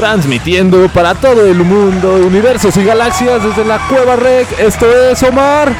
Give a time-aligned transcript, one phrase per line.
[0.00, 4.48] Transmitiendo para todo el mundo, universos y galaxias desde la Cueva Rec.
[4.58, 5.70] Esto es Omar.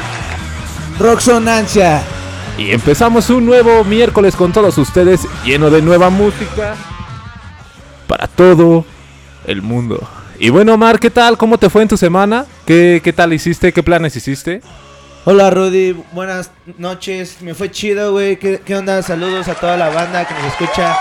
[0.98, 2.02] Roxonancia.
[2.58, 6.74] Y empezamos un nuevo miércoles con todos ustedes, lleno de nueva música
[8.06, 8.84] para todo
[9.46, 10.06] el mundo.
[10.38, 11.38] Y bueno, Omar, ¿qué tal?
[11.38, 12.44] ¿Cómo te fue en tu semana?
[12.66, 13.72] ¿Qué, qué tal hiciste?
[13.72, 14.60] ¿Qué planes hiciste?
[15.24, 17.38] Hola Rudy, buenas noches.
[17.40, 18.38] Me fue chido, güey.
[18.38, 19.02] ¿Qué, ¿Qué onda?
[19.02, 20.94] Saludos a toda la banda que nos escucha.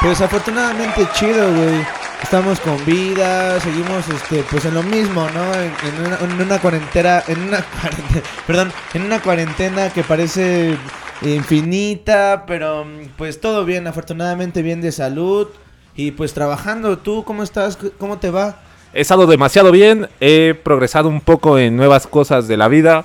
[0.00, 2.03] Pues afortunadamente chido, güey.
[2.24, 5.54] Estamos con vida, seguimos este, pues en lo mismo, ¿no?
[5.54, 10.74] En, una, en una cuarentena, en una cuarentena, perdón, en una cuarentena que parece
[11.20, 12.86] infinita, pero
[13.18, 15.48] pues todo bien, afortunadamente bien de salud
[15.94, 16.96] y pues trabajando.
[16.96, 17.78] ¿Tú cómo estás?
[17.98, 18.56] ¿Cómo te va?
[18.94, 23.04] He estado demasiado bien, he progresado un poco en nuevas cosas de la vida,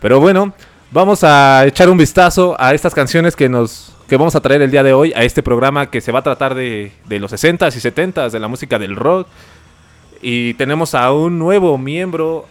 [0.00, 0.54] pero bueno,
[0.90, 4.70] vamos a echar un vistazo a estas canciones que nos que vamos a traer el
[4.70, 7.74] día de hoy a este programa que se va a tratar de, de los 60s
[7.76, 9.26] y 70s, de la música del rock.
[10.20, 12.46] Y tenemos a un nuevo miembro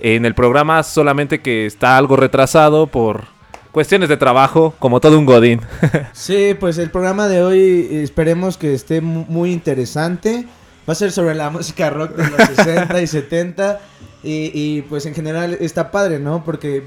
[0.00, 3.24] en el programa, solamente que está algo retrasado por
[3.72, 5.60] cuestiones de trabajo, como todo un godín.
[6.12, 10.46] Sí, pues el programa de hoy esperemos que esté mu- muy interesante.
[10.88, 13.80] Va a ser sobre la música rock de los 60 y 70.
[14.22, 16.44] Y, y, pues en general está padre, ¿no?
[16.44, 16.82] Porque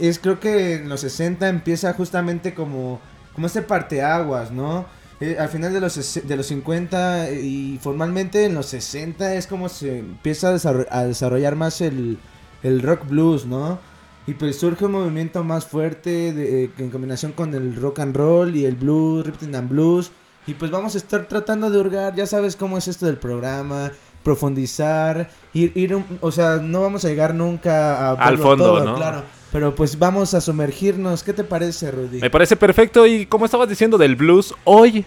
[0.00, 3.00] es creo que en los 60 empieza justamente como,
[3.34, 4.86] como este parteaguas, ¿no?
[5.20, 9.68] Eh, al final de los, de los 50 y formalmente en los 60 es como
[9.68, 12.18] se empieza a, a desarrollar más el,
[12.62, 13.78] el rock blues, ¿no?
[14.26, 18.16] Y pues surge un movimiento más fuerte de- eh, en combinación con el rock and
[18.16, 20.10] roll y el blues, rhythm and blues.
[20.46, 23.90] Y pues vamos a estar tratando de hurgar, ya sabes cómo es esto del programa,
[24.22, 28.84] profundizar, ir, ir un- o sea, no vamos a llegar nunca a Al fondo, todo,
[28.84, 28.94] ¿no?
[28.96, 31.22] Claro, pero pues vamos a sumergirnos.
[31.22, 32.20] ¿Qué te parece, Rudy?
[32.20, 35.04] Me parece perfecto y como estabas diciendo del blues, hoy,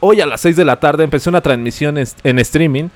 [0.00, 2.88] hoy a las 6 de la tarde empecé una transmisión en streaming,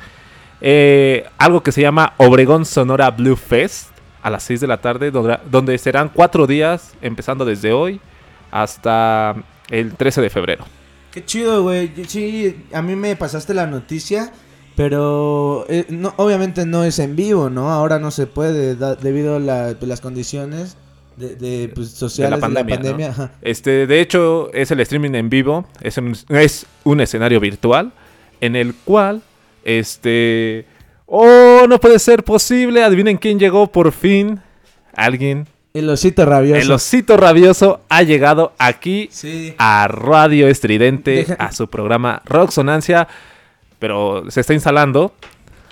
[0.60, 3.90] eh, algo que se llama Obregón Sonora Blue Fest,
[4.22, 8.00] a las 6 de la tarde, donde, donde serán cuatro días, empezando desde hoy
[8.50, 9.36] hasta
[9.70, 10.64] el 13 de febrero.
[11.12, 11.92] Qué chido, güey.
[12.06, 14.32] Sí, a mí me pasaste la noticia,
[14.76, 17.70] pero eh, no, obviamente no es en vivo, ¿no?
[17.72, 20.76] Ahora no se puede da- debido a la- pues, las condiciones
[21.16, 22.92] de, de, pues, sociales de la pandemia.
[22.92, 23.06] ¿no?
[23.06, 23.32] ajá.
[23.42, 27.92] Este, de hecho, es el streaming en vivo, es un, es un escenario virtual
[28.42, 29.22] en el cual,
[29.64, 30.66] este,
[31.06, 34.40] oh, no puede ser posible, adivinen quién llegó por fin,
[34.94, 36.60] alguien, El osito rabioso.
[36.60, 39.54] el osito rabioso ha llegado aquí Sí.
[39.58, 43.08] a Radio Estridente, Deja- a su programa Rock Sonancia,
[43.86, 45.14] pero se está instalando.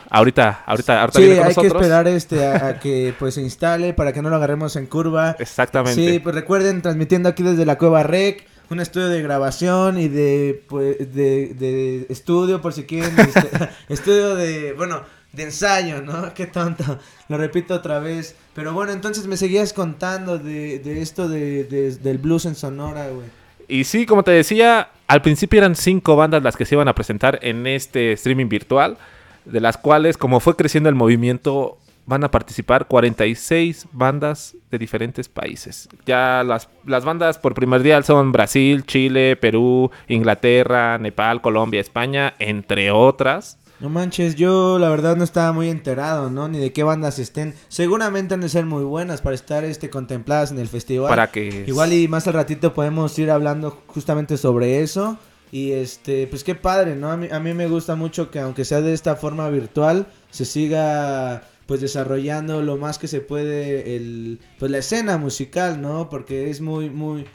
[0.09, 3.43] Ahorita, ahorita, ahorita Sí, viene con hay que esperar este a, a que pues se
[3.43, 5.35] instale para que no lo agarremos en curva.
[5.41, 5.95] Exactamente.
[6.13, 10.63] Sí, pues recuerden, transmitiendo aquí desde la Cueva Rec, un estudio de grabación y de,
[10.69, 13.51] pues, de, de estudio, por si quieren, este,
[13.89, 15.01] estudio de, bueno,
[15.33, 16.33] de ensayo, ¿no?
[16.35, 18.37] Qué tonto, lo repito otra vez.
[18.55, 23.09] Pero bueno, entonces me seguías contando de, de esto de, de- del blues en Sonora,
[23.09, 23.27] güey.
[23.69, 26.95] Y sí, como te decía, al principio eran cinco bandas las que se iban a
[26.95, 28.97] presentar en este streaming virtual,
[29.45, 35.29] de las cuales, como fue creciendo el movimiento, van a participar 46 bandas de diferentes
[35.29, 35.89] países.
[36.05, 42.91] Ya las, las bandas por primordial son Brasil, Chile, Perú, Inglaterra, Nepal, Colombia, España, entre
[42.91, 43.59] otras.
[43.81, 46.49] No manches, yo la verdad no estaba muy enterado, ¿no?
[46.49, 47.55] Ni de qué bandas estén.
[47.69, 51.09] Seguramente han de ser muy buenas para estar este contempladas en el festival.
[51.09, 51.65] Para que...
[51.67, 55.19] Igual y más al ratito podemos ir hablando justamente sobre eso.
[55.51, 57.11] Y este, pues qué padre, ¿no?
[57.11, 60.45] A mí, a mí me gusta mucho que aunque sea de esta forma virtual, se
[60.45, 66.11] siga pues desarrollando lo más que se puede el pues la escena musical, ¿no?
[66.11, 67.27] Porque es muy muy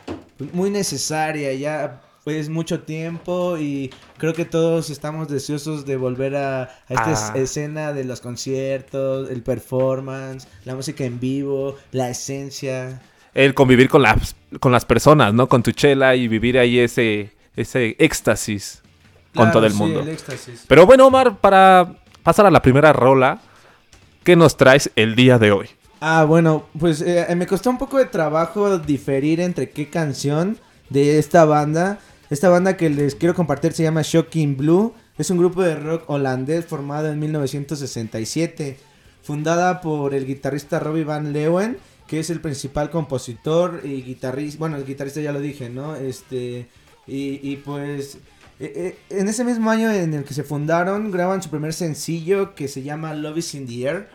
[0.54, 3.90] muy necesaria ya pues mucho tiempo y
[4.20, 7.12] creo que todos estamos deseosos de volver a, a esta Ah.
[7.34, 13.02] es- escena de los conciertos, el performance, la música en vivo, la esencia.
[13.34, 15.50] El convivir con las, con las personas, ¿no?
[15.50, 18.84] Con tu chela y vivir ahí ese, ese éxtasis
[19.34, 20.02] con todo el sí, mundo.
[20.02, 20.66] el éxtasis.
[20.68, 23.42] Pero bueno, Omar, para pasar a la primera rola,
[24.24, 25.68] ¿qué nos traes el día de hoy?
[26.00, 30.60] Ah, bueno, pues eh, me costó un poco de trabajo diferir entre qué canción
[30.92, 32.00] de esta banda.
[32.30, 34.94] Esta banda que les quiero compartir se llama Shocking Blue.
[35.18, 38.78] Es un grupo de rock holandés formado en 1967.
[39.24, 41.78] Fundada por el guitarrista Robbie Van Leeuwen,
[42.08, 44.60] que es el principal compositor y guitarrista.
[44.60, 45.96] Bueno, el guitarrista ya lo dije, ¿no?
[45.96, 46.70] Este.
[47.08, 48.20] Y, y pues.
[48.60, 52.54] eh, eh, en ese mismo año en el que se fundaron, graban su primer sencillo
[52.54, 54.08] que se llama Love is in the Air.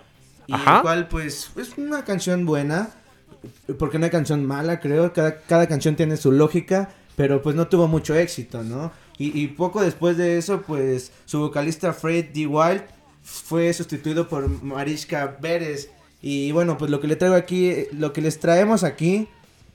[0.47, 0.77] Y Ajá.
[0.77, 2.91] el cual, pues, es una canción buena.
[3.79, 5.13] Porque no hay canción mala, creo.
[5.13, 6.91] Cada, cada canción tiene su lógica.
[7.17, 8.93] Pero pues no tuvo mucho éxito, ¿no?
[9.17, 12.49] Y, poco después de eso, pues, su vocalista Fred D.
[12.49, 12.83] Wild
[13.23, 15.89] fue sustituido por Mariska Beres.
[16.21, 19.29] Y bueno, pues lo que le traigo aquí, eh, lo que les traemos aquí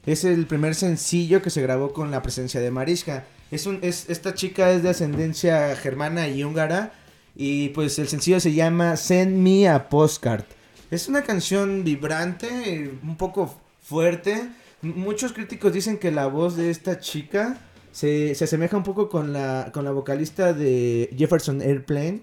[0.06, 3.26] es el primer sencillo que se grabó con la presencia de Mariska.
[3.50, 6.92] Es un, es, esta chica es de ascendencia germana y húngara.
[7.36, 10.44] Y pues el sencillo se llama Send Me a Postcard.
[10.92, 14.50] Es una canción vibrante, un poco fuerte.
[14.82, 17.58] Muchos críticos dicen que la voz de esta chica
[17.92, 22.22] se, se asemeja un poco con la, con la vocalista de Jefferson Airplane.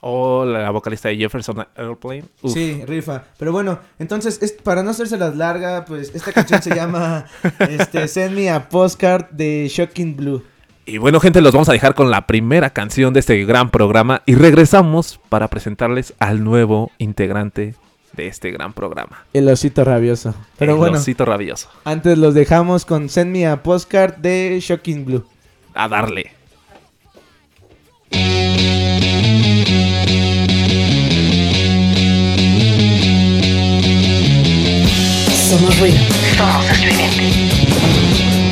[0.00, 2.24] O la vocalista de Jefferson Airplane.
[2.42, 2.52] Uf.
[2.52, 3.24] Sí, rifa.
[3.38, 7.26] Pero bueno, entonces, es, para no hacérselas larga, pues esta canción se llama
[7.58, 10.44] este, Send Me a Postcard de Shocking Blue.
[10.84, 14.22] Y bueno, gente, los vamos a dejar con la primera canción de este gran programa
[14.26, 17.74] y regresamos para presentarles al nuevo integrante
[18.16, 19.24] de este gran programa.
[19.32, 20.34] El osito rabioso.
[20.58, 21.68] Pero El bueno, osito rabioso.
[21.84, 25.24] antes los dejamos con Send Me a Postcard de Shocking Blue.
[25.74, 26.32] A darle.
[35.48, 35.98] Somos ruido.
[37.58, 38.45] Before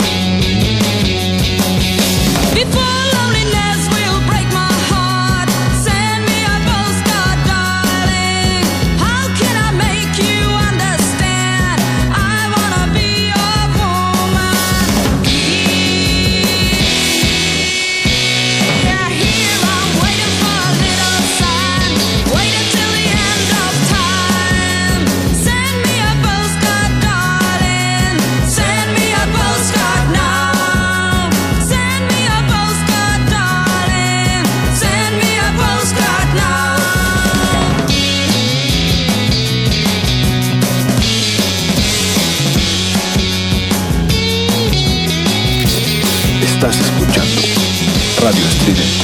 [48.65, 49.04] Radio Estridente.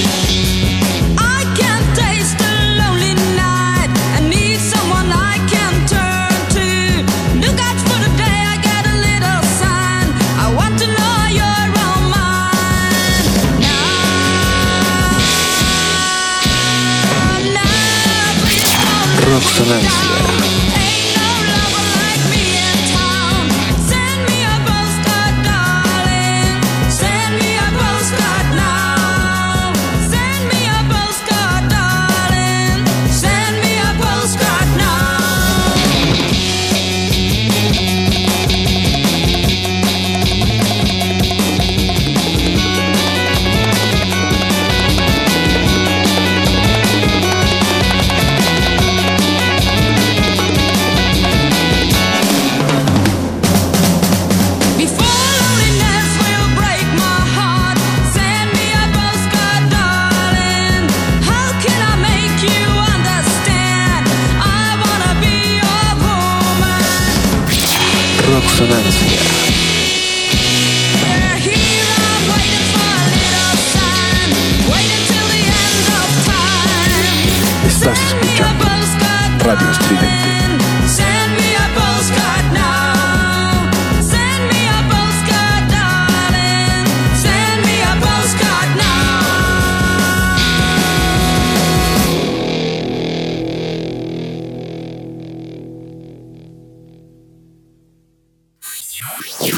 [79.50, 80.30] Radio Estridente.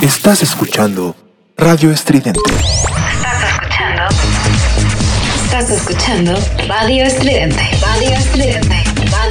[0.01, 1.15] Estás escuchando
[1.59, 2.41] Radio Estridente.
[2.49, 4.03] Estás escuchando.
[5.45, 6.35] Estás escuchando
[6.67, 7.63] Radio Estridente.
[7.83, 8.82] Radio Estridente.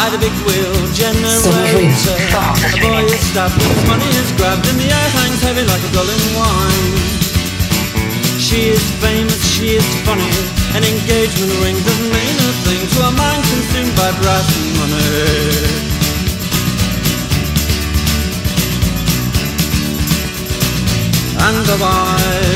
[0.00, 1.52] By the big wheel generator.
[1.52, 5.84] A boy is stopped with his money is grabbed And the air hangs heavy like
[5.84, 6.96] a golden wine.
[8.40, 10.24] She is famous, she is funny.
[10.72, 16.00] An engagement ring doesn't mean a thing To a mind consumed by brass and money.
[21.44, 22.49] And though I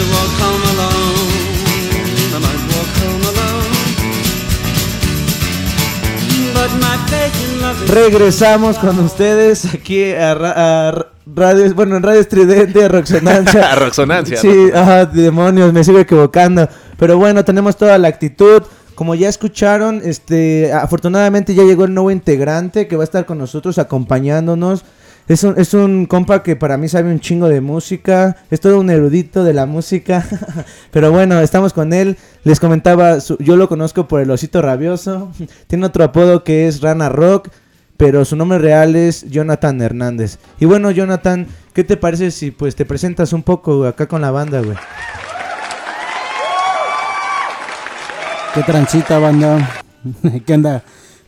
[7.88, 13.73] Regresamos con ustedes aquí a, ra- a Radio, bueno, en Radio Estridente, a Roxonancia.
[13.73, 16.68] A Roxonancia, Sí, ajá, demonios, me sigo equivocando.
[16.99, 18.62] Pero bueno, tenemos toda la actitud.
[18.94, 23.38] Como ya escucharon, este, afortunadamente ya llegó el nuevo integrante que va a estar con
[23.38, 24.85] nosotros acompañándonos.
[25.26, 28.78] Es un, es un compa que para mí sabe un chingo de música, es todo
[28.78, 30.23] un erudito de la música.
[30.90, 32.19] Pero bueno, estamos con él.
[32.45, 35.31] Les comentaba, su- yo lo conozco por el osito rabioso.
[35.66, 37.49] Tiene otro apodo que es Rana Rock,
[37.97, 40.38] pero su nombre real es Jonathan Hernández.
[40.61, 44.31] Y bueno, Jonathan, ¿qué te parece si pues te presentas un poco acá con la
[44.33, 44.76] banda, güey?
[48.52, 49.71] ¿Qué transita, banda?
[50.47, 50.83] ¿Qué onda?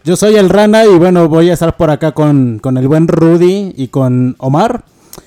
[0.06, 3.08] Yo soy el Rana y bueno, voy a estar por acá con, con el buen
[3.08, 4.84] Rudy y con Omar.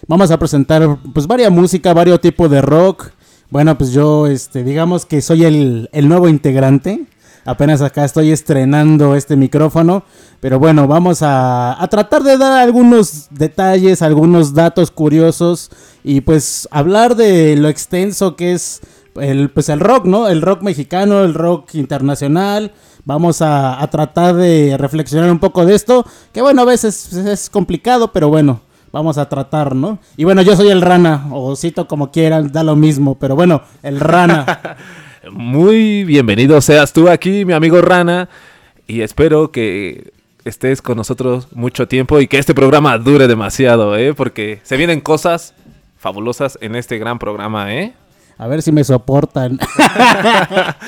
[0.07, 3.09] Vamos a presentar pues varias música, varios tipos de rock.
[3.50, 7.03] Bueno, pues yo, este, digamos que soy el, el nuevo integrante.
[7.43, 10.03] Apenas acá estoy estrenando este micrófono.
[10.39, 15.71] Pero bueno, vamos a, a tratar de dar algunos detalles, algunos datos curiosos.
[16.05, 18.79] Y pues hablar de lo extenso que es
[19.19, 20.29] el, pues el rock, ¿no?
[20.29, 22.71] El rock mexicano, el rock internacional.
[23.06, 26.06] Vamos a, tratar de reflexionar un poco de esto.
[26.34, 30.00] Que bueno, a veces es complicado, pero bueno, vamos a tratar, ¿no?
[30.18, 33.62] Y bueno, yo soy el rana, o cito como quieran, da lo mismo, pero bueno,
[33.84, 34.77] el rana.
[35.32, 38.29] Muy bienvenido seas tú aquí, mi amigo Rana.
[38.88, 40.12] Y espero que
[40.46, 44.13] estés con nosotros mucho tiempo y que este programa dure demasiado, ¿eh?
[44.13, 45.53] Porque se vienen cosas
[45.98, 47.94] fabulosas en este gran programa, ¿eh?
[48.39, 49.60] A ver si me soportan.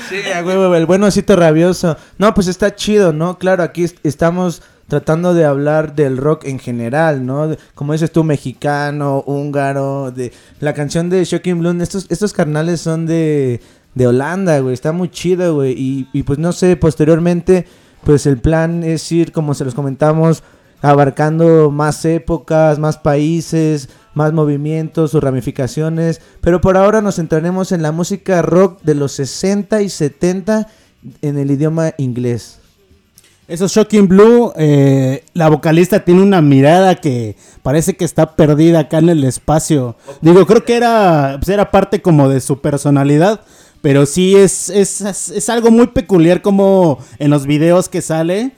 [0.10, 1.96] Sí, a huevo, el buen osito rabioso.
[2.18, 3.38] No, pues está chido, ¿no?
[3.38, 7.56] Claro, aquí est- estamos tratando de hablar del rock en general, ¿no?
[7.76, 11.82] Como dices tú, mexicano, húngaro, de la canción de Shocking Bloom.
[11.82, 13.62] Estos, estos carnales son de,
[13.96, 14.74] de Holanda, güey.
[14.74, 15.74] Está muy chido, güey.
[15.78, 17.66] Y, y pues no sé, posteriormente,
[18.04, 20.44] pues el plan es ir, como se los comentamos,
[20.82, 26.22] abarcando más épocas, más países, más movimientos, sus ramificaciones.
[26.42, 30.68] Pero por ahora nos centraremos en la música rock de los 60 y 70
[31.22, 32.58] en el idioma inglés.
[33.48, 34.54] Eso es Shocking Blue.
[34.56, 39.98] eh, la vocalista tiene una mirada que parece que está perdida acá en el espacio.
[40.22, 43.42] Digo, creo que era, pues era parte como de su personalidad.
[43.82, 48.52] Pero sí es, es, es- es algo muy peculiar como en los videos que sale.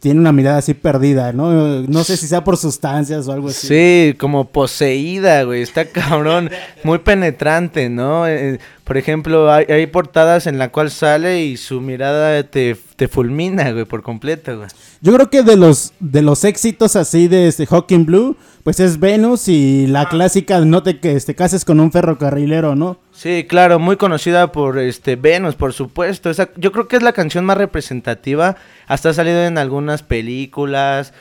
[0.00, 1.82] Tiene una mirada así perdida, ¿no?
[1.82, 3.66] No sé si sea por sustancias o algo así.
[3.66, 5.62] Sí, como poseída, güey.
[5.62, 6.50] Está cabrón.
[6.84, 8.26] Muy penetrante, ¿no?
[8.28, 13.08] Eh, por ejemplo, hay, hay portadas en la cual sale y su mirada te, te
[13.08, 14.68] fulmina, güey, por completo, güey.
[15.00, 18.36] Yo creo que de los de los éxitos así de este Hawking Blue,
[18.68, 22.98] pues es Venus y la clásica no te que te cases con un ferrocarrilero, ¿no?
[23.12, 26.28] Sí, claro, muy conocida por este Venus, por supuesto.
[26.28, 28.56] Esa, yo creo que es la canción más representativa.
[28.86, 31.14] Hasta ha salido en algunas películas.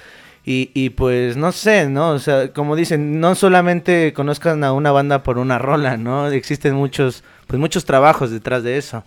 [0.43, 2.09] Y, y pues no sé, ¿no?
[2.09, 6.27] O sea, como dicen, no solamente conozcan a una banda por una rola, ¿no?
[6.27, 9.05] Existen muchos, pues muchos trabajos detrás de eso.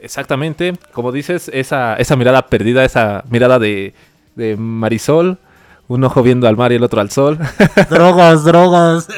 [0.00, 3.94] Exactamente, como dices, esa, esa mirada perdida, esa mirada de,
[4.34, 5.38] de Marisol,
[5.90, 7.36] un ojo viendo al mar y el otro al sol.
[7.90, 9.08] drogas, drogas.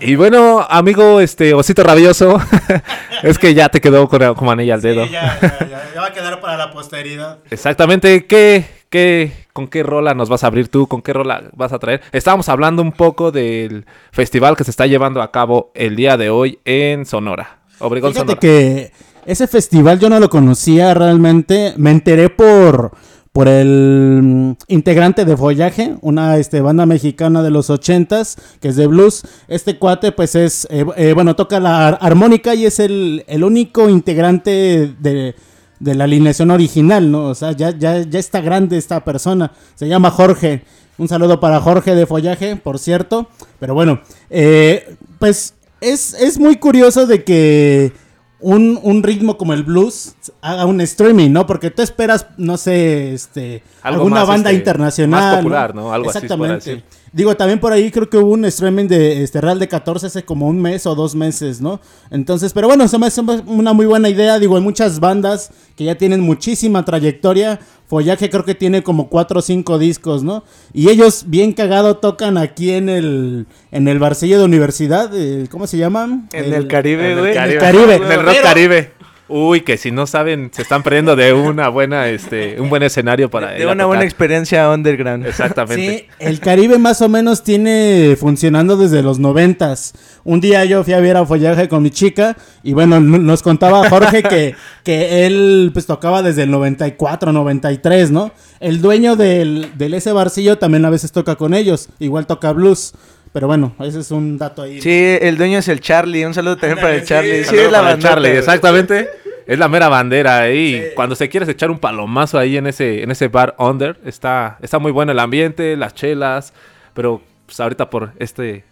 [0.00, 2.40] y bueno, amigo, este osito rabioso,
[3.22, 5.04] es que ya te quedó con, como anilla al dedo.
[5.04, 7.38] ya, ya, ya, ya va a quedar para la posteridad.
[7.50, 10.86] Exactamente, ¿qué, qué, ¿con qué rola nos vas a abrir tú?
[10.86, 12.00] ¿Con qué rola vas a traer?
[12.12, 16.30] Estábamos hablando un poco del festival que se está llevando a cabo el día de
[16.30, 17.58] hoy en Sonora.
[17.78, 18.40] Obregón, Fíjate Sonora.
[18.40, 18.90] que
[19.26, 21.74] ese festival yo no lo conocía realmente.
[21.76, 22.92] Me enteré por,
[23.36, 28.76] por el mm, integrante de Follaje, una este, banda mexicana de los ochentas, que es
[28.76, 29.24] de blues.
[29.46, 33.44] Este cuate, pues es, eh, eh, bueno, toca la ar- armónica y es el, el
[33.44, 35.34] único integrante de,
[35.80, 37.26] de la alineación original, ¿no?
[37.26, 39.52] O sea, ya, ya, ya está grande esta persona.
[39.74, 40.62] Se llama Jorge.
[40.96, 43.28] Un saludo para Jorge de Follaje, por cierto.
[43.60, 44.00] Pero bueno,
[44.30, 45.52] eh, pues
[45.82, 47.92] es, es muy curioso de que
[48.40, 51.46] un, un ritmo como el blues haga un streaming, ¿no?
[51.46, 55.20] Porque tú esperas, no sé, este, Algo alguna más, banda este, internacional.
[55.20, 55.92] más popular, ¿no?
[55.92, 56.84] Algo así Exactamente.
[57.12, 60.24] Digo, también por ahí creo que hubo un streaming de este Real de 14 hace
[60.24, 61.80] como un mes o dos meses, ¿no?
[62.10, 64.38] Entonces, pero bueno, se me hace una muy buena idea.
[64.38, 67.58] Digo, hay muchas bandas que ya tienen muchísima trayectoria.
[67.86, 70.42] Follaje creo que tiene como cuatro o cinco discos, ¿no?
[70.72, 75.10] Y ellos, bien cagado, tocan aquí en el, en el barcillo de universidad.
[75.14, 76.28] eh, ¿Cómo se llaman?
[76.32, 77.34] En el Caribe, En el güey.
[77.34, 77.58] Caribe.
[77.60, 77.94] Caribe.
[77.96, 78.92] En el Rock Pero- Caribe.
[79.28, 83.28] Uy, que si no saben, se están perdiendo de una buena, este, un buen escenario
[83.28, 85.26] para De a una buena experiencia underground.
[85.26, 85.98] Exactamente.
[85.98, 89.94] Sí, el Caribe más o menos tiene funcionando desde los noventas.
[90.22, 93.88] Un día yo fui a ver a Follaje con mi chica y bueno, nos contaba
[93.90, 94.54] Jorge que,
[94.84, 98.30] que él pues tocaba desde el 94, 93, ¿no?
[98.60, 102.94] El dueño del, del ese barcillo también a veces toca con ellos, igual toca blues.
[103.36, 104.80] Pero bueno, ese es un dato ahí.
[104.80, 106.24] Sí, el dueño es el Charlie.
[106.24, 107.44] Un saludo también para el Charlie.
[107.44, 108.38] Sí, es la Charlie, güey.
[108.38, 109.10] exactamente.
[109.46, 110.82] Es la mera bandera ahí.
[110.94, 114.78] Cuando se quieres echar un palomazo ahí en ese, en ese bar under, está, está
[114.78, 116.54] muy bueno el ambiente, las chelas,
[116.94, 118.64] pero pues ahorita por este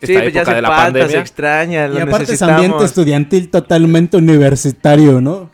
[0.00, 1.20] esta Sí, pues ya época se de la falta, se pandemia.
[1.20, 5.48] extraña, lo y aparte es ambiente estudiantil totalmente universitario, ¿no?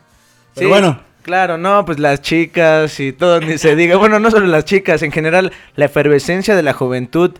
[0.55, 3.97] Pero Sí, bueno, Claro, no, pues las chicas y todo, ni se diga.
[3.97, 7.33] Bueno, no solo las chicas, en general, la efervescencia de la juventud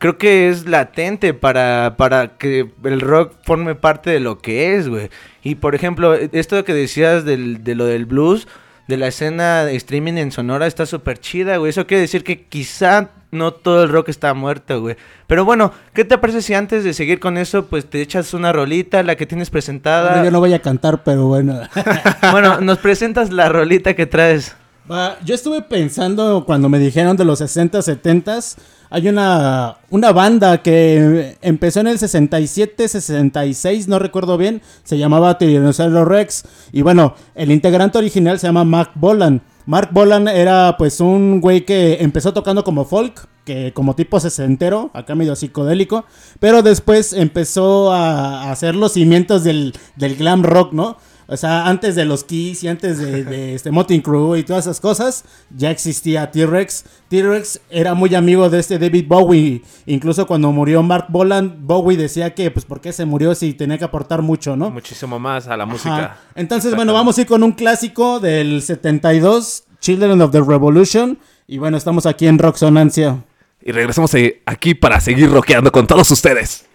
[0.00, 4.88] creo que es latente para, para que el rock forme parte de lo que es,
[4.88, 5.10] güey.
[5.44, 8.48] Y por ejemplo, esto que decías del, de lo del blues,
[8.88, 11.70] de la escena de streaming en Sonora, está súper chida, güey.
[11.70, 14.96] Eso quiere decir que quizá no todo el rock está muerto, güey.
[15.26, 18.54] Pero bueno, ¿qué te parece si antes de seguir con eso, pues te echas una
[18.54, 20.24] rolita, la que tienes presentada?
[20.24, 21.60] yo no voy a cantar, pero bueno.
[22.32, 24.56] Bueno, nos presentas la rolita que traes.
[24.90, 28.56] Va, yo estuve pensando cuando me dijeron de los 60, 70s,
[28.90, 35.38] hay una, una banda que empezó en el 67, 66, no recuerdo bien, se llamaba
[35.38, 39.42] Tyrannosaurus Rex y bueno, el integrante original se llama Mark Bolan.
[39.66, 44.90] Mark Bolan era pues un güey que empezó tocando como folk, que como tipo sesentero,
[44.92, 46.04] acá medio psicodélico,
[46.40, 50.96] pero después empezó a, hacer los cimientos del, del glam rock, ¿no?
[51.32, 54.64] O sea, antes de los Kiss y antes de, de este Motley Crue y todas
[54.66, 55.24] esas cosas,
[55.56, 56.84] ya existía T-Rex.
[57.08, 59.62] T-Rex era muy amigo de este David Bowie.
[59.86, 63.78] Incluso cuando murió Mark Boland, Bowie decía que, pues, ¿por qué se murió si tenía
[63.78, 64.70] que aportar mucho, no?
[64.70, 65.72] Muchísimo más a la Ajá.
[65.72, 66.16] música.
[66.34, 71.16] Entonces, bueno, vamos a ir con un clásico del 72, Children of the Revolution.
[71.46, 73.22] Y bueno, estamos aquí en Rocksonancia.
[73.62, 76.66] Y regresamos eh, aquí para seguir rockeando con todos ustedes.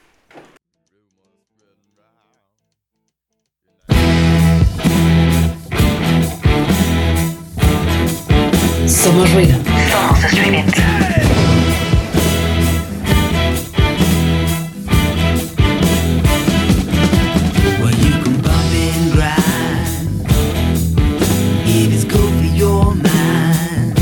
[22.06, 23.98] Good for your mind.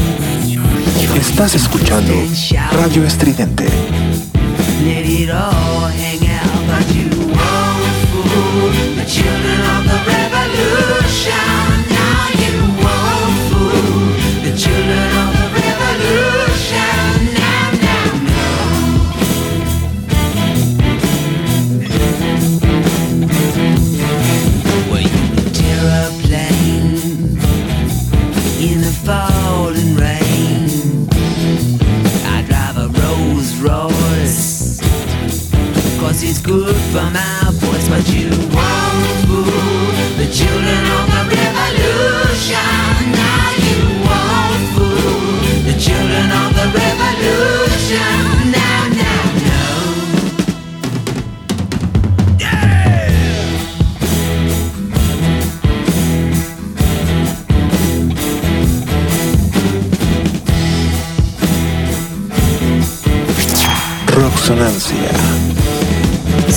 [1.16, 2.14] Estás escuchando
[2.74, 3.68] Radio Estridente.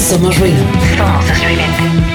[0.09, 0.63] Somos ruido.
[1.27, 2.06] The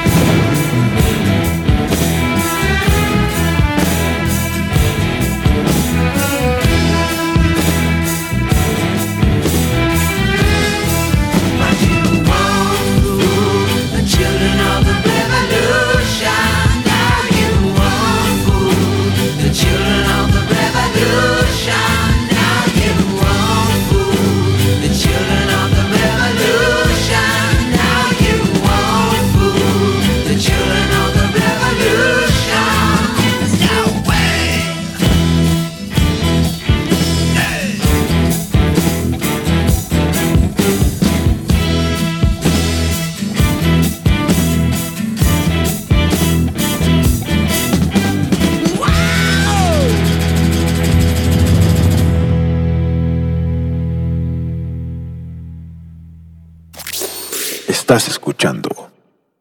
[58.42, 58.92] escuchando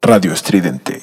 [0.02, 1.00] Radio Estridente.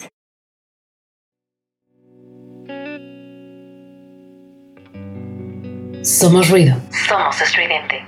[6.03, 6.79] Somos ruido.
[7.07, 8.06] Somos estridente.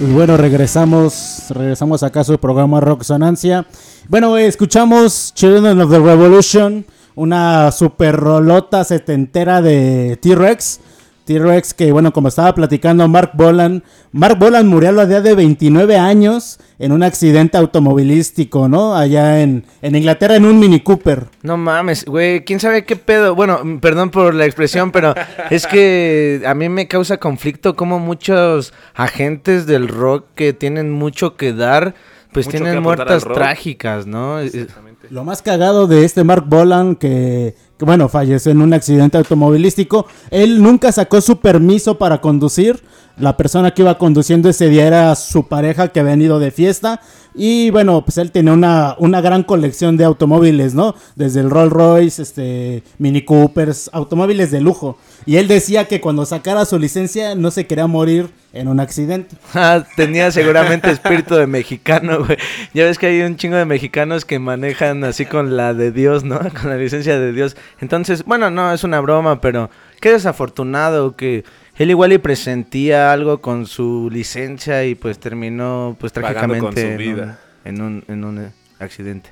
[0.00, 3.66] Pues bueno, regresamos, regresamos acá a su programa Roxonancia.
[4.08, 10.80] Bueno, escuchamos Children of the Revolution, una super rolota setentera de T-Rex.
[11.26, 15.34] T-Rex que, bueno, como estaba platicando Mark Bolan, Mark Bolan murió a la edad de
[15.34, 18.96] 29 años en un accidente automovilístico, ¿no?
[18.96, 21.26] Allá en, en Inglaterra en un Mini Cooper.
[21.42, 23.34] No mames, güey, quién sabe qué pedo.
[23.34, 25.14] Bueno, perdón por la expresión, pero
[25.50, 31.36] es que a mí me causa conflicto como muchos agentes del rock que tienen mucho
[31.36, 31.94] que dar,
[32.32, 34.40] pues Mucho tienen muertas trágicas, ¿no?
[34.40, 34.66] Eh,
[35.10, 40.06] Lo más cagado de este Mark Bolan, que, que, bueno, falleció en un accidente automovilístico,
[40.30, 42.82] él nunca sacó su permiso para conducir.
[43.20, 47.00] La persona que iba conduciendo ese día era su pareja que había venido de fiesta.
[47.34, 50.94] Y bueno, pues él tenía una, una gran colección de automóviles, ¿no?
[51.14, 54.98] Desde el Rolls Royce, este, Mini Coopers, automóviles de lujo.
[55.26, 59.36] Y él decía que cuando sacara su licencia no se quería morir en un accidente.
[59.54, 62.38] Ah, tenía seguramente espíritu de mexicano, güey.
[62.72, 66.24] Ya ves que hay un chingo de mexicanos que manejan así con la de Dios,
[66.24, 66.38] ¿no?
[66.60, 67.56] Con la licencia de Dios.
[67.80, 71.44] Entonces, bueno, no, es una broma, pero qué desafortunado que
[71.80, 77.02] él igual y presentía algo con su licencia y pues terminó pues con trágicamente su
[77.02, 77.34] en un-.
[77.62, 79.30] En, un, en un accidente.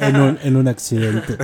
[0.00, 1.36] en, un, en un accidente.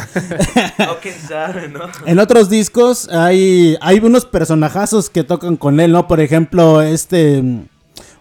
[0.90, 1.80] O quién sabe, ¿no?
[2.04, 6.08] En otros discos hay, hay unos personajazos que tocan con él, ¿no?
[6.08, 7.64] Por ejemplo, este mm,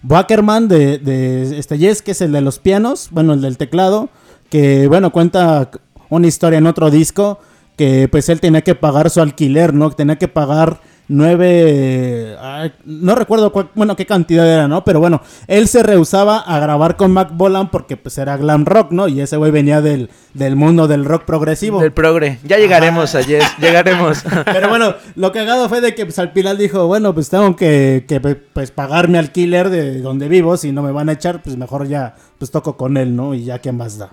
[0.07, 4.09] Wackerman de, de este Yes, que es el de los pianos, bueno, el del teclado,
[4.49, 5.69] que bueno, cuenta
[6.09, 7.39] una historia en otro disco
[7.77, 9.91] que pues él tenía que pagar su alquiler, ¿no?
[9.91, 14.83] Tenía que pagar nueve, ay, no recuerdo cuál- bueno qué cantidad era, ¿no?
[14.83, 18.91] Pero bueno, él se rehusaba a grabar con Mac Bolan porque pues era glam rock,
[18.91, 19.07] ¿no?
[19.07, 21.79] Y ese güey venía del, del mundo del rock progresivo.
[21.81, 22.39] Del progre.
[22.43, 24.23] Ya llegaremos a Yes, llegaremos.
[24.45, 28.05] Pero bueno, lo cagado fue de que pues, al final dijo, bueno, pues tengo que,
[28.07, 31.57] que, pues pagar mi alquiler de donde vivo, si no me van a echar, pues
[31.57, 33.33] mejor ya pues toco con él, ¿no?
[33.33, 34.09] Y ya qué más da.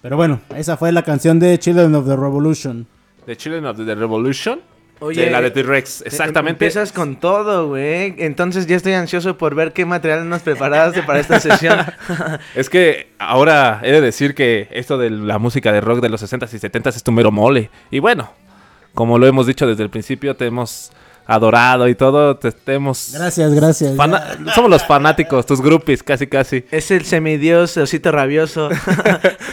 [0.00, 2.86] Pero bueno, esa fue la canción de Children of the Revolution.
[3.26, 4.60] The Children of the Revolution.
[5.00, 6.64] Oye, de la de T-Rex, Em- exactamente.
[6.64, 8.14] Empiezas con todo, güey.
[8.18, 11.78] Entonces ya estoy ansioso por ver qué material nos preparaste para esta sesión.
[12.54, 16.22] Es que ahora he de decir que esto de la música de rock de los
[16.22, 17.70] 60s y 70s es tu mero mole.
[17.90, 18.32] Y bueno,
[18.94, 20.90] como lo hemos dicho desde el principio, te hemos
[21.28, 23.12] adorado y todo, te, te hemos...
[23.12, 23.94] Gracias, gracias.
[24.54, 26.64] Somos los fanáticos, tus groupies, casi casi.
[26.70, 28.70] es el semidios osito rabioso.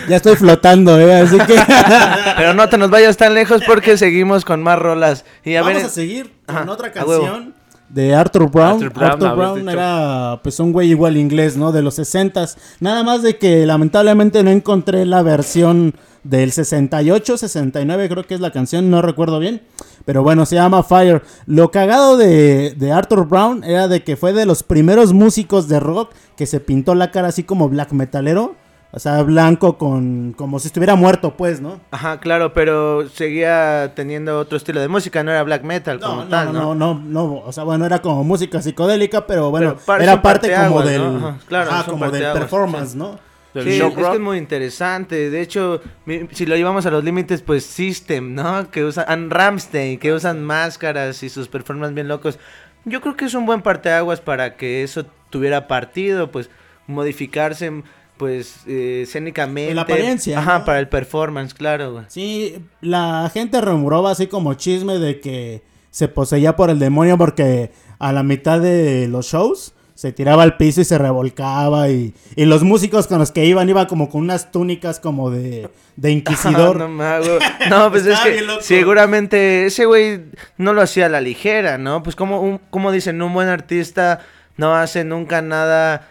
[0.08, 1.22] Ya estoy flotando, ¿eh?
[1.22, 1.56] Así que
[2.38, 5.26] Pero no te nos vayas tan lejos porque seguimos con más rolas.
[5.44, 7.56] Y a vamos ver, a seguir con Ajá, otra canción
[7.89, 8.84] de Arthur Brown.
[8.84, 11.71] Arthur Arthur Brown, era pues un güey igual inglés, ¿no?
[11.71, 12.58] De los 60s.
[12.80, 15.93] Nada más de que lamentablemente no encontré la versión
[16.24, 19.62] del 68, 69 creo que es la canción, no recuerdo bien.
[20.06, 21.24] Pero bueno, se llama Fire.
[21.45, 25.80] Lo cagado de, de Arthur Brown era de que fue de los primeros músicos de
[25.80, 28.56] rock que se pintó la cara así como black metalero.
[28.95, 30.34] O sea, blanco con...
[30.38, 31.81] como si estuviera muerto, pues, ¿no?
[31.91, 36.27] Ajá, claro, pero seguía teniendo otro estilo de música, no era black metal como No,
[36.29, 36.75] tal, no, ¿no?
[36.75, 40.49] no, no, o sea, bueno, era como música psicodélica, pero bueno, Pero par- era parte
[40.55, 41.27] como del, ¿no?
[41.27, 42.97] Ajá, claro, ajá, como del parteaguas, performance, sí.
[42.97, 43.19] ¿no?
[43.53, 45.29] Del Sí, es que es muy interesante.
[45.29, 48.71] De hecho, mi- si lo llevamos a los límites, pues System, ¿no?
[48.71, 52.39] Que usan Ramstein, que usan máscaras y sus performances bien locos.
[52.86, 56.49] Yo creo que es un buen parteaguas para que eso tuviera partido, pues
[56.88, 57.84] modificarse,
[58.17, 59.73] pues eh, escénicamente.
[59.73, 60.65] La apariencia, Ajá, ¿no?
[60.65, 62.06] para el performance, claro, güey.
[62.08, 67.71] Sí, la gente rumoraba así como chisme de que se poseía por el demonio porque
[67.99, 72.43] a la mitad de los shows se tiraba al piso y se revolcaba y, y
[72.43, 76.78] los músicos con los que iban iban como con unas túnicas como de, de inquisidor.
[76.78, 77.39] no, mago.
[77.69, 80.25] No, pues es que seguramente ese güey
[80.58, 82.04] no lo hacía a la ligera, ¿no?
[82.04, 84.19] Pues como, un, como dicen, un buen artista
[84.58, 86.10] no hace nunca nada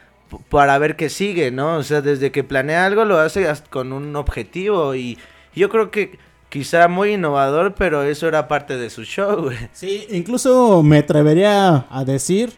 [0.49, 1.77] para ver qué sigue, ¿no?
[1.77, 5.19] O sea, desde que planea algo lo hace con un objetivo y
[5.55, 6.19] yo creo que
[6.49, 9.51] quizá muy innovador, pero eso era parte de su show.
[9.73, 12.53] Sí, incluso me atrevería a decir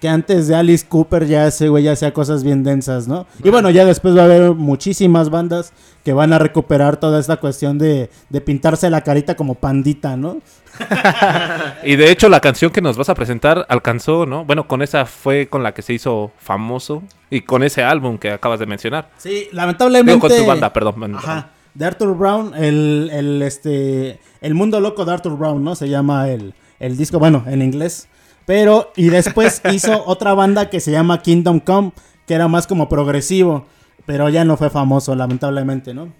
[0.00, 3.26] que antes de Alice Cooper ya ese güey ya hacía cosas bien densas, ¿no?
[3.42, 5.72] Y bueno, ya después va a haber muchísimas bandas
[6.04, 10.40] que van a recuperar toda esta cuestión de, de pintarse la carita como pandita, ¿no?
[11.84, 14.44] Y de hecho la canción que nos vas a presentar alcanzó, ¿no?
[14.44, 18.30] Bueno, con esa fue con la que se hizo famoso y con ese álbum que
[18.30, 19.10] acabas de mencionar.
[19.16, 20.12] Sí, lamentablemente.
[20.12, 21.14] Digo, con su banda, perdón.
[21.16, 21.50] Ajá.
[21.74, 25.74] De Arthur Brown, el, el, este, el mundo loco de Arthur Brown, ¿no?
[25.74, 28.08] Se llama el, el disco, bueno, en inglés.
[28.46, 31.92] Pero, y después hizo otra banda que se llama Kingdom Come,
[32.26, 33.66] que era más como progresivo.
[34.06, 36.12] Pero ya no fue famoso, lamentablemente, ¿no?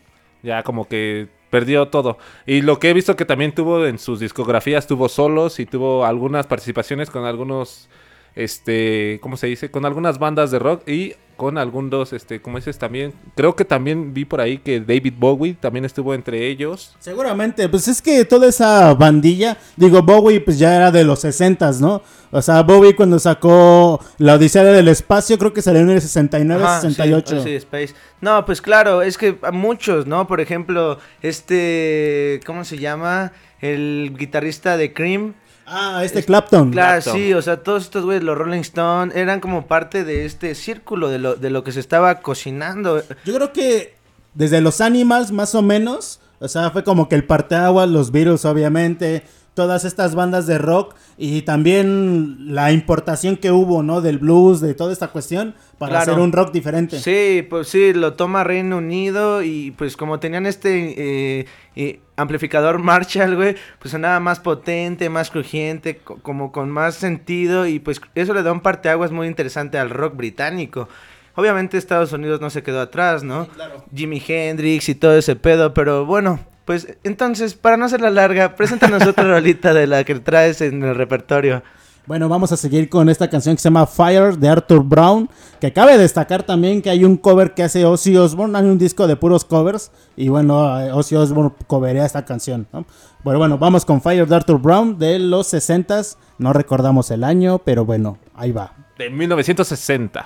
[0.42, 2.18] Ya como que perdió todo.
[2.44, 6.04] Y lo que he visto que también tuvo en sus discografías, tuvo solos y tuvo
[6.04, 7.88] algunas participaciones con algunos,
[8.36, 9.70] este, ¿cómo se dice?
[9.70, 14.14] Con algunas bandas de rock y con algunos, este, como dices también, creo que también
[14.14, 16.96] vi por ahí que David Bowie también estuvo entre ellos.
[16.98, 21.72] Seguramente, pues es que toda esa bandilla, digo, Bowie pues ya era de los 60
[21.80, 22.02] ¿no?
[22.30, 26.62] O sea, Bowie cuando sacó La Odisea del Espacio, creo que salió en el 69,
[26.62, 27.42] Ajá, sí, 68.
[27.42, 27.94] sí, Space.
[28.20, 30.26] No, pues claro, es que a muchos, ¿no?
[30.26, 33.32] Por ejemplo, este, ¿cómo se llama?
[33.60, 35.34] El guitarrista de Cream.
[35.66, 36.70] Ah, este Clapton.
[36.70, 37.14] Claro, Clapton.
[37.14, 41.08] sí, o sea, todos estos güeyes, los Rolling Stones, eran como parte de este círculo
[41.08, 43.02] de lo, de lo que se estaba cocinando.
[43.24, 43.94] Yo creo que
[44.34, 48.44] desde los Animals, más o menos, o sea, fue como que el parteaguas, los Beatles,
[48.44, 49.24] obviamente,
[49.56, 54.02] todas estas bandas de rock y también la importación que hubo, ¿no?
[54.02, 56.12] Del blues, de toda esta cuestión, para Claro.
[56.12, 57.00] hacer un rock diferente.
[57.00, 62.78] Sí, pues sí, lo toma Reino Unido y pues como tenían este eh, eh, amplificador
[62.82, 68.00] Marshall, güey, pues sonaba más potente, más crujiente, co- como con más sentido y pues
[68.14, 70.88] eso le da un parteaguas muy interesante al rock británico.
[71.34, 73.48] Obviamente Estados Unidos no se quedó atrás, ¿no?
[73.94, 79.06] Jimi Hendrix y todo ese pedo, pero bueno, pues entonces, para no hacerla larga, preséntanos
[79.06, 81.62] otra rolita de la que traes en el repertorio.
[82.06, 85.28] Bueno, vamos a seguir con esta canción que se llama Fire de Arthur Brown,
[85.60, 89.06] que cabe destacar también que hay un cover que hace Ozzy Osbourne, hay un disco
[89.06, 92.66] de puros covers, y bueno, eh, Ozzy Osbourne coverea esta canción.
[92.72, 92.84] ¿no?
[93.24, 97.58] Bueno, bueno, vamos con Fire de Arthur Brown de los 60s, no recordamos el año,
[97.58, 98.72] pero bueno, ahí va.
[98.98, 100.24] De 1960.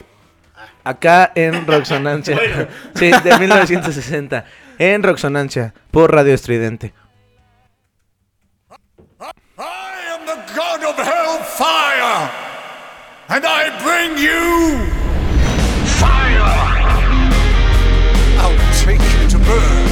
[0.85, 2.39] Acá en Roxonancia.
[2.95, 4.45] sí, de 1960.
[4.83, 6.95] En Roxonancia, por Radio Estridente.
[9.21, 12.31] I am the god of hellfire,
[13.29, 14.79] and I bring you
[16.01, 16.41] fire.
[18.41, 19.87] I'll take you to burn.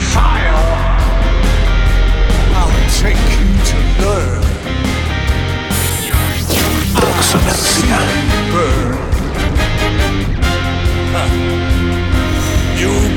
[0.00, 0.64] Fire.
[2.56, 4.42] I'll take you to learn.
[6.96, 8.27] I'll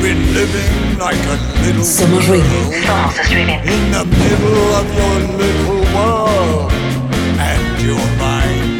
[0.01, 2.41] been living like a little Somos girl.
[2.41, 2.61] Ruido.
[3.65, 3.91] In.
[3.91, 6.71] The middle of your little world.
[7.37, 8.70] And your mind,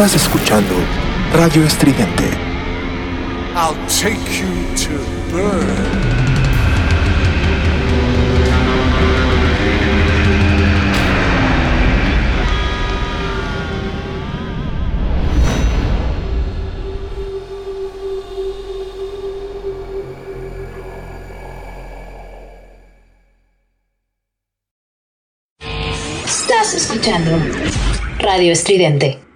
[0.00, 0.76] Estás escuchando
[1.32, 2.30] Radio Estridente.
[3.56, 4.94] I'll take you to
[5.32, 5.66] burn.
[26.24, 27.32] Estás escuchando
[28.20, 29.27] Radio Estridente.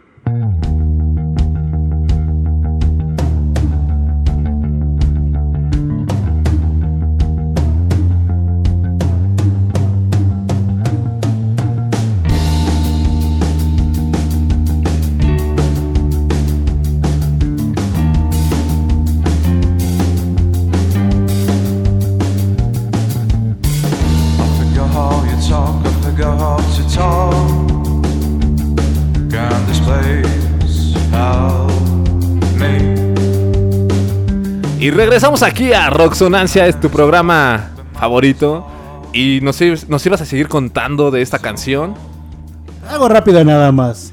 [34.95, 38.67] Regresamos aquí a Roxonancia, es tu programa favorito.
[39.13, 41.95] Y nos, ibas- nos ibas a seguir contando de esta canción.
[42.89, 44.13] Algo rápido nada más.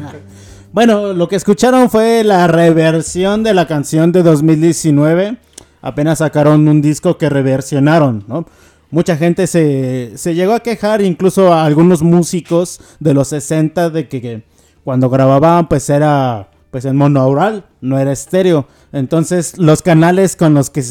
[0.72, 5.38] bueno, lo que escucharon fue la reversión de la canción de 2019.
[5.82, 8.46] Apenas sacaron un disco que reversionaron, ¿no?
[8.90, 14.08] Mucha gente se, se llegó a quejar, incluso a algunos músicos de los 60, de
[14.08, 14.42] que, que
[14.84, 18.68] cuando grababan pues era pues en monaural, no era estéreo.
[18.96, 20.82] Entonces los canales con los que,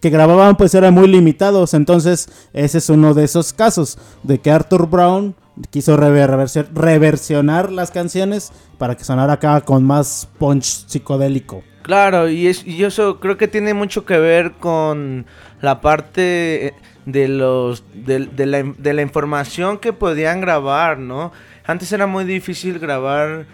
[0.00, 1.74] que, grababan pues eran muy limitados.
[1.74, 5.34] Entonces ese es uno de esos casos de que Arthur Brown
[5.70, 11.62] quiso rever- reversi- reversionar las canciones para que sonara acá con más punch psicodélico.
[11.82, 15.24] Claro, y, es, y eso creo que tiene mucho que ver con
[15.62, 16.74] la parte eh,
[17.06, 21.32] de los de, de la, de la información que podían grabar, ¿no?
[21.66, 23.46] Antes era muy difícil grabar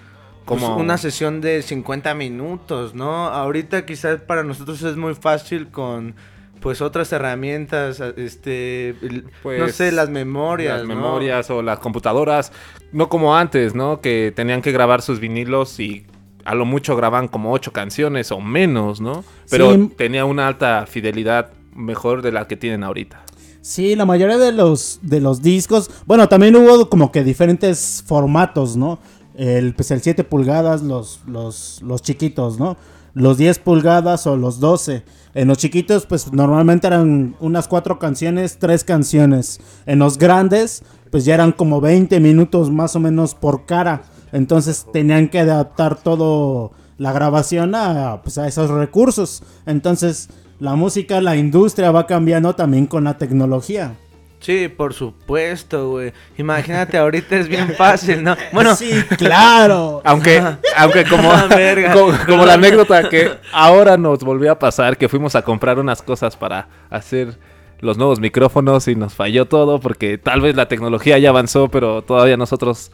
[0.45, 3.27] pues, Como- una sesión de 50 minutos, ¿no?
[3.29, 6.15] Ahorita quizás para nosotros es muy fácil con
[6.61, 10.95] pues otras herramientas, este, el- no Pues, sé, las memorias, Las ¿no?
[10.95, 12.53] memorias o las computadoras.
[12.91, 14.01] No como antes, ¿no?
[14.01, 16.07] Que tenían que grabar sus vinilos y
[16.47, 19.25] a lo mucho graban como ocho canciones o menos, ¿no?
[19.51, 19.91] Pero Sí.
[19.97, 23.23] tenía una alta fidelidad mejor de la que tienen ahorita.
[23.61, 25.91] Sí, la mayoría de los, de los discos.
[26.07, 28.99] Bueno, también hubo como que diferentes formatos, ¿no?
[29.35, 32.77] El, pues el 7 pulgadas, los, los, los chiquitos, ¿no?
[33.15, 35.05] Los 10 pulgadas o los 12.
[35.35, 39.61] En los chiquitos, pues normalmente eran unas cuatro canciones, tres canciones.
[39.87, 44.03] En los grandes, pues ya eran como 20 minutos más o menos por cara.
[44.33, 49.43] Entonces tenían que adaptar todo la grabación a, pues, a esos recursos.
[49.67, 50.29] Entonces
[50.61, 53.97] la música, la industria va cambiando también con la tecnología.
[54.45, 56.13] Sí, por supuesto, güey.
[56.37, 58.37] Imagínate, ahorita es bien fácil, ¿no?
[58.53, 60.03] Bueno, sí, claro.
[60.05, 60.43] Aunque,
[60.77, 61.49] aunque como, Ah,
[61.95, 66.03] como, como la anécdota que ahora nos volvió a pasar, que fuimos a comprar unas
[66.03, 67.39] cosas para hacer
[67.81, 72.03] los nuevos micrófonos y nos falló todo porque tal vez la tecnología ya avanzó, pero
[72.03, 72.93] todavía nosotros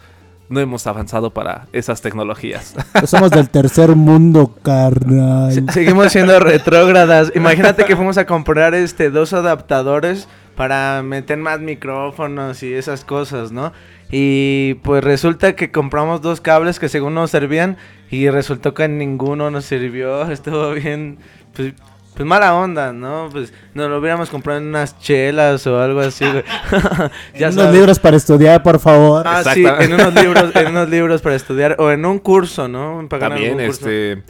[0.49, 2.75] no hemos avanzado para esas tecnologías.
[2.93, 5.53] Pues somos del tercer mundo, carnal.
[5.53, 7.33] Se- Seguimos siendo retrógradas.
[7.35, 10.29] Imagínate que fuimos a comprar este dos adaptadores
[10.61, 13.73] para meter más micrófonos y esas cosas, ¿no?
[14.11, 17.79] Y pues resulta que compramos dos cables que según nos servían
[18.11, 20.21] y resultó que ninguno nos sirvió.
[20.31, 21.17] Estuvo bien,
[21.57, 21.73] pues,
[22.15, 23.31] pues mala onda, ¿no?
[23.33, 26.45] Pues nos lo hubiéramos comprado en unas chelas o algo así, güey.
[27.39, 27.75] Ya unos sabes.
[27.75, 29.27] libros para estudiar, por favor.
[29.27, 33.03] Ah, sí, en unos libros, en unos libros para estudiar o en un curso, ¿no?
[33.09, 33.89] También, curso.
[33.89, 34.23] este...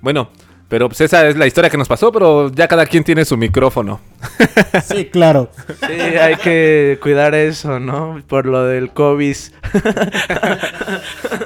[0.00, 0.30] Bueno,
[0.68, 3.36] pero pues esa es la historia que nos pasó, pero ya cada quien tiene su
[3.36, 4.00] micrófono.
[4.84, 5.50] Sí, claro.
[5.86, 8.22] Sí, hay que cuidar eso, ¿no?
[8.26, 9.36] Por lo del COVID.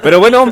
[0.03, 0.51] Pero bueno,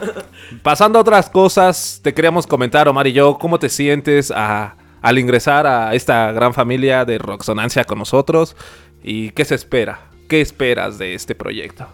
[0.62, 5.18] pasando a otras cosas, te queríamos comentar, Omar y yo, ¿cómo te sientes a- al
[5.18, 8.56] ingresar a esta gran familia de Roxonancia con nosotros?
[9.04, 10.02] ¿Y qué se espera?
[10.28, 11.88] ¿Qué esperas de este proyecto?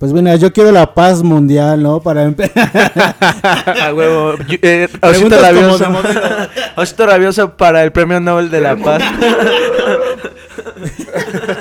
[0.00, 2.00] Pues bueno, yo quiero la paz mundial, ¿no?
[2.00, 2.70] Para empezar.
[3.82, 4.32] A huevo.
[4.48, 5.84] Eh, Osito rabioso.
[6.76, 9.02] Osito rabioso para el premio Nobel de la Paz.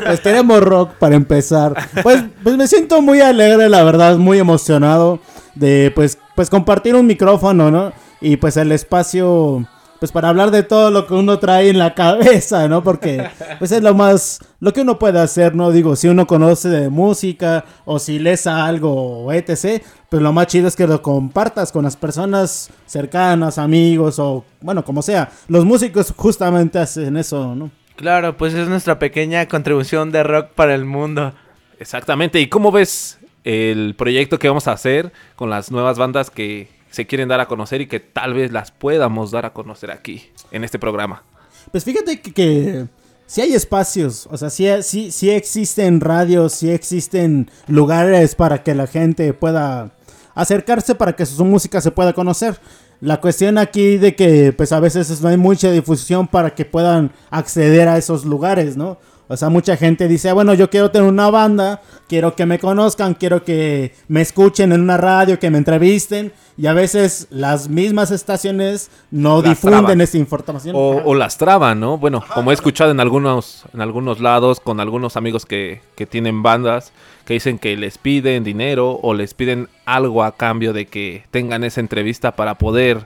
[0.06, 1.74] Pues queremos rock para empezar.
[2.02, 5.20] Pues, pues me siento muy alegre, la verdad, muy emocionado
[5.56, 7.92] de pues, pues compartir un micrófono, ¿no?
[8.22, 9.68] Y pues el espacio,
[10.00, 12.84] pues para hablar de todo lo que uno trae en la cabeza, ¿no?
[12.84, 13.30] Porque
[13.60, 15.72] pues es lo más, lo que uno puede hacer, ¿no?
[15.72, 20.47] Digo, si uno conoce de música o si lees algo o etc., pues lo más
[20.47, 25.30] chido es que lo compartas con las personas cercanas, amigos o bueno, como sea.
[25.47, 27.70] Los músicos justamente hacen eso, ¿no?
[27.95, 31.34] Claro, pues es nuestra pequeña contribución de rock para el mundo.
[31.80, 32.39] Exactamente.
[32.39, 37.08] ¿Y cómo ves el proyecto que vamos a hacer con las nuevas bandas que se
[37.08, 40.64] quieren dar a conocer y que tal vez las podamos dar a conocer aquí, en
[40.64, 41.24] este programa?
[41.72, 42.88] Pues fíjate que, que
[43.26, 48.74] sí hay espacios, o sea, sí, sí, sí existen radios, sí existen lugares para que
[48.74, 49.92] la gente pueda
[50.36, 52.60] acercarse para que su música se pueda conocer.
[53.02, 57.12] La cuestión aquí de que pues a veces no hay mucha difusión para que puedan
[57.30, 58.98] acceder a esos lugares, ¿no?
[59.32, 62.58] O sea, mucha gente dice, "Ah, bueno, yo quiero tener una banda, quiero que me
[62.58, 67.70] conozcan, quiero que me escuchen en una radio, que me entrevisten, y a veces las
[67.70, 70.02] mismas estaciones no Las difunden traban.
[70.02, 70.76] esa información.
[70.76, 71.98] O, o las traban, ¿no?
[72.00, 76.42] Bueno, como he escuchado en algunos, en algunos lados, con algunos amigos que, que tienen
[76.42, 76.92] bandas,
[77.26, 81.64] que dicen que les piden dinero o les piden algo a cambio de que tengan
[81.64, 83.06] esa entrevista para poder,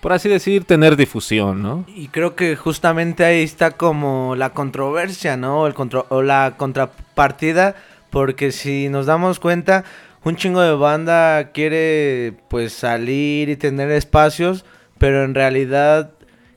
[0.00, 1.84] por así decir, tener difusión, ¿no?
[1.88, 5.66] Y creo que justamente ahí está como la controversia, ¿no?
[5.66, 7.74] El contro- o la contrapartida,
[8.10, 9.84] porque si nos damos cuenta,
[10.24, 14.64] un chingo de banda quiere pues salir y tener espacios,
[14.98, 16.10] pero en realidad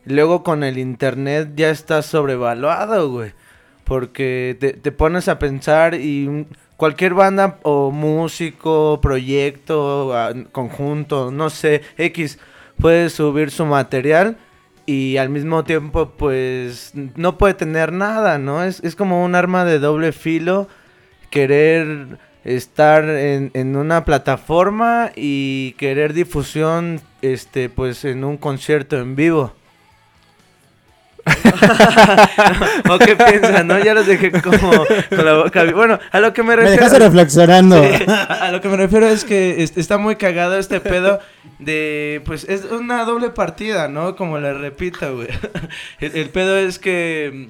[0.06, 3.34] luego con el internet ya está sobrevaluado, güey.
[3.84, 6.46] Porque te, te pones a pensar y
[6.78, 12.40] cualquier banda o músico, proyecto, ah, conjunto, no sé, X,
[12.82, 14.38] puede subir su material
[14.86, 18.64] y al mismo tiempo pues no puede tener nada, ¿no?
[18.64, 20.68] Es, es como un arma de doble filo
[21.30, 29.16] querer estar en, en una plataforma y querer difusión este pues en un concierto en
[29.16, 29.54] vivo.
[32.90, 33.80] ¿O qué piensan, no?
[33.80, 35.64] Ya los dejé como con la boca.
[35.74, 36.76] Bueno, a lo que me Me refiero...
[36.78, 37.82] dejaste reflexionando.
[37.84, 41.20] Sí, a, lo que me refiero es que es- está muy cagado este pedo
[41.60, 44.16] de, pues, es una doble partida, ¿no?
[44.16, 45.28] Como le repito, güey.
[46.00, 47.50] El, el pedo es que,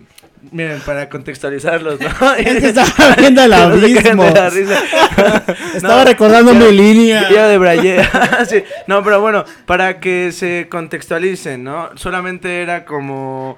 [0.51, 2.33] miren, para contextualizarlos, ¿no?
[2.37, 4.25] Es que estaba viendo el No abismo.
[4.33, 4.81] la risa.
[5.75, 7.29] Estaba recordando mi línea.
[7.29, 8.03] De Braille.
[8.49, 11.89] Sí, No, pero bueno, para que se contextualicen, ¿no?
[11.95, 13.57] Solamente era como...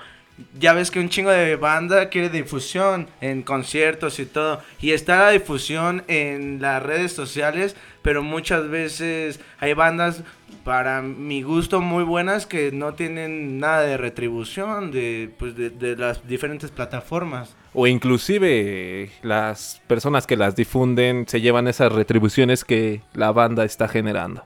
[0.59, 4.61] Ya ves que un chingo de banda quiere difusión en conciertos y todo.
[4.81, 10.21] Y está la difusión en las redes sociales, pero muchas veces hay bandas,
[10.64, 15.95] para mi gusto, muy buenas que no tienen nada de retribución de, pues, de, de
[15.95, 17.55] las diferentes plataformas.
[17.74, 23.66] O inclusive eh, las personas que las difunden se llevan esas retribuciones que la banda
[23.66, 24.43] está generando.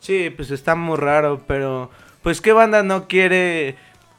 [0.00, 1.90] Sí, pues está muy raro, pero
[2.22, 3.76] pues qué banda no quiere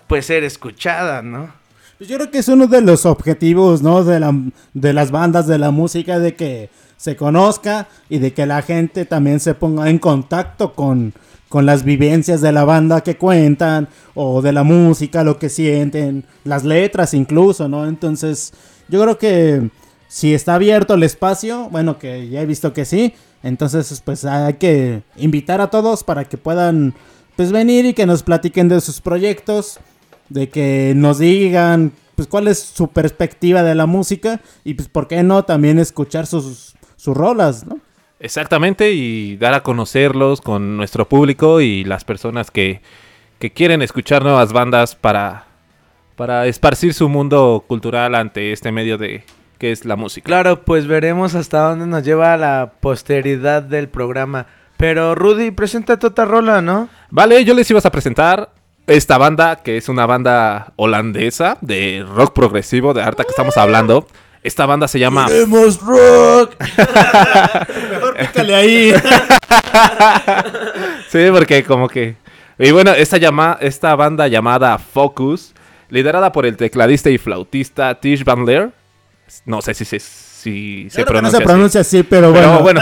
[0.08, 1.52] pues ser escuchada, ¿no?
[1.97, 4.04] Pues Yo creo que es uno de los objetivos, ¿no?
[4.04, 4.34] De, la,
[4.74, 9.06] de las bandas, de la música, de que se conozca y de que la gente
[9.06, 11.14] también se ponga en contacto con,
[11.52, 16.24] con las vivencias de la banda que cuentan o de la música, lo que sienten,
[16.45, 17.86] las letras incluso, ¿no?
[17.86, 18.54] Entonces,
[18.88, 19.70] yo creo que
[20.08, 24.54] si está abierto el espacio, bueno, que ya he visto que sí, entonces pues hay
[24.54, 26.93] que invitar a todos para que puedan
[27.36, 29.82] pues venir y que nos platiquen de sus proyectos,
[30.30, 35.10] de que nos digan pues cuál es su perspectiva de la música y pues por
[35.10, 37.78] qué no también escuchar sus, sus rolas, ¿no?
[38.22, 42.82] Exactamente, y dar a conocerlos con nuestro público y las personas que,
[43.39, 45.45] que quieren escuchar nuevas bandas para,
[46.15, 49.24] para esparcir su mundo cultural ante este medio de
[49.57, 50.26] que es la música.
[50.26, 54.45] Claro, pues veremos hasta dónde nos lleva la posteridad del programa.
[54.78, 56.89] Pero Rudy, presenta tu otra rola, ¿no?
[57.09, 58.51] Vale, yo les ibas a presentar
[58.88, 64.07] esta banda, que es una banda holandesa de rock progresivo, de harta que estamos hablando.
[64.44, 65.28] Esta banda se llama...
[65.28, 66.56] ¡Queremos rock!
[67.92, 68.94] Mejor pícale ahí.
[71.10, 72.16] sí, porque como que...
[72.58, 75.54] Y bueno, esta, llama, esta banda llamada Focus
[75.89, 78.72] liderada por el tecladista y flautista Tish Van Leer.
[79.46, 82.82] No sé si se, si se que no pronuncia se pronuncia así, pero Pero bueno.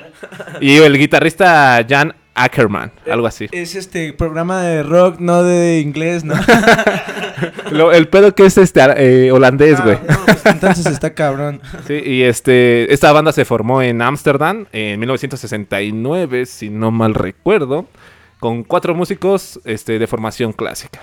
[0.60, 3.48] y el guitarrista Jan Ackerman, algo así.
[3.52, 6.34] Es este programa de rock, no de inglés, ¿no?
[7.70, 9.96] Lo- el pedo que es este eh, holandés, güey.
[10.08, 11.60] Ah, no, pues entonces está cabrón.
[11.86, 17.86] Sí, y este, esta banda se formó en Ámsterdam en 1969, si no mal recuerdo,
[18.38, 21.00] con cuatro músicos este, de formación clásica.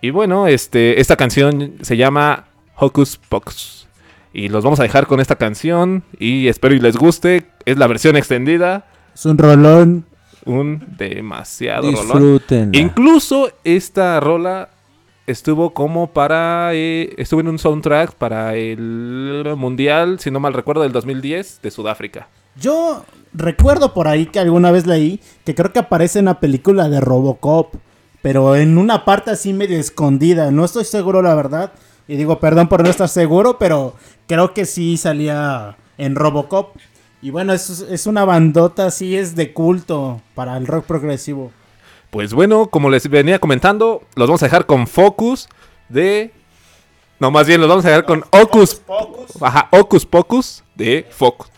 [0.00, 2.46] Y bueno, este, esta canción se llama
[2.76, 3.88] Hocus Pocus.
[4.34, 7.44] Y los vamos a dejar con esta canción y espero y les guste.
[7.66, 10.06] Es la versión extendida, Es un rolón.
[10.46, 12.04] Un demasiado rolón.
[12.04, 12.78] Disfrútenla.
[12.78, 14.70] Incluso esta rola
[15.26, 16.70] estuvo como para.
[16.74, 21.70] eh, estuvo en un soundtrack para el Mundial, si no mal recuerdo, del 2010 de
[21.70, 22.28] Sudáfrica.
[22.60, 26.88] Yo recuerdo por ahí que alguna vez leí que creo que aparece en la película
[26.88, 27.74] de Robocop,
[28.20, 30.50] pero en una parte así medio escondida.
[30.50, 31.72] No estoy seguro, la verdad.
[32.08, 33.94] Y digo, perdón por no estar seguro, pero
[34.26, 36.76] creo que sí salía en Robocop.
[37.22, 41.52] Y bueno, es, es una bandota así, es de culto para el rock progresivo.
[42.10, 45.48] Pues bueno, como les venía comentando, los vamos a dejar con Focus
[45.88, 46.32] de.
[47.20, 48.82] No, más bien los vamos a dejar con Ocus.
[49.40, 51.48] Ajá, Ocus Pocus de Focus.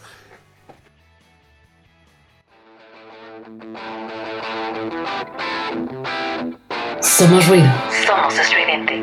[7.01, 7.73] Somos ruido.
[8.07, 9.03] Somos estridente.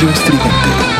[0.00, 0.97] Estridente.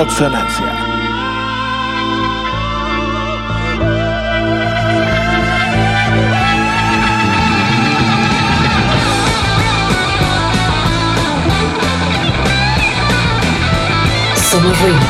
[0.00, 0.66] Estás escuchando Roxonancia.
[14.36, 15.09] Somos ruido.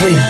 [0.00, 0.29] Somos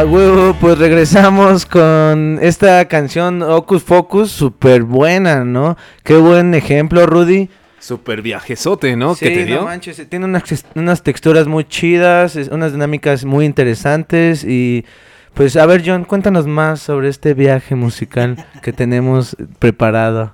[0.00, 5.76] A huevo, pues regresamos con esta canción Ocus Focus, súper buena, ¿no?
[6.04, 7.50] Qué buen ejemplo, Rudy.
[7.78, 9.14] Super viajezote, ¿no?
[9.14, 9.62] Sí, que te no dio.
[9.64, 14.86] manches, tiene unas, unas texturas muy chidas, unas dinámicas muy interesantes y
[15.34, 20.32] pues a ver John, cuéntanos más sobre este viaje musical que tenemos preparado.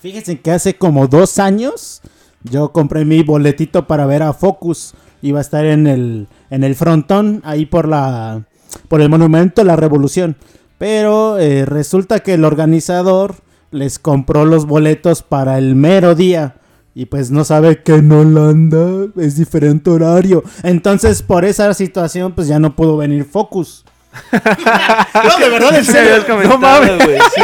[0.00, 2.02] Fíjense que hace como dos años
[2.44, 4.94] yo compré mi boletito para ver a Focus.
[5.22, 8.44] Iba a estar en el, en el frontón, ahí por la
[8.88, 10.36] por el monumento a la revolución.
[10.78, 13.36] Pero eh, resulta que el organizador
[13.70, 16.56] les compró los boletos para el mero día.
[16.94, 20.42] Y pues no sabe que en Holanda es diferente horario.
[20.62, 23.84] Entonces por esa situación pues ya no pudo venir Focus.
[24.32, 26.24] No, de verdad, en serio.
[26.48, 27.04] No mames.
[27.04, 27.42] güey, sí.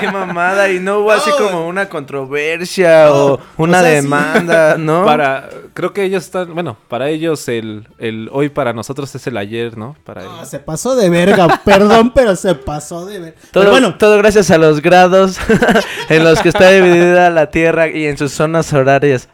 [0.00, 0.70] Qué mamada.
[0.70, 1.36] Y no hubo así No.
[1.36, 3.96] como una controversia o una o sea, sí.
[3.96, 5.04] demanda, ¿no?
[5.04, 9.36] Para, creo que ellos están, bueno, para ellos el, el hoy para nosotros es el
[9.36, 9.96] ayer, ¿no?
[10.04, 10.48] Para ellos.
[10.48, 13.36] se pasó de verga, perdón, pero se pasó de verga.
[13.50, 15.38] Todo, Pero bueno, todo gracias a los grados
[16.08, 19.28] en los que está dividida la Tierra y en sus zonas horarias.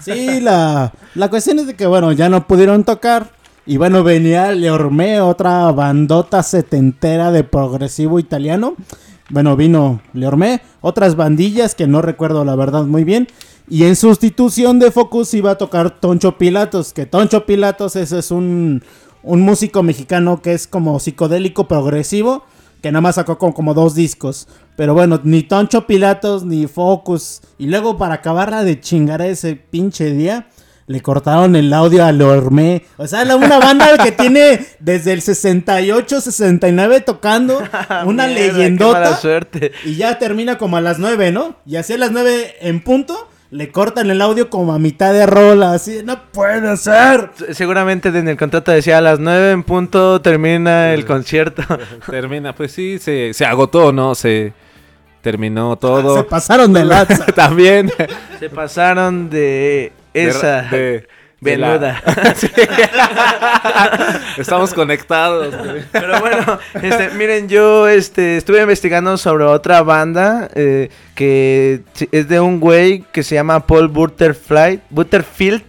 [0.00, 3.26] sí, la, la cuestión es de que, bueno, ya no pudieron tocar.
[3.66, 8.74] Y bueno, venía Leormé, otra bandota setentera de progresivo italiano.
[9.30, 13.26] Bueno, vino Leormé, otras bandillas que no recuerdo la verdad muy bien.
[13.66, 18.30] Y en sustitución de Focus iba a tocar Toncho Pilatos, que Toncho Pilatos ese es
[18.30, 18.82] un,
[19.22, 22.44] un músico mexicano que es como psicodélico progresivo,
[22.82, 24.46] que nada más sacó como, como dos discos.
[24.76, 27.40] Pero bueno, ni Toncho Pilatos ni Focus.
[27.56, 30.48] Y luego para acabarla de chingar ese pinche día,
[30.86, 32.84] le cortaron el audio a Lormé.
[32.96, 37.58] O sea, una banda que tiene desde el 68, 69 tocando,
[38.06, 39.00] una Mierda, qué leyendota.
[39.00, 39.72] mala suerte.
[39.84, 41.56] Y ya termina como a las 9, ¿no?
[41.66, 45.26] Y así a las 9 en punto, le cortan el audio como a mitad de
[45.26, 45.72] rola.
[45.72, 47.30] Así, no puede ser.
[47.52, 51.62] Seguramente en el contrato decía a las 9 en punto termina el concierto.
[52.10, 54.14] Termina, pues sí, se, se agotó, ¿no?
[54.14, 54.52] Se
[55.22, 56.16] terminó todo.
[56.18, 57.24] Se pasaron de lanza.
[57.26, 57.90] También.
[58.38, 61.06] Se pasaron De- esa de-
[61.40, 62.02] venuda.
[64.38, 65.56] Estamos conectados.
[65.56, 65.82] güey.
[65.92, 72.40] Pero bueno, este, miren, yo este, estuve investigando sobre otra banda eh, que es de
[72.40, 75.62] un güey que se llama Paul Butterfly, Butterfield.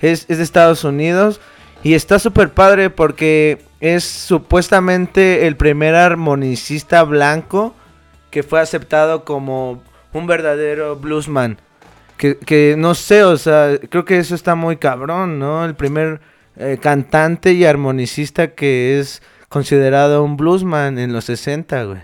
[0.00, 1.40] Es, es de Estados Unidos.
[1.82, 7.74] Y está súper padre porque es supuestamente el primer armonicista blanco
[8.30, 11.58] que fue aceptado como un verdadero bluesman.
[12.20, 15.64] Que, que no sé, o sea, creo que eso está muy cabrón, ¿no?
[15.64, 16.20] El primer
[16.56, 22.00] eh, cantante y armonicista que es considerado un bluesman en los 60, güey.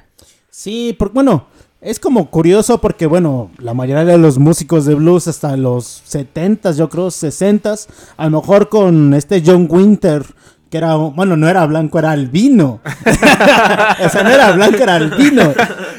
[0.49, 1.49] Sí, porque bueno,
[1.83, 6.79] es como curioso porque bueno, la mayoría de los músicos de blues hasta los 70s,
[6.79, 7.87] yo creo, 60s,
[8.17, 10.25] a lo mejor con este John Winter,
[10.71, 12.81] que era, bueno, no era blanco, era albino.
[14.05, 15.55] o sea, no era blanco, era albino.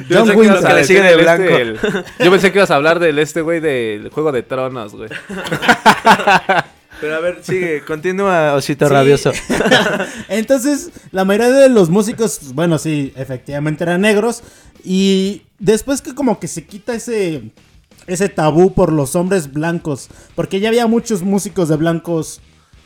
[0.09, 1.43] Yo John que de el blanco.
[1.43, 1.80] este, el-
[2.20, 5.09] yo pensé que ibas a hablar del este güey del Juego de Tronos, güey.
[6.99, 8.93] Pero a ver, sigue, continúa, Osito Sí.
[8.93, 9.32] Rabioso.
[10.30, 14.41] Entonces, la mayoría de los músicos, bueno, sí, efectivamente eran negros.
[14.84, 17.51] Y después que como que se quita ese,
[18.07, 20.09] ese tabú por los hombres blancos.
[20.34, 22.41] Porque ya había muchos músicos de blancos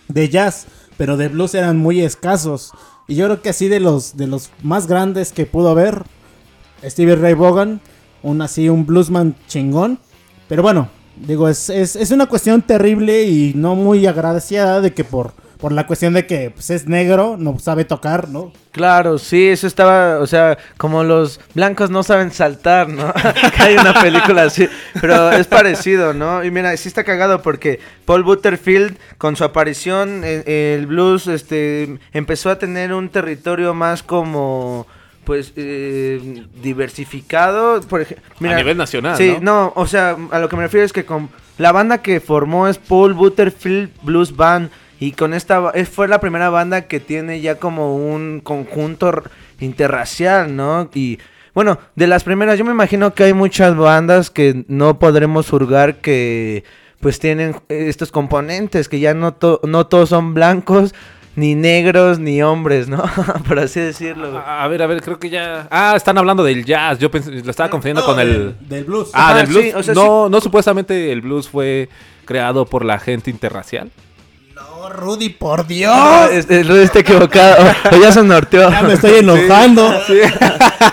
[0.10, 0.66] de jazz,
[1.02, 2.74] pero de blues eran muy escasos.
[3.08, 6.04] Y yo creo que así de los, de los más grandes que pudo haber,
[6.84, 7.82] Stevie Ray Vaughan,
[8.22, 9.98] un así, un bluesman chingón.
[10.48, 15.04] Pero bueno, digo, es, es, es una cuestión terrible y no muy agradecida de que
[15.04, 18.52] por, por la cuestión de que pues, es negro, no sabe tocar, ¿no?
[18.72, 23.14] Claro, sí, eso estaba, o sea, como los blancos no saben saltar, ¿no?
[23.60, 24.68] Hay una película así,
[25.00, 26.44] pero es parecido, ¿no?
[26.44, 32.00] Y mira, sí está cagado porque Paul Butterfield, con su aparición, en- el blues, este,
[32.12, 34.88] empezó a tener un territorio más como,
[35.26, 36.44] pues, eh,
[36.96, 39.66] diversificado, por ej- mira, a nivel nacional, Sí, ¿no?
[39.68, 42.68] no, o sea, a lo que me refiero es que con la banda que formó
[42.68, 44.70] es Paul Butterfield Blues Band
[45.02, 49.24] y con esta fue la primera banda que tiene ya como un conjunto
[49.60, 50.90] interracial, ¿no?
[50.94, 51.20] Y
[51.54, 55.96] bueno, de las primeras yo me imagino que hay muchas bandas que no podremos juzgar
[56.02, 56.64] que
[57.00, 60.94] pues tienen estos componentes que ya no to- no todos son blancos
[61.36, 63.04] ni negros ni hombres, ¿no?
[63.48, 64.38] Por así decirlo.
[64.38, 65.68] A a ver, a ver, creo que ya.
[65.72, 67.00] Ah, están hablando del jazz.
[67.00, 68.56] Yo pensé, lo estaba confundiendo con el.
[68.68, 69.10] Del blues.
[69.14, 69.64] Ah, del blues.
[69.64, 71.88] sí, o sea, no, no, supuestamente el blues fue
[72.26, 73.90] creado por la gente interracial.
[74.90, 75.96] Rudy, por Dios.
[75.96, 77.64] No, este, Rudy está equivocado.
[77.92, 78.70] O ya se norteó.
[78.70, 79.94] Ya me estoy enojando.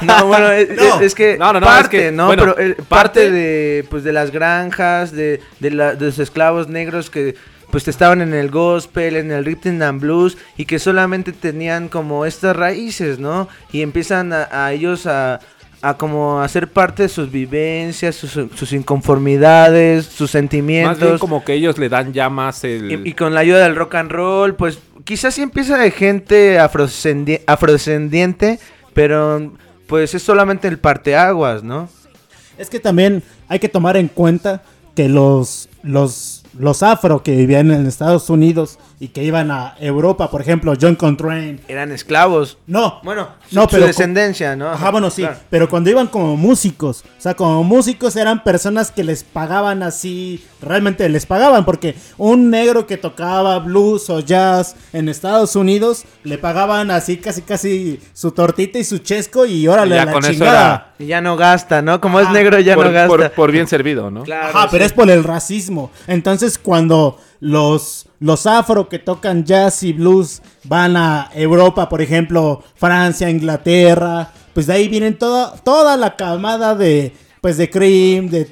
[0.03, 1.01] No, bueno, es, No.
[1.01, 2.27] es que No, no, no, parte, es que, ¿no?
[2.27, 6.19] bueno, Pero eh, parte, parte- de, pues, de las granjas, de, de, la- de los
[6.19, 7.35] esclavos negros que
[7.71, 12.25] pues estaban en el gospel, en el rhythm and blues y que solamente tenían como
[12.25, 13.49] estas raíces, ¿no?
[13.73, 15.41] Y empiezan a, a ellos a,
[15.81, 21.21] a como hacer parte de sus vivencias, sus, sus inconformidades, sus Más bien sentimientos.
[21.21, 22.91] como que ellos le dan ya más el.
[23.07, 26.59] Y, y con la ayuda del rock and roll, pues quizás sí empieza de gente
[26.59, 28.59] afrodescendi- afrodescendiente,
[28.93, 29.53] pero
[29.87, 31.89] pues es solamente el parteaguas, ¿no?
[32.59, 34.63] Es que también hay que tomar en cuenta
[34.97, 40.29] que los, los, los afro que vivían en Estados Unidos y que iban a Europa,
[40.31, 41.61] por ejemplo, John Coltrane.
[41.69, 42.59] Eran esclavos.
[42.67, 44.69] No, Bueno, su, No, su pero descendencia, ¿no?
[44.71, 45.39] Ajá, bueno, sí, Claro.
[45.51, 50.45] pero cuando iban como músicos, o sea, como músicos eran personas que les pagaban así,
[50.61, 56.37] realmente les pagaban, porque un negro que tocaba blues o jazz en Estados Unidos, le
[56.39, 60.25] pagaban así casi casi su tortita y su chesco y órale Ya a la con
[60.25, 60.95] eso chingada.
[60.99, 62.01] Y ya no gasta, ¿no?
[62.01, 63.09] Como es negro ya por, no gasta.
[63.09, 64.25] por- por bien servido, ¿no?
[64.25, 65.93] Claro, Ajá, pero es por el racismo.
[66.09, 72.63] Entonces, cuando los, los afro que tocan jazz y blues van a Europa, por ejemplo,
[72.75, 78.45] Francia, Inglaterra, pues de ahí vienen toda, toda la camada de, pues de Cream, de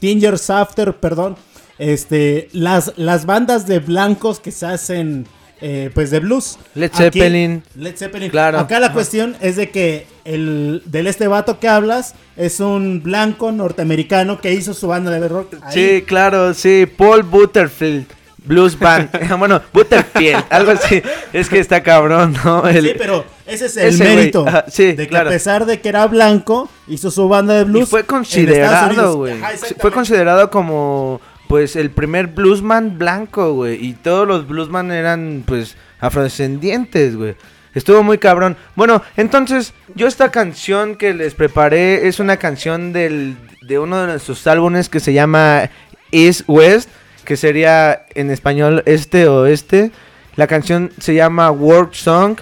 [0.00, 1.36] Tingers, After, perdón,
[1.78, 5.26] este, las, las bandas de blancos que se hacen,
[5.60, 6.58] eh, pues de blues.
[6.74, 7.62] Led Aquí- Zeppelin.
[7.76, 8.30] Led Zeppelin.
[8.30, 8.58] Claro.
[8.58, 8.94] Acá la Ajá.
[8.94, 14.52] cuestión es de que el del este vato que hablas es un blanco norteamericano que
[14.54, 15.54] hizo su banda de rock.
[15.62, 15.72] ahí.
[15.72, 16.86] Sí, claro, sí.
[16.96, 18.06] Paul Butterfield.
[18.46, 19.10] Blues Band.
[19.38, 21.02] bueno, Butterfield, algo así.
[21.32, 22.66] Es que está cabrón, ¿no?
[22.66, 24.46] El- Sí, pero ese es el ese mérito.
[24.46, 25.28] ajá, sí, de que claro.
[25.28, 27.82] a pesar de que era blanco, hizo su banda de blues.
[27.82, 29.34] Y fue considerado, güey.
[29.80, 33.84] Fue considerado como, pues, el primer bluesman blanco, güey.
[33.84, 37.34] Y todos los bluesman eran, pues, afrodescendientes, güey.
[37.74, 38.56] Estuvo muy cabrón.
[38.74, 44.06] Bueno, entonces, yo esta canción que les preparé es una canción del, de uno de
[44.06, 45.68] nuestros álbumes que se llama
[46.10, 46.88] East West,
[47.26, 49.90] que sería en español este oeste.
[50.36, 52.38] La canción se llama Work Song.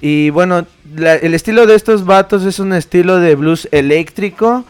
[0.00, 0.66] Y bueno,
[0.96, 4.64] la- el estilo de estos vatos es un estilo de blues eléctrico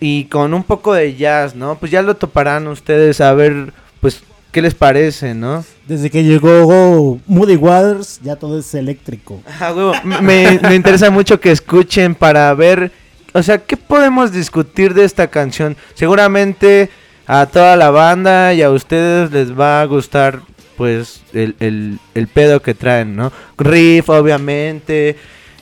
[0.00, 1.76] y con un poco de jazz, ¿no?
[1.78, 5.64] Pues ya lo toparán ustedes a ver, pues, qué les parece, ¿no?
[5.86, 9.40] Desde que llegó Moody Waters, ya todo es eléctrico.
[9.60, 12.90] Ah, huevo, me, me interesa mucho que escuchen para ver,
[13.34, 15.76] o sea, ¿qué podemos discutir de esta canción?
[15.94, 16.90] Seguramente
[17.26, 20.40] a toda la banda y a ustedes les va a gustar,
[20.76, 23.32] pues, el, el, el pedo que traen, ¿no?
[23.58, 25.16] Riff, obviamente.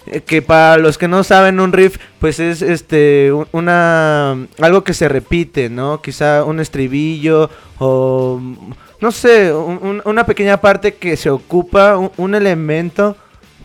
[0.07, 4.93] eh, Que para los que no saben un riff, pues es este una algo que
[4.95, 6.03] se repite, ¿no?
[6.03, 7.49] Quizá un estribillo
[7.79, 8.41] o
[9.01, 13.17] no sé, un- un- una pequeña parte que se ocupa, un, un elemento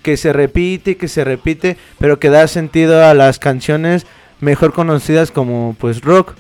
[0.02, 4.06] que se repite y que se repite, pero que da sentido a las canciones
[4.39, 6.34] mejor conocidas como pues rock.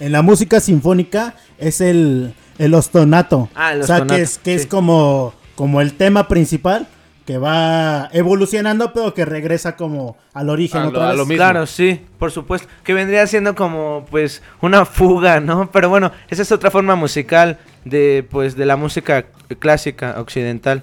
[0.00, 3.48] En la música sinfónica es el, el ostonato.
[3.54, 6.88] Ah, el o sea, ostonato, que es, que es como, como el tema principal
[7.26, 11.16] que va evolucionando, pero que regresa como al origen A otra lo- a vez.
[11.18, 11.36] lo mismo.
[11.36, 12.66] Claro, sí, por supuesto.
[12.82, 15.70] Que vendría siendo como pues una fuga, ¿no?
[15.70, 19.26] Pero bueno, esa es otra forma musical de pues de la música
[19.58, 20.82] clásica occidental.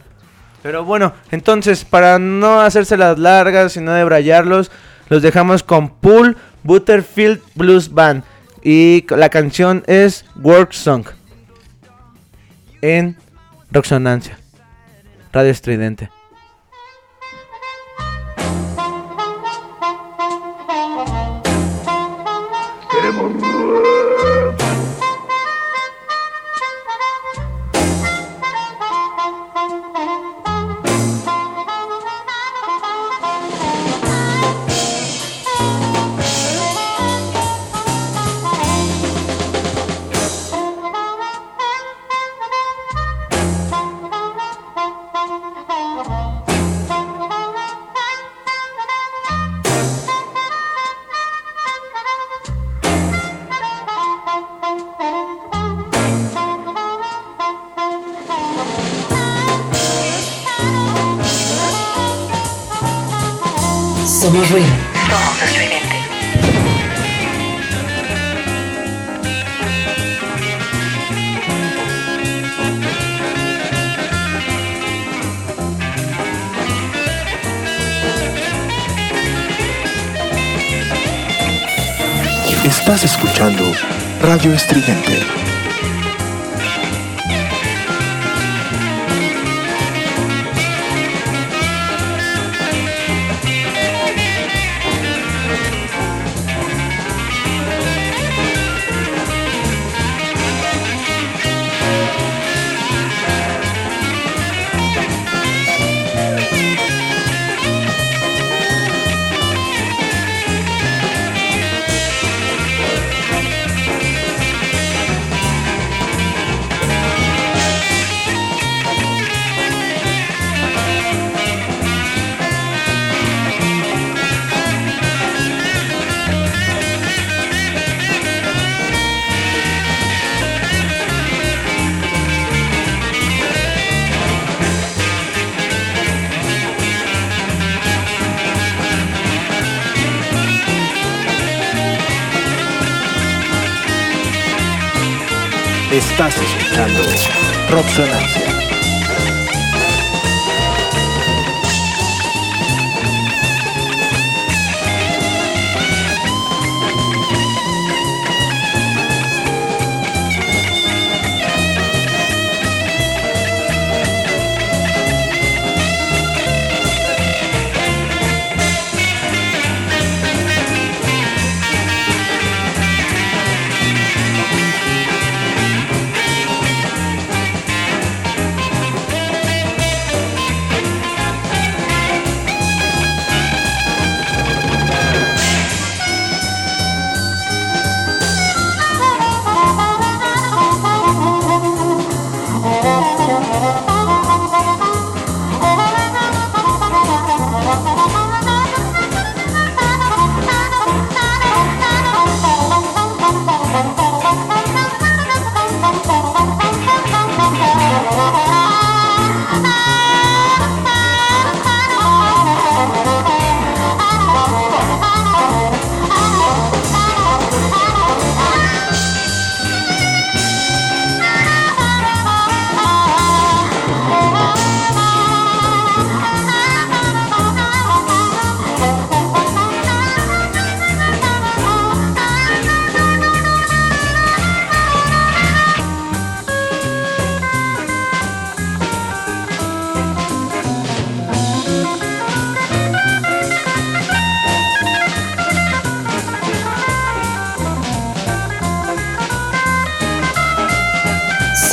[0.64, 4.72] Pero bueno, entonces para no hacerse las largas y no debrayarlos,
[5.10, 8.24] los dejamos con Pool Butterfield Blues Band
[8.70, 11.06] y la canción es Work Song
[12.82, 13.16] en
[13.72, 14.38] Roxonancia,
[15.32, 16.10] Radio Estridente.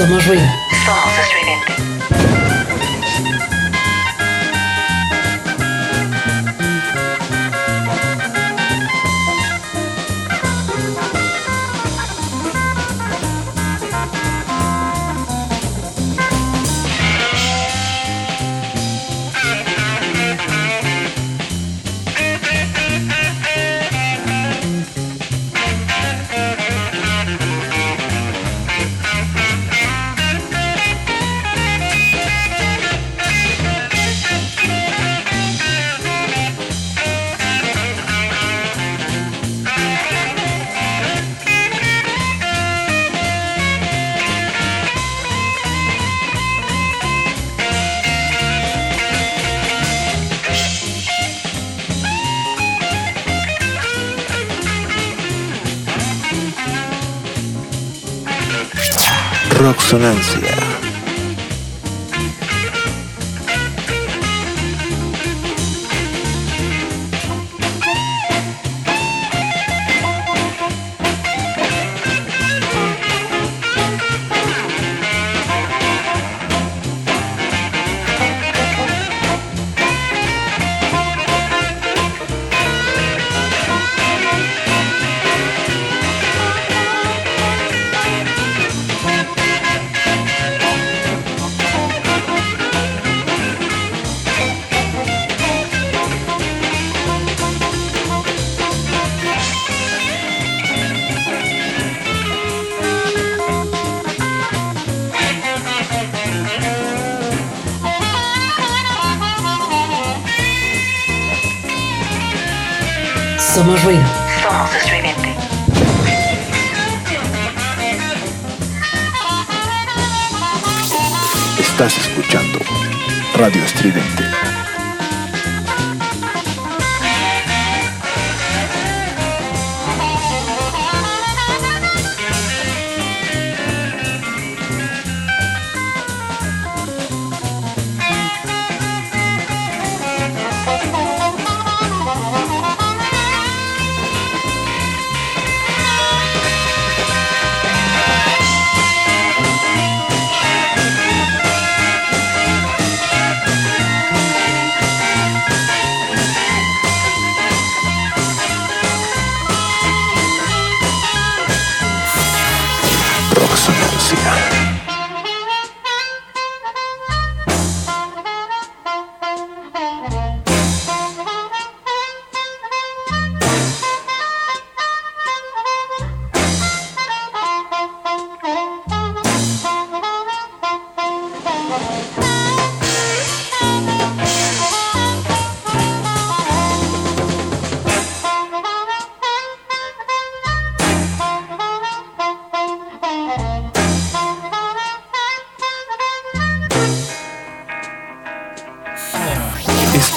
[0.05, 0.27] Somos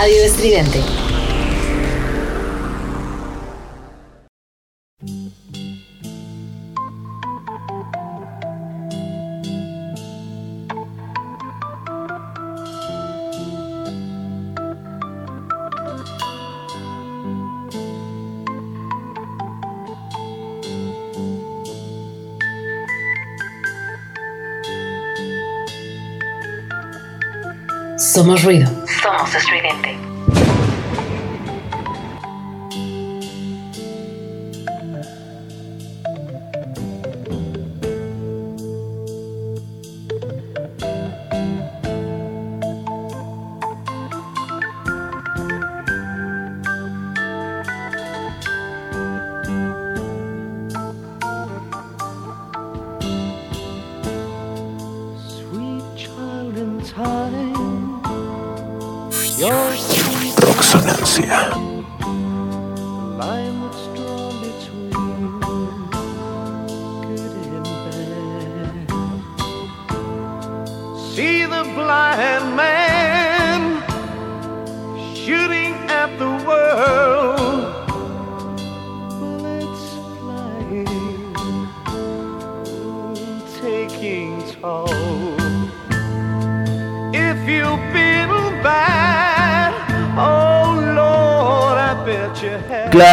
[0.00, 0.80] Radio Estridente.
[27.98, 28.66] Somos ruido.
[29.02, 29.69] Somos estridente.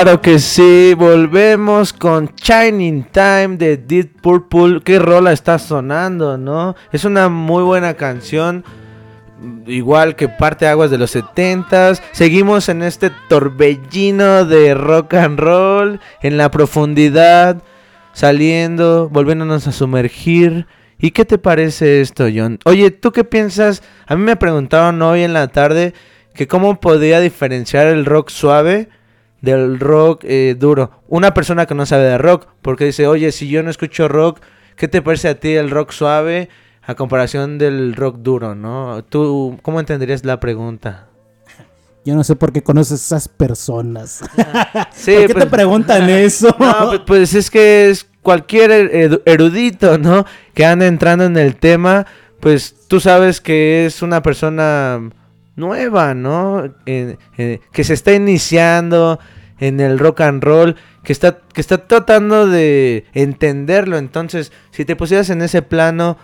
[0.08, 4.80] Que sí, volvemos con Shining Time de Deep Purple.
[4.82, 6.78] Qué rola está sonando, ¿no?
[6.94, 8.64] Es una muy buena canción.
[9.66, 12.02] Igual que parte aguas de los 70s.
[12.14, 16.00] Seguimos en este torbellino de rock and roll.
[16.22, 17.62] En la profundidad.
[18.14, 20.68] Saliendo, volviéndonos a sumergir.
[20.98, 22.60] ¿Y qué te parece esto, John?
[22.64, 23.84] Oye, ¿tú qué piensas?
[24.06, 25.94] A mí me preguntaron hoy en la tarde
[26.34, 28.88] que cómo podía diferenciar el rock suave
[29.42, 30.92] del rock eh, duro.
[31.08, 34.40] Una persona que no sabe de rock, porque dice, oye, si yo no escucho rock,
[34.76, 36.50] ¿qué te parece a ti el rock suave
[36.84, 39.04] a comparación del rock duro, no?
[39.04, 41.08] ¿Tú cómo entenderías la pregunta?
[42.06, 44.22] Yo no sé por qué conoces esas personas.
[44.94, 46.56] Sí, ¿Por qué pues- te preguntan eso?
[46.60, 50.26] No, pues- pues es que es cualquier er- erudito, ¿no?
[50.54, 52.06] Que anda entrando en el tema,
[52.40, 55.10] pues tú sabes que es una persona
[55.58, 56.74] nueva, ¿no?
[56.86, 59.20] Que se está iniciando
[59.60, 63.98] en el rock and roll, que está, que está tratando de entenderlo.
[63.98, 66.18] Entonces, si te pusieras en ese plano,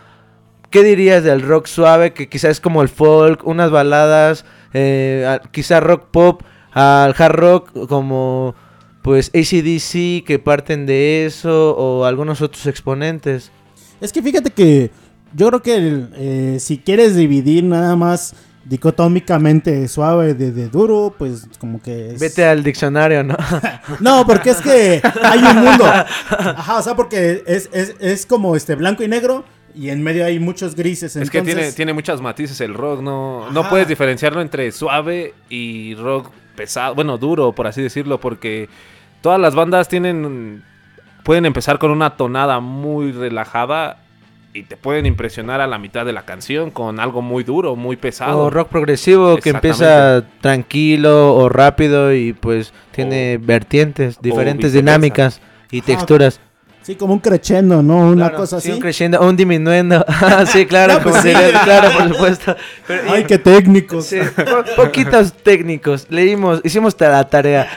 [0.69, 2.13] ¿qué dirías del rock suave?
[2.13, 6.41] Que quizás es como el folk, unas baladas, eh, a- quizá rock pop,
[6.71, 8.55] al hard rock como
[9.01, 13.51] pues ACDC que parten de eso o algunos otros exponentes.
[13.99, 14.91] Es que fíjate que
[15.35, 18.33] yo creo que eh, si quieres dividir nada más
[18.65, 22.19] dicotómicamente suave de, de duro, pues como que es...
[22.19, 23.35] Vete al diccionario, ¿no?
[23.99, 25.85] No, porque es que hay un mundo.
[25.85, 29.43] Ajá, o sea, porque es, es, es como este blanco y negro
[29.75, 31.15] y en medio hay muchos grises.
[31.15, 35.33] Es que tiene, entonces- tiene muchos matices el rock, no, no puedes diferenciarlo entre suave
[35.49, 38.69] y rock pesado, bueno, duro, por así decirlo, porque
[39.21, 40.63] todas las bandas tienen,
[41.23, 43.97] pueden empezar con una tonada muy relajada
[44.55, 47.95] y te pueden impresionar a la mitad de la canción con algo muy duro, muy
[47.95, 48.37] pesado.
[48.39, 55.79] O rock progresivo que empieza tranquilo o rápido y pues tiene vertientes, diferentes dinámicas y
[55.79, 55.87] Ajá.
[55.87, 56.39] texturas.
[56.83, 57.97] Sí, como un crescendo, ¿no?
[58.09, 58.75] Una Claro, cosa sí, así.
[58.75, 60.05] un crescendo, un diminuendo.
[60.47, 61.31] sí, claro, No, pues sí.
[61.63, 62.55] claro, por supuesto.
[62.85, 64.05] Pero- Ay, qué técnicos.
[64.07, 66.07] Sí, po- poquitos técnicos.
[66.09, 67.69] Leímos, hicimos la tarea.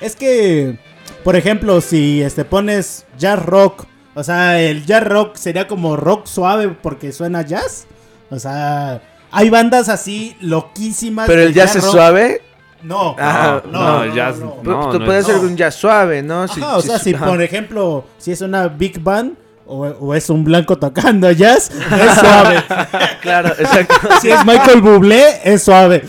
[0.00, 0.78] Es que,
[1.22, 3.84] por ejemplo, si este pones jazz rock,
[4.20, 7.86] o sea, el jazz rock sería como rock suave porque suena jazz.
[8.30, 11.26] O sea, hay bandas así loquísimas.
[11.26, 12.42] Pero el jazz es suave.
[12.82, 14.56] No, Ah, no, no, no, el jazz no.
[14.62, 15.42] no, Tú no puede ser no.
[15.42, 16.44] un jazz suave, ¿no?
[16.44, 19.36] Ajá, o sea, si por ejemplo, si es una big band
[19.70, 22.62] o, o es un blanco tocando jazz, es suave.
[23.20, 24.08] Claro, exacto.
[24.22, 26.02] Si es Michael Bublé, es suave.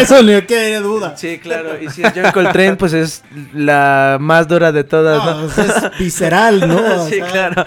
[0.00, 1.16] Eso ni quede duda.
[1.16, 1.80] Sí, claro.
[1.80, 5.46] Y si es John Coltrane, pues es la más dura de todas, No, ¿no?
[5.46, 6.76] o sea, es visceral, ¿no?
[7.02, 7.64] O sí, sea, claro.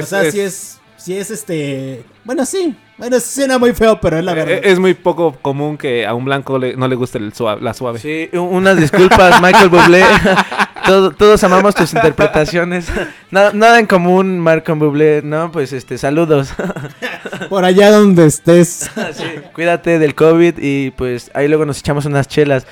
[0.00, 2.04] O sea, si es, si es este...
[2.24, 2.76] Bueno, sí.
[2.98, 4.52] Bueno, suena muy feo, pero es la verdad.
[4.54, 7.60] Eh, Es muy poco común que a un blanco le- no le guste el suave,
[7.60, 7.98] la suave.
[7.98, 10.04] Sí, unas disculpas, Michael Bublé.
[10.86, 12.86] Todo- todos amamos tus interpretaciones.
[13.30, 15.50] Nada, nada en común, Michael Bublé, ¿no?
[15.52, 16.52] Pues, este, saludos.
[17.48, 18.90] Por allá donde estés.
[19.14, 19.24] Sí,
[19.54, 22.66] cuídate del COVID y, pues, ahí luego nos echamos unas chelas.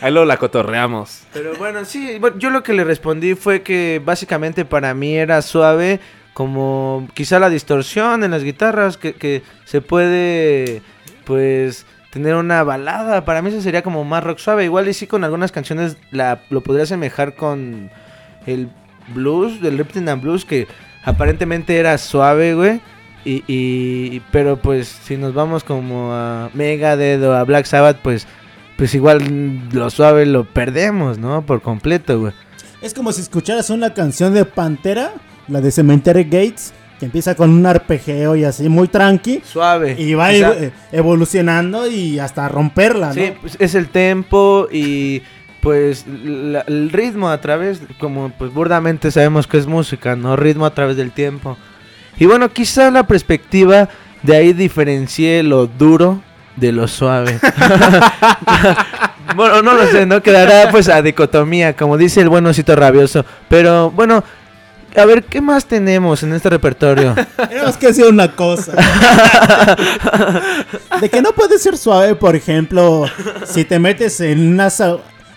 [0.00, 1.22] Ahí luego la cotorreamos.
[1.32, 6.00] Pero bueno, sí, yo lo que le respondí fue que básicamente para mí era suave
[6.34, 10.82] como quizá la distorsión en las guitarras, que, que se puede
[11.24, 15.06] pues tener una balada, para mí eso sería como más rock suave, igual y sí
[15.06, 17.90] con algunas canciones la, lo podría asemejar con
[18.46, 18.68] el
[19.14, 20.66] blues, del Ripton and Blues, que
[21.04, 22.80] aparentemente era suave, güey.
[23.24, 28.26] Y, y- pero pues si nos vamos como a Megadeth o a Black Sabbath, pues
[28.76, 31.42] pues igual lo suave lo perdemos, ¿no?
[31.44, 32.32] Por completo, güey.
[32.80, 35.12] Es como si escucharas una canción de Pantera,
[35.50, 39.42] la de Cemetery Gates, que empieza con un arpegio y así muy tranqui.
[39.44, 39.96] Suave.
[39.98, 43.14] Y va O sea, ev- evolucionando y hasta romperla, ¿no?
[43.14, 45.22] Sí, pues es el tempo y
[45.60, 50.36] pues la- el ritmo a través, como pues burdamente sabemos que es música, ¿no?
[50.36, 51.56] Ritmo a través del tiempo.
[52.18, 53.88] Y bueno, quizá la perspectiva
[54.22, 56.22] de ahí diferencie lo duro
[56.56, 57.38] de lo suave.
[59.36, 60.22] bueno, no lo sé, ¿no?
[60.22, 63.24] Quedará pues a dicotomía, como dice el buen osito rabioso.
[63.48, 64.22] Pero bueno,
[64.96, 67.14] a ver, ¿qué más tenemos en este repertorio?
[67.48, 68.72] Tenemos que decir una cosa.
[71.00, 73.06] de que no puede ser suave, por ejemplo,
[73.44, 74.68] si te metes en una,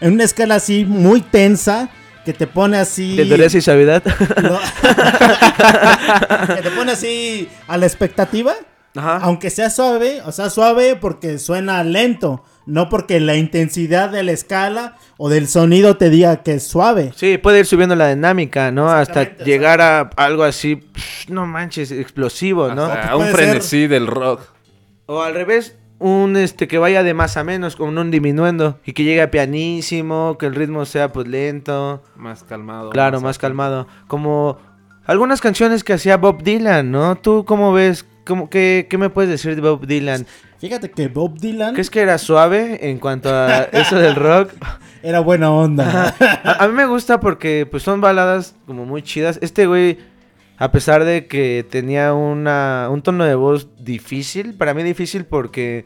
[0.01, 1.89] en una escala así muy tensa,
[2.25, 3.15] que te pone así...
[3.15, 4.03] ¿De dureza y suavidad?
[4.41, 4.59] No.
[6.55, 8.53] que te pone así a la expectativa.
[8.95, 14.31] Aunque sea suave, o sea, suave porque suena lento, no porque la intensidad de la
[14.31, 17.11] escala o del sonido te diga que es suave.
[17.15, 18.90] Sí, puede ir subiendo la dinámica, ¿no?
[18.90, 22.85] Hasta llegar a algo así, psh, no manches, explosivo, ¿no?
[22.85, 24.41] Hasta un frenesí del rock.
[25.06, 28.94] O al revés, un este que vaya de más a menos, con un diminuendo y
[28.94, 32.03] que llegue a pianísimo, que el ritmo sea pues lento.
[32.15, 32.90] Más calmado.
[32.90, 33.88] Claro, más calmado.
[34.07, 34.57] Como
[35.06, 37.15] algunas canciones que hacía Bob Dylan, ¿no?
[37.15, 38.06] ¿Tú cómo ves?
[38.25, 40.25] ¿Cómo, qué, ¿Qué me puedes decir de Bob Dylan?
[40.59, 44.51] Fíjate que Bob Dylan ¿Crees que era suave en cuanto a eso del rock?
[45.03, 46.15] era buena onda.
[46.43, 49.39] A, a mí me gusta porque pues son baladas como muy chidas.
[49.41, 49.97] Este güey,
[50.57, 55.85] a pesar de que tenía una, un tono de voz difícil, para mí difícil porque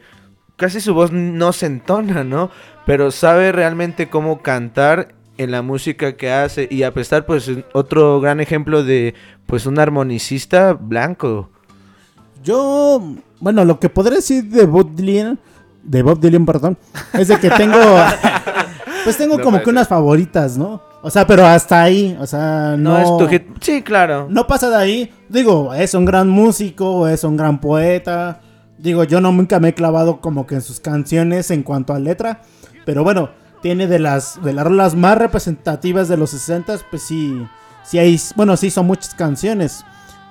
[0.58, 2.50] casi su voz no se entona, ¿no?
[2.84, 6.68] Pero sabe realmente cómo cantar en la música que hace.
[6.70, 9.14] Y a pesar, pues, es otro gran ejemplo de,
[9.46, 11.50] pues, un armonicista blanco.
[12.42, 13.02] Yo,
[13.40, 15.38] bueno, lo que podré decir de Bob Dylan,
[15.82, 16.78] de Bob Dylan, perdón,
[17.12, 17.76] es de que tengo,
[19.04, 20.82] pues tengo No como que unas favoritas, ¿no?
[21.02, 23.42] O sea, pero hasta ahí, o sea, no, No, es tu hit.
[23.60, 24.26] Sí, claro.
[24.28, 25.12] No pasa de ahí.
[25.28, 28.40] Digo, es un gran músico, es un gran poeta.
[28.78, 31.98] Digo, yo no nunca me he clavado como que en sus canciones en cuanto a
[31.98, 32.42] letra,
[32.84, 37.44] pero bueno, tiene de las de las rolas más representativas de los 60 pues sí,
[37.82, 39.84] sí hay, bueno, sí son muchas canciones.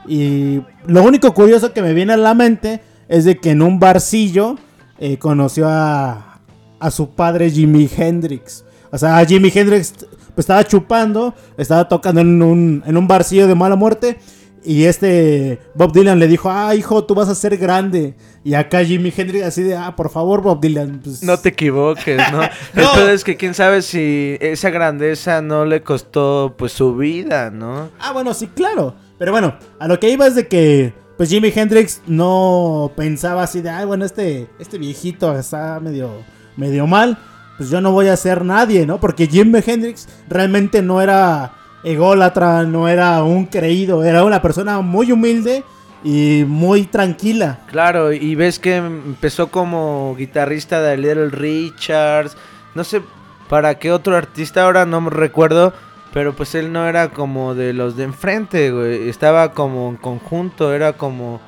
[0.08, 3.80] Y lo único curioso que me viene a la mente es de que en un
[3.80, 4.56] barcillo
[5.00, 6.40] eh, conoció a,
[6.80, 8.64] a su padre Jimi Hendrix.
[8.92, 9.94] O sea, Jimi Hendrix
[10.34, 14.18] pues, estaba chupando, estaba tocando en un, en un barcillo de mala muerte.
[14.64, 18.16] Y este Bob Dylan le dijo, ah, hijo, tú vas a ser grande.
[18.44, 21.00] Y acá Jimi Hendrix así de, ah, por favor, Bob Dylan.
[21.02, 22.42] pues, No te equivoques, ¿no?
[22.74, 23.08] No.
[23.10, 27.90] es que quién sabe si esa grandeza no le costó pues su vida, ¿no?
[28.00, 28.94] Ah, bueno, sí, claro.
[29.18, 33.62] Pero bueno, a lo que iba es de que, pues Jimi Hendrix no pensaba así
[33.62, 36.12] de, ay, bueno, este, este viejito está medio,
[36.56, 37.18] medio mal.
[37.58, 39.00] Pues yo no voy a ser nadie, ¿no?
[39.00, 41.54] Porque Jimi Hendrix realmente no era
[41.84, 45.64] ególatra, no era un creído, era una persona muy humilde
[46.04, 47.60] y muy tranquila.
[47.68, 52.38] Claro, y ves que empezó como guitarrista de Little Richards,
[52.76, 53.02] no sé
[53.50, 55.74] para qué otro artista ahora no me recuerdo,
[56.14, 60.74] pero pues él no era como de los de enfrente, güey, estaba como en conjunto,
[60.74, 61.40] era como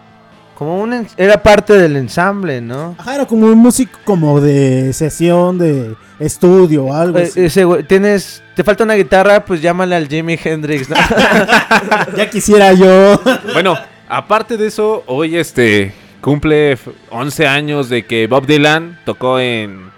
[0.56, 2.94] como un era parte del ensamble, ¿no?
[2.98, 7.46] Ajá, era como un músico como de sesión, de estudio o algo Eh, así.
[7.46, 10.98] Ese güey, tienes te falta una guitarra, pues llámale al Jimi Hendrix, ¿no?
[12.18, 13.22] ya quisiera yo.
[13.54, 13.78] Bueno,
[14.10, 19.90] aparte de eso, hoy este cumple f- 11 años de que Bob Dylan tocó en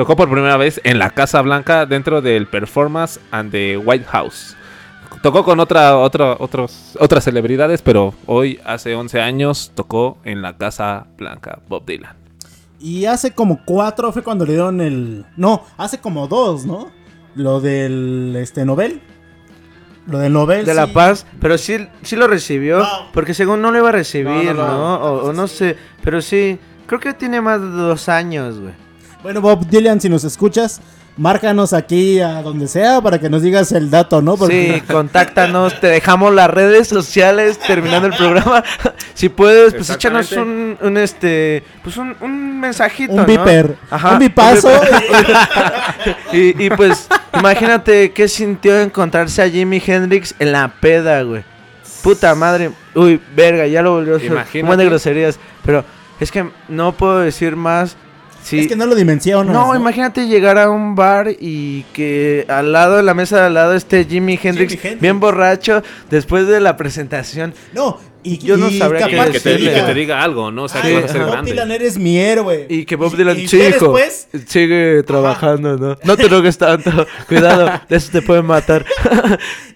[0.00, 4.56] tocó por primera vez en la Casa Blanca dentro del Performance and the White House.
[5.22, 10.56] tocó con otra, otra, otros, otras celebridades, pero hoy, hace 11 años, tocó en la
[10.56, 12.16] Casa Blanca Bob Dylan.
[12.78, 15.26] Y hace como cuatro fue cuando le dieron el.
[15.36, 16.90] No, hace como dos, ¿no?
[17.34, 19.02] Lo del este Nobel.
[20.06, 20.64] Lo del Nobel.
[20.64, 20.86] de La.
[20.86, 22.82] Paz, pero sí, sí lo recibió,
[23.12, 24.66] porque según no lo iba a recibir, No, ¿no?
[24.66, 24.94] no, no.
[24.96, 28.72] O, o no sé, pero sí, creo que tiene más de dos años, güey.
[29.22, 30.80] Bueno, Bob Dylan, si nos escuchas,
[31.16, 34.36] márcanos aquí a donde sea para que nos digas el dato, ¿no?
[34.38, 38.64] Sí, contáctanos, te dejamos las redes sociales terminando el programa.
[39.14, 43.26] si puedes, pues échanos un, un, este, pues un, un mensajito, Un ¿no?
[43.26, 43.76] viper,
[44.10, 44.70] un bipazo.
[46.32, 51.44] y, y pues, imagínate qué sintió encontrarse a Jimi Hendrix en la peda, güey.
[52.02, 52.70] Puta madre.
[52.94, 54.64] Uy, verga, ya lo volvió a hacer.
[54.64, 55.38] Un de groserías.
[55.64, 55.84] Pero
[56.18, 57.96] es que no puedo decir más.
[58.42, 58.60] Sí.
[58.60, 59.52] Es que no lo dimensiono.
[59.52, 63.54] No, imagínate llegar a un bar y que al lado de la mesa de al
[63.54, 65.00] lado esté Jimi Hendrix, Hendrix.
[65.00, 67.54] bien borracho después de la presentación.
[67.72, 70.64] No, y yo no y sabría capaz qué Que te, que te diga algo, ¿no?
[70.64, 71.50] O sea, Ay, que vas a ser Bob grande.
[71.52, 72.66] Dylan eres mi héroe.
[72.68, 75.96] Y que Bob Dylan, y después- sigue trabajando, ¿no?
[76.04, 78.84] No te drogues tanto, cuidado, de eso te pueden matar.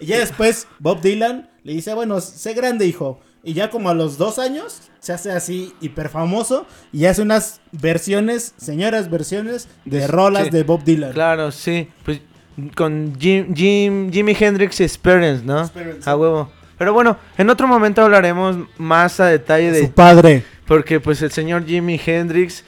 [0.01, 3.21] Y ya después Bob Dylan le dice, bueno, sé grande, hijo.
[3.45, 7.61] Y ya como a los dos años se hace así hiper famoso y hace unas
[7.73, 10.51] versiones, señoras versiones de rolas Sí.
[10.51, 11.13] de Bob Dylan.
[11.13, 12.21] Claro, sí, pues
[12.75, 15.61] con Jim, Jim, Jimi Hendrix Experience, ¿no?
[15.61, 16.51] Experience, A huevo.
[16.79, 19.81] Pero bueno, en otro momento hablaremos más a detalle de...
[19.83, 20.43] Su padre.
[20.67, 22.65] Porque pues el señor Jimi Hendrix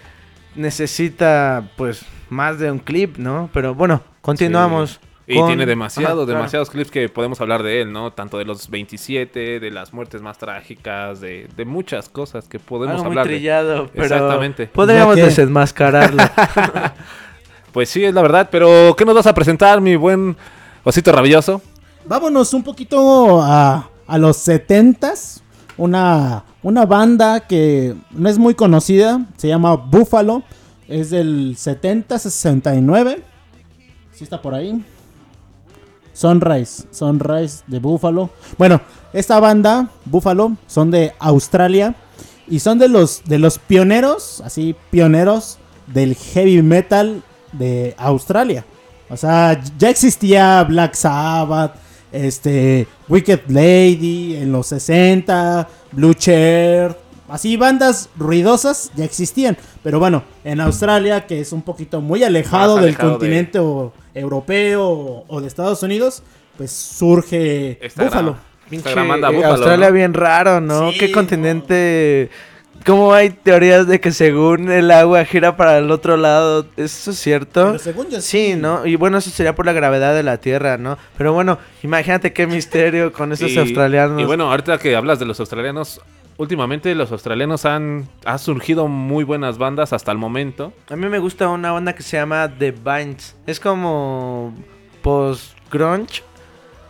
[0.54, 3.48] necesita pues más de un clip, ¿no?
[3.52, 5.00] Pero bueno, continuamos.
[5.28, 6.38] Y con- tiene demasiado, Ajá, claro.
[6.38, 8.12] demasiados clips que podemos hablar de él, ¿no?
[8.12, 12.92] Tanto de los 27, de las muertes más trágicas, de, de muchas cosas que podemos
[12.96, 13.26] Algo muy hablar.
[13.26, 14.66] de- trillado, pero Exactamente.
[14.68, 16.22] podríamos desenmascararlo.
[17.72, 20.34] Pues sí, es la verdad, pero ¿qué nos vas a presentar, mi buen
[20.82, 21.60] osito rabioso?
[22.06, 25.42] Vámonos un poquito a, a los setentas.
[25.76, 30.42] Una, una banda que no es muy conocida, se llama Buffalo.
[30.88, 33.18] Es del 70-69.
[34.12, 34.82] Sí está por ahí.
[36.16, 38.30] Sunrise, Sunrise de Buffalo.
[38.56, 38.80] Bueno,
[39.12, 41.94] esta banda, Buffalo, son de Australia.
[42.48, 47.22] Y son de los, de los pioneros, así pioneros del heavy metal
[47.52, 48.64] de Australia.
[49.10, 51.74] O sea, ya existía Black Sabbath,
[52.12, 56.96] este, Wicked Lady en los 60, Blue Chair,
[57.28, 59.56] así bandas ruidosas ya existían.
[59.82, 64.82] Pero bueno, en Australia, que es un poquito muy alejado, del de- continente o- europeo
[64.88, 66.22] o, o de Estados Unidos,
[66.56, 68.36] pues surge Esta Búfalo.
[69.44, 69.92] Australia ¿no?
[69.94, 70.90] bien raro, ¿no?
[70.92, 71.14] Sí, ¿Qué no.
[71.14, 72.30] continente?
[72.84, 76.66] ¿Cómo hay teorías de que según el agua gira para el otro lado?
[76.76, 77.66] ¿Eso es cierto?
[77.68, 78.86] Pero según yo Sí, ¿no?
[78.86, 80.96] Y bueno, eso sería por la gravedad de la Tierra, ¿no?
[81.16, 84.20] Pero bueno, imagínate qué misterio con esos Y- australianos.
[84.20, 86.00] Y bueno, ahorita que hablas de los australianos,
[86.38, 90.72] últimamente los australianos han, ha surgido muy buenas bandas hasta el momento.
[90.90, 93.36] A mí me gusta una banda que se llama The Vines.
[93.46, 94.52] Es como
[95.02, 96.22] post-grunge.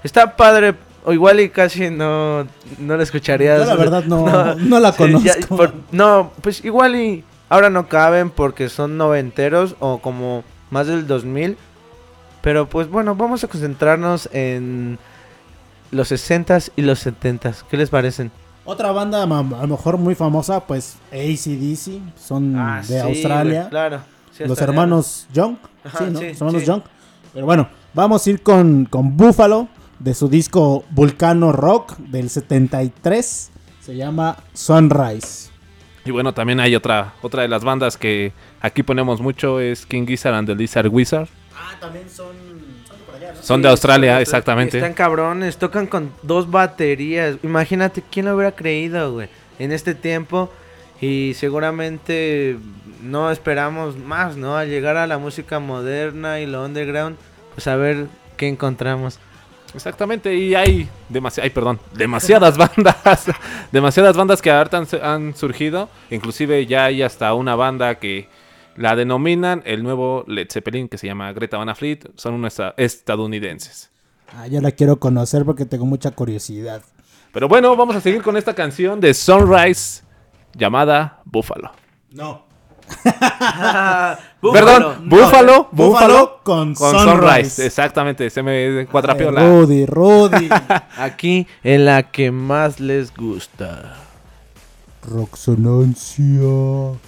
[0.03, 0.75] Está padre.
[1.05, 2.47] O igual y casi no,
[2.79, 3.61] no la escucharías.
[3.61, 5.57] Yo la verdad no- no la conozco.
[5.57, 11.07] por- no, pues igual y ahora no caben porque son noventeros o como más del
[11.07, 11.57] 2000.
[12.43, 14.99] Pero pues bueno, vamos a concentrarnos en
[15.93, 17.63] los 60s y los 70s.
[17.71, 18.33] ¿Qué les parecen?
[18.67, 23.69] Otra banda a lo mejor muy famosa, pues ACDC, son Ah, de sí, Australia.
[23.71, 24.01] claro.
[24.33, 25.57] Sí, los hermanos Young.
[25.85, 26.19] Ajá, sí, ¿no?
[26.19, 26.67] sí, Los hermanos sí.
[26.67, 26.83] Young.
[27.33, 29.69] Pero bueno, vamos a ir con, con Buffalo,
[29.99, 33.51] de su disco Vulcano Rock del 73.
[33.81, 35.51] Se llama Sunrise.
[36.05, 40.07] Y bueno, también hay otra, otra de las bandas que aquí ponemos mucho, es King
[40.07, 41.29] Gizzard and the Lizard Wizard.
[41.57, 42.27] Ah, también son,
[43.43, 44.79] son de Australia, exactamente.
[44.79, 47.37] Están cabrones, tocan con dos baterías.
[47.43, 50.51] Imagínate quién lo hubiera creído, güey, en este tiempo.
[51.01, 52.57] Y seguramente
[53.03, 54.57] no esperamos más, ¿no?
[54.57, 57.17] Al llegar a la música moderna y lo underground,
[57.55, 58.07] pues a ver
[58.37, 59.19] qué encontramos.
[59.75, 63.27] Exactamente, y hay, demasi perdón, demasiadas bandas,
[63.71, 68.29] demasiadas bandas que ahorita han, han surgido, inclusive ya hay hasta una banda que
[68.77, 72.75] la denominan el nuevo Led Zeppelin que se llama Greta Van Fleet, son unos esta-
[72.77, 73.91] estadounidenses.
[74.37, 76.83] Ah, yo la quiero conocer porque tengo mucha curiosidad.
[77.33, 80.03] Pero bueno, vamos a seguir con esta canción de Sunrise
[80.55, 81.71] llamada Buffalo.
[82.13, 82.45] No.
[84.41, 87.03] Perdón, no, Búfalo, Búfalo Búfalo con Sunrise.
[87.11, 87.67] Sunrise.
[87.67, 89.43] Exactamente, se me cuatrapeó la...
[89.43, 90.49] Rudy, Rudy.
[90.97, 93.97] Aquí en la que más les gusta.
[95.03, 96.99] Roxonancia.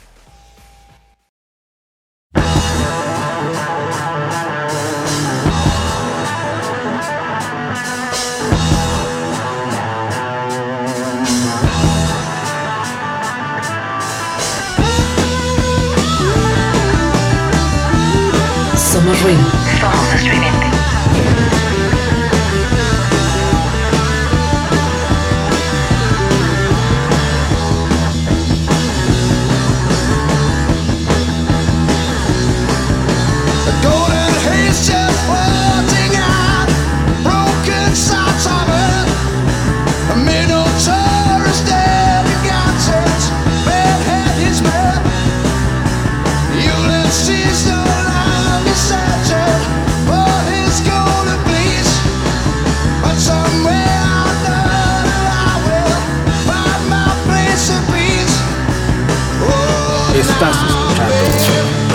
[19.20, 19.57] free.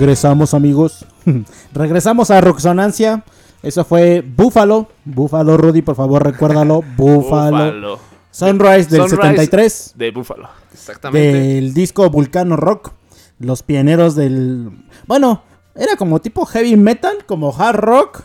[0.00, 1.04] Regresamos, amigos.
[1.74, 3.22] Regresamos a Roxonancia.
[3.62, 4.88] Eso fue Búfalo.
[5.04, 6.82] Búfalo, Rudy, por favor, recuérdalo.
[6.96, 7.98] Búfalo.
[8.30, 9.92] Sunrise del Sunrise 73.
[9.96, 10.48] De Búfalo.
[10.72, 11.38] Exactamente.
[11.38, 12.92] Del disco Vulcano Rock.
[13.40, 14.70] Los pioneros del.
[15.06, 15.42] Bueno,
[15.74, 18.22] era como tipo heavy metal, como hard rock.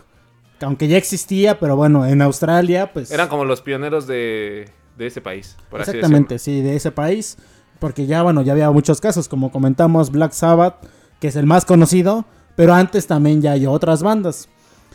[0.58, 3.12] que Aunque ya existía, pero bueno, en Australia, pues.
[3.12, 7.38] Eran como los pioneros de, de ese país, por así Exactamente, sí, de ese país.
[7.80, 10.76] Porque ya, bueno, ya había muchos casos, como comentamos, Black Sabbath,
[11.20, 12.26] que es el más conocido,
[12.56, 14.50] pero antes también ya hay otras bandas.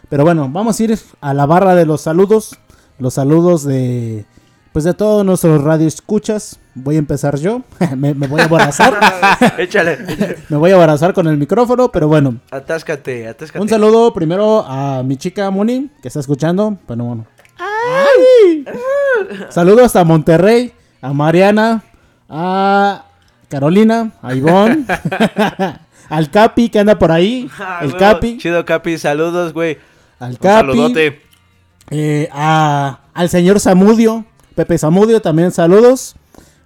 [0.09, 2.59] Pero bueno, vamos a ir a la barra de los saludos,
[2.99, 4.25] los saludos de,
[4.73, 6.59] pues de todos nuestros radioescuchas.
[6.75, 7.63] Voy a empezar yo,
[7.97, 8.99] me, me voy a aborazar,
[9.59, 9.99] Échale.
[10.49, 12.41] me voy a aborazar con el micrófono, pero bueno.
[12.51, 13.61] Atáscate, atáscate.
[13.61, 16.79] Un saludo primero a mi chica Moni, que está escuchando.
[16.87, 17.27] Bueno, bueno.
[17.59, 18.65] ¡Ay!
[19.51, 20.73] Saludo hasta Monterrey,
[21.03, 21.83] a Mariana,
[22.29, 23.05] a
[23.49, 24.87] Carolina, a Ivonne,
[26.11, 27.97] al Capi que anda por ahí, Ah, el.
[27.97, 28.99] Capi, Chido, Capi.
[28.99, 29.79] Saludos, güey.
[30.19, 31.23] al Un Capi, saludote.
[31.91, 34.25] eh, a, al señor Zamudio,
[34.55, 36.17] Pepe Zamudio también saludos.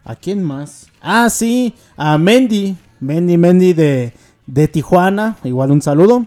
[0.05, 0.89] ¿A quién más?
[1.01, 4.12] Ah, sí, a Mendy, Mendy, Mendy de,
[4.47, 6.27] de Tijuana, igual un saludo.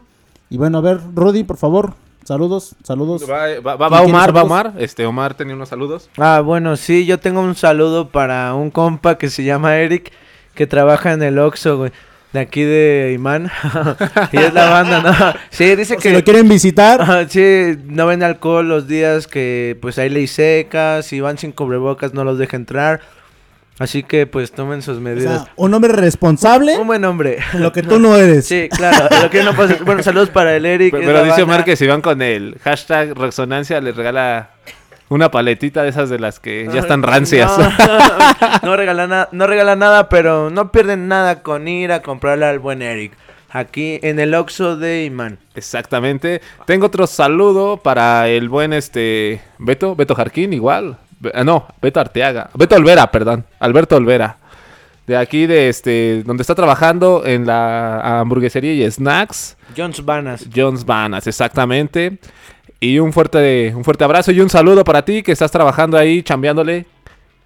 [0.49, 3.23] Y bueno, a ver, Rudy, por favor, saludos, saludos.
[3.29, 4.43] Va, va- va- ¿Quién va quiere Omar, va?
[4.43, 4.73] Omar.
[4.79, 6.09] Este, Omar tenía unos saludos.
[6.17, 10.11] Ah, bueno, sí, yo tengo un saludo para un compa que se llama Eric,
[10.55, 11.91] que trabaja en el Oxxo, güey.
[12.37, 13.49] De aquí de Imán.
[14.31, 15.33] y es la banda, ¿no?
[15.49, 16.01] Sí, dice que...
[16.03, 21.01] Si lo quieren visitar, sí, no vende alcohol los días que pues hay ley seca,
[21.01, 23.01] si van sin cubrebocas no los deja entrar.
[23.79, 25.45] Así que pues tomen sus o medidas.
[25.45, 27.39] sea, un hombre responsable, Un buen hombre.
[27.53, 28.45] lo que tú no eres.
[28.45, 29.07] Sí, claro.
[29.19, 30.91] Lo que no pasa- Bueno, saludos para el Eric.
[30.91, 31.41] Pero, pero dice.
[31.41, 34.51] Omar que si van con el hashtag Resonancia, les regala
[35.09, 37.51] una paletita de esas de las que ya están rancias.
[38.61, 42.45] No, no regala nada, no regala nada, pero no pierden nada con ir a comprarle
[42.45, 43.13] al buen Eric.
[43.49, 45.39] Aquí en el Oxxo de Imán.
[45.55, 46.41] Exactamente.
[46.65, 50.97] Tengo otro saludo para el buen este Beto, Beto Jarquín, igual.
[51.19, 52.49] Be- ah, no, Beto Arteaga.
[52.53, 53.45] Beto Olvera, perdón.
[53.59, 54.37] Alberto Olvera.
[55.07, 59.55] De aquí de este, donde está trabajando en la hamburguesería y snacks.
[59.75, 60.45] Jones Vanas.
[60.53, 62.19] Jones Vanas, exactamente.
[62.79, 66.21] Y un fuerte, un fuerte abrazo y un saludo para ti que estás trabajando ahí,
[66.21, 66.85] chambeándole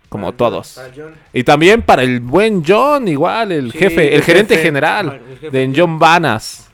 [0.10, 0.80] como todos.
[1.32, 4.66] Y también para el buen John, igual, el Sí, jefe, el, el gerente jefe.
[4.68, 5.58] general el jefe.
[5.58, 6.68] de John Vanas.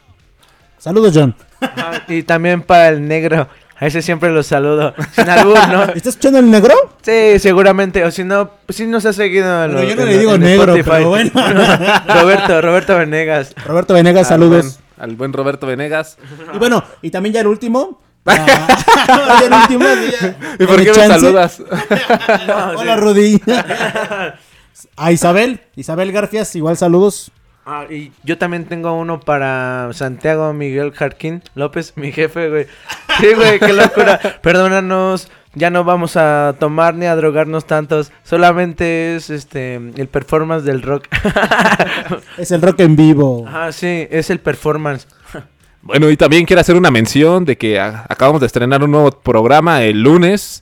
[0.79, 1.35] Saludos, John.
[1.61, 3.47] Ajá, y también para el negro.
[3.79, 4.95] A ese siempre lo saludo.
[5.13, 5.83] Sin albur, ¿no?
[5.93, 6.73] ¿Estás escuchando el negro?
[7.03, 8.03] Sí, seguramente.
[8.05, 9.65] O si no, pues sí nos ha seguido.
[9.65, 10.89] en lo- yo no en le digo negro, Spotify.
[10.89, 11.31] pero bueno.
[12.21, 13.53] Roberto, Roberto Venegas.
[13.67, 14.65] Roberto Venegas, Al saludos.
[14.65, 16.17] buen- al buen Roberto Venegas.
[16.55, 17.99] Y bueno, y también ya el último.
[18.27, 19.85] Ah, el último.
[19.85, 21.19] ya- ¿Y por qué me chance.
[21.19, 21.61] saludas?
[22.77, 23.41] Hola, Rudy.
[24.95, 27.31] A Isabel, Isabel Garfias, igual saludos.
[27.65, 32.67] Ah, y yo también tengo uno para Santiago Miguel Jarquín López, mi jefe, güey.
[33.19, 34.19] Sí, güey, qué locura.
[34.41, 38.11] Perdónanos, ya no vamos a tomar ni a drogarnos tantos.
[38.23, 41.07] Solamente es este el performance del rock.
[42.37, 43.45] Es el rock en vivo.
[43.51, 45.07] Ah, sí, es el performance.
[45.87, 49.09] Bueno, y también quiero hacer una mención de que a- acabamos de estrenar un nuevo
[49.11, 50.61] programa el lunes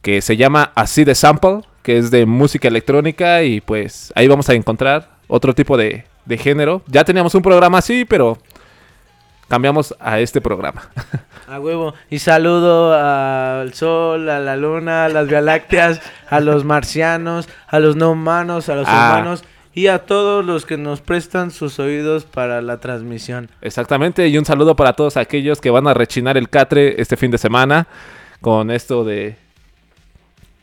[0.00, 4.48] que se llama Así de Sample, que es de música electrónica y pues ahí vamos
[4.48, 6.80] a encontrar otro tipo de, de género.
[6.86, 8.38] Ya teníamos un programa así, pero
[9.48, 10.88] cambiamos a este programa.
[11.48, 11.94] A huevo.
[12.10, 17.94] Y saludo al sol, a la luna, a las galaxias, a los marcianos, a los
[17.94, 19.10] no humanos, a los Ah.
[19.12, 19.44] humanos
[19.76, 23.50] y a todos los que nos prestan sus oídos para la transmisión.
[23.60, 27.30] Exactamente, y un saludo para todos aquellos que van a rechinar el catre este fin
[27.30, 27.86] de semana
[28.40, 29.36] con esto de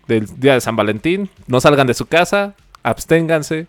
[0.07, 1.29] del día de San Valentín.
[1.45, 3.67] No salgan de su casa, absténganse.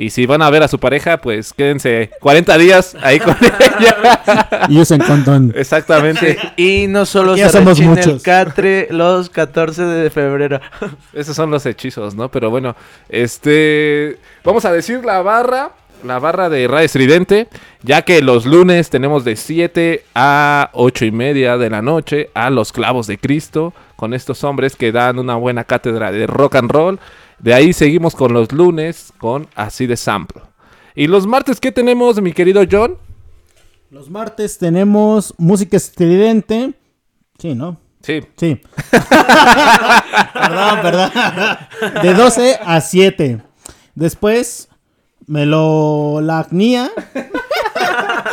[0.00, 3.36] Y si van a ver a su pareja, pues quédense 40 días ahí con
[3.78, 4.66] ella.
[4.70, 5.52] Y usen condón.
[5.54, 6.38] Exactamente.
[6.56, 10.58] Y no solo ya se somos el catre los 14 de febrero.
[11.12, 12.30] Esos son los hechizos, ¿no?
[12.30, 12.74] Pero bueno,
[13.10, 14.16] este.
[14.42, 15.72] Vamos a decir la barra.
[16.02, 17.48] La barra de Radio Estridente.
[17.82, 22.48] Ya que los lunes tenemos de 7 a 8 y media de la noche a
[22.48, 23.74] los clavos de Cristo.
[23.96, 26.98] Con estos hombres que dan una buena cátedra de rock and roll.
[27.42, 30.42] De ahí seguimos con los lunes con Así de Sample.
[30.94, 32.98] Y los martes, ¿qué tenemos, mi querido John?
[33.90, 36.74] Los martes tenemos música estridente.
[37.38, 37.80] Sí, ¿no?
[38.02, 38.20] Sí.
[38.36, 38.60] Sí.
[40.34, 41.10] perdón, perdón.
[42.02, 43.42] De 12 a 7.
[43.94, 44.68] Después,
[45.26, 46.90] melolacnia.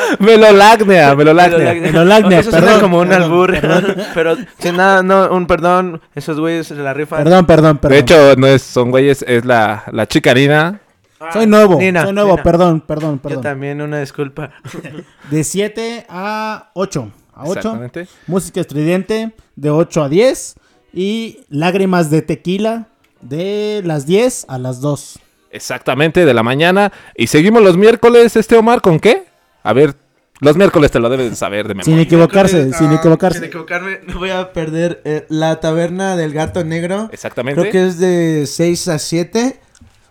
[0.20, 1.74] Melolacnia, melolacnia.
[1.74, 3.52] Melolacnia, Eso perdón, como un perdón, albur.
[3.60, 3.96] perdón.
[4.14, 6.02] Pero, sin nada, no, un perdón.
[6.16, 7.24] Esos güeyes se la rifan.
[7.24, 7.94] Perdón, perdón, perdón.
[7.96, 10.80] De hecho, no es, son güeyes, es la, la chica Nina.
[11.34, 11.78] soy nuevo.
[11.80, 12.44] Nina, soy nuevo, Nina.
[12.44, 13.42] perdón, perdón, Yo perdón.
[13.44, 14.52] también, una disculpa.
[15.32, 17.12] De 7 a 8.
[17.34, 17.52] A 8.
[17.60, 18.08] Exactamente.
[18.28, 20.56] Música estridente de 8 a 10.
[20.94, 22.88] Y lágrimas de tequila
[23.22, 25.20] de las 10 a las 2.
[25.52, 26.92] Exactamente, de la mañana.
[27.16, 29.26] Y seguimos los miércoles, este Omar, ¿con qué?
[29.68, 29.96] A ver,
[30.40, 31.94] los miércoles te lo debes de saber de memoria.
[31.94, 33.40] Sin equivocarse, sin ah, equivocarse.
[33.40, 34.00] Sin equivocarme.
[34.08, 37.10] No voy a perder eh, la taberna del gato negro.
[37.12, 37.60] Exactamente.
[37.60, 39.60] Creo que es de 6 a 7.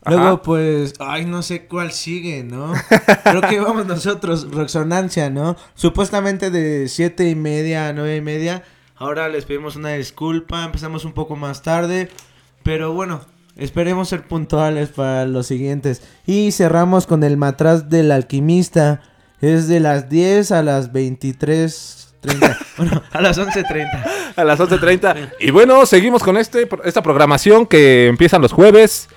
[0.02, 0.14] Ajá.
[0.14, 2.74] Luego, pues, ay, no sé cuál sigue, ¿no?
[3.24, 5.56] Creo que vamos nosotros, Resonancia, ¿no?
[5.74, 8.62] Supuestamente de siete y media a nueve y media.
[8.94, 12.10] Ahora les pedimos una disculpa, empezamos un poco más tarde.
[12.62, 13.22] Pero bueno,
[13.56, 16.02] esperemos ser puntuales para los siguientes.
[16.26, 19.00] Y cerramos con el matraz del alquimista.
[19.40, 22.58] Es de las 10 a las 23.30.
[22.78, 24.04] bueno, A las 11.30.
[24.36, 25.32] A las 11.30.
[25.40, 29.08] Y bueno, seguimos con este, esta programación que empiezan los jueves.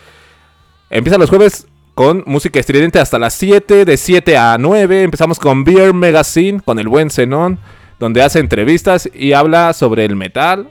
[0.90, 5.04] Empiezan los jueves con música estridente hasta las 7, de 7 a 9.
[5.04, 7.60] Empezamos con Beer Magazine, con el buen Zenón,
[8.00, 10.70] donde hace entrevistas y habla sobre el metal.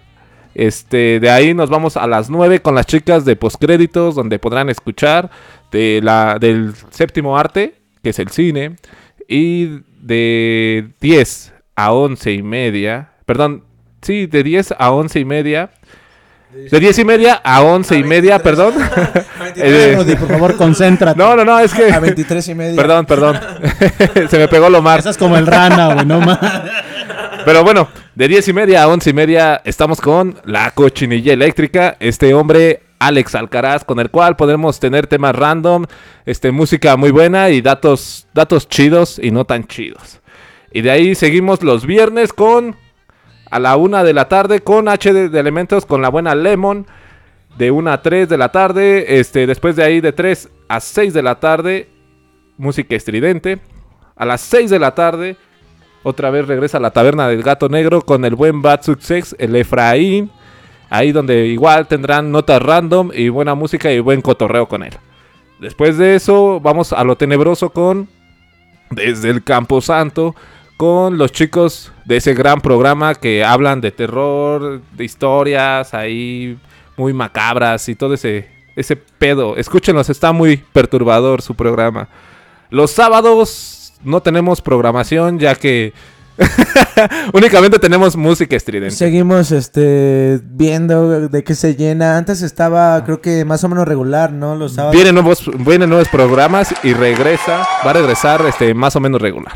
[0.54, 4.68] Este, de ahí nos vamos a las 9 con las chicas de postcréditos, donde podrán
[4.70, 5.30] escuchar
[5.70, 8.76] de la, del séptimo arte, que es el cine.
[9.28, 13.62] Y de 10 a 11 y media, perdón,
[14.00, 15.70] sí, de 10 a 11 y media.
[16.70, 18.74] De 10 y media a 11 y media, perdón.
[19.56, 21.18] Eh, Rudy, por favor, concéntrate.
[21.22, 21.92] no, no, no, es que...
[21.92, 22.76] a 23 y media.
[22.76, 23.38] Perdón, perdón.
[24.30, 24.98] Se me pegó lo más.
[24.98, 26.38] Estás como el rana, güey, no más.
[27.44, 31.96] Pero bueno, de 10 y media a 11 y media estamos con la cochinilla eléctrica.
[32.00, 35.86] Este hombre, Alex Alcaraz, con el cual podremos tener temas random,
[36.26, 40.20] este, música muy buena y datos, datos chidos y no tan chidos.
[40.72, 42.76] Y de ahí seguimos los viernes con
[43.50, 46.86] a la una de la tarde con HD de elementos con la buena Lemon.
[47.56, 49.18] De 1 a 3 de la tarde.
[49.18, 51.88] Este, después de ahí de 3 a 6 de la tarde.
[52.56, 53.58] Música estridente.
[54.14, 55.36] A las 6 de la tarde.
[56.04, 59.56] Otra vez regresa a la taberna del gato negro con el buen Bad Success, el
[59.56, 60.30] Efraín.
[60.90, 64.94] Ahí donde igual tendrán notas random y buena música y buen cotorreo con él.
[65.60, 68.08] Después de eso, vamos a lo tenebroso con
[68.90, 70.34] Desde el Campo Santo.
[70.76, 76.56] Con los chicos de ese gran programa que hablan de terror, de historias ahí
[76.96, 79.56] muy macabras y todo ese, ese pedo.
[79.56, 82.08] Escúchenlos, está muy perturbador su programa.
[82.70, 85.92] Los sábados no tenemos programación ya que
[87.32, 88.94] únicamente tenemos música estridente.
[88.94, 92.16] Seguimos este viendo de qué se llena.
[92.16, 94.54] Antes estaba, creo que más o menos regular, ¿no?
[94.56, 94.94] Los sábados.
[94.94, 99.54] Vienen nuevos, vienen nuevos programas y regresa, va a regresar este más o menos regular.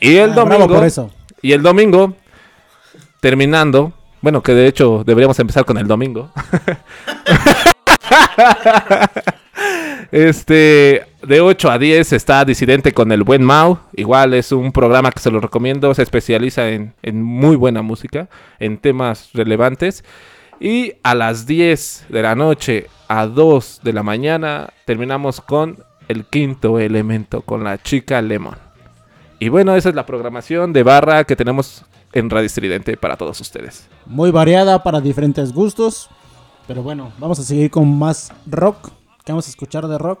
[0.00, 1.10] Y el Ah, domingo bravo por eso.
[1.42, 2.14] y el domingo
[3.20, 6.30] terminando, bueno, que de hecho deberíamos empezar con el domingo.
[10.10, 13.78] Este, de 8 a 10 está Disidente con el buen Mau.
[13.94, 15.92] Igual es un programa que se lo recomiendo.
[15.92, 20.04] Se especializa en, en muy buena música, en temas relevantes.
[20.58, 26.24] Y a las 10 de la noche a 2 de la mañana terminamos con el
[26.24, 28.56] quinto elemento, con la chica Lemon.
[29.38, 31.84] Y bueno, esa es la programación de barra que tenemos
[32.14, 33.86] en Radio Estridente para todos ustedes.
[34.06, 36.08] Muy variada para diferentes gustos.
[36.66, 38.88] Pero bueno, vamos a seguir con más rock.
[39.24, 40.20] ¿Qué vamos a escuchar de rock?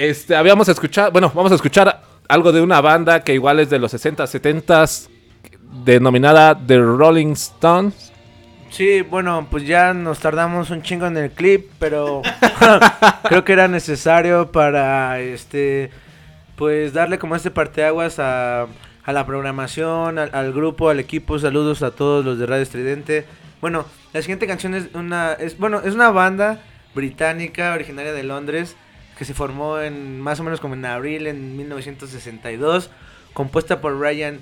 [0.00, 3.78] Este, habíamos escuchado, bueno, vamos a escuchar algo de una banda que igual es de
[3.78, 4.86] los 60, 70
[5.84, 8.10] denominada The Rolling Stones.
[8.70, 12.22] Sí, bueno, pues ya nos tardamos un chingo en el clip, pero
[13.28, 15.90] creo que era necesario para este
[16.56, 18.68] pues darle como este parteaguas a,
[19.04, 23.26] a la programación, al, al grupo, al equipo, saludos a todos los de Radio Estridente.
[23.60, 26.62] Bueno, la siguiente canción es una es bueno, es una banda
[26.94, 28.76] británica originaria de Londres
[29.20, 32.90] que se formó en más o menos como en abril en 1962,
[33.34, 34.40] compuesta por Ryan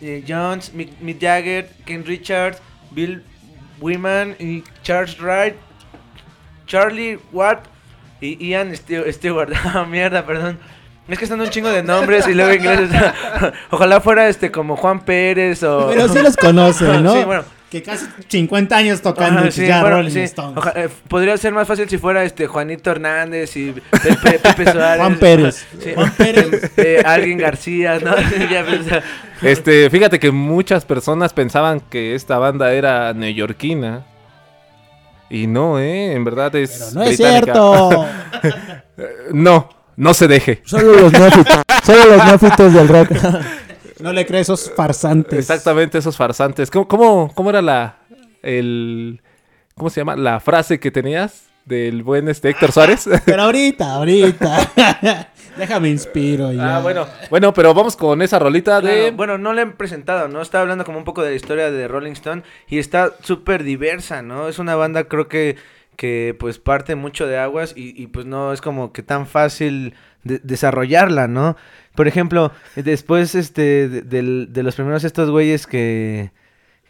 [0.00, 2.62] eh, Jones, Mick, Mick Jagger, Ken Richards,
[2.92, 3.24] Bill
[3.80, 5.56] Wyman y Charles Wright,
[6.68, 7.66] Charlie Watt
[8.20, 9.52] y Ian Stew- Stewart.
[9.64, 10.58] Ah, mierda, perdón.
[11.08, 12.90] Es que están un chingo de nombres y luego ingleses.
[13.70, 15.88] Ojalá fuera este como Juan Pérez o.
[15.88, 17.12] Pero sí los conoce, ¿no?
[17.12, 17.42] Sí, bueno.
[17.72, 20.20] Que casi 50 años tocando Ajá, sí, ya bueno, Rolling sí.
[20.20, 20.58] Stones.
[20.58, 24.98] Oja- eh, podría ser más fácil si fuera este Juanito Hernández y Pepe, Pepe Suárez.
[24.98, 25.66] Juan Pérez.
[25.82, 25.92] Sí.
[25.94, 26.70] Juan Pérez.
[26.76, 28.14] Eh, alguien García, ¿no?
[28.50, 29.02] Ya,
[29.40, 34.04] Este, fíjate que muchas personas pensaban que esta banda era neoyorquina.
[35.30, 36.90] Y no, eh, en verdad es.
[36.92, 38.06] Pero no es cierto.
[39.32, 40.60] no, no se deje.
[40.66, 43.08] Solo los neófitos, solo los neófitos del rock.
[44.02, 45.38] No le crees esos farsantes.
[45.38, 46.70] Exactamente, esos farsantes.
[46.70, 47.98] ¿Cómo, cómo, cómo era la.
[48.42, 49.22] El.
[49.76, 50.16] ¿Cómo se llama?
[50.16, 53.08] La frase que tenías del buen este Héctor Suárez.
[53.24, 55.28] Pero ahorita, ahorita.
[55.56, 56.76] Déjame inspiro ya.
[56.76, 57.06] ah, bueno.
[57.30, 59.00] Bueno, pero vamos con esa rolita de.
[59.00, 60.40] claro, bueno, no le han presentado, ¿no?
[60.42, 64.22] Está hablando como un poco de la historia de Rolling Stone y está súper diversa,
[64.22, 64.48] ¿no?
[64.48, 65.56] Es una banda, creo que,
[65.96, 69.94] que pues parte mucho de aguas y, y, pues no es como que tan fácil
[70.24, 71.56] de- desarrollarla, ¿no?
[71.94, 76.30] Por ejemplo, después este de, de los primeros estos güeyes que...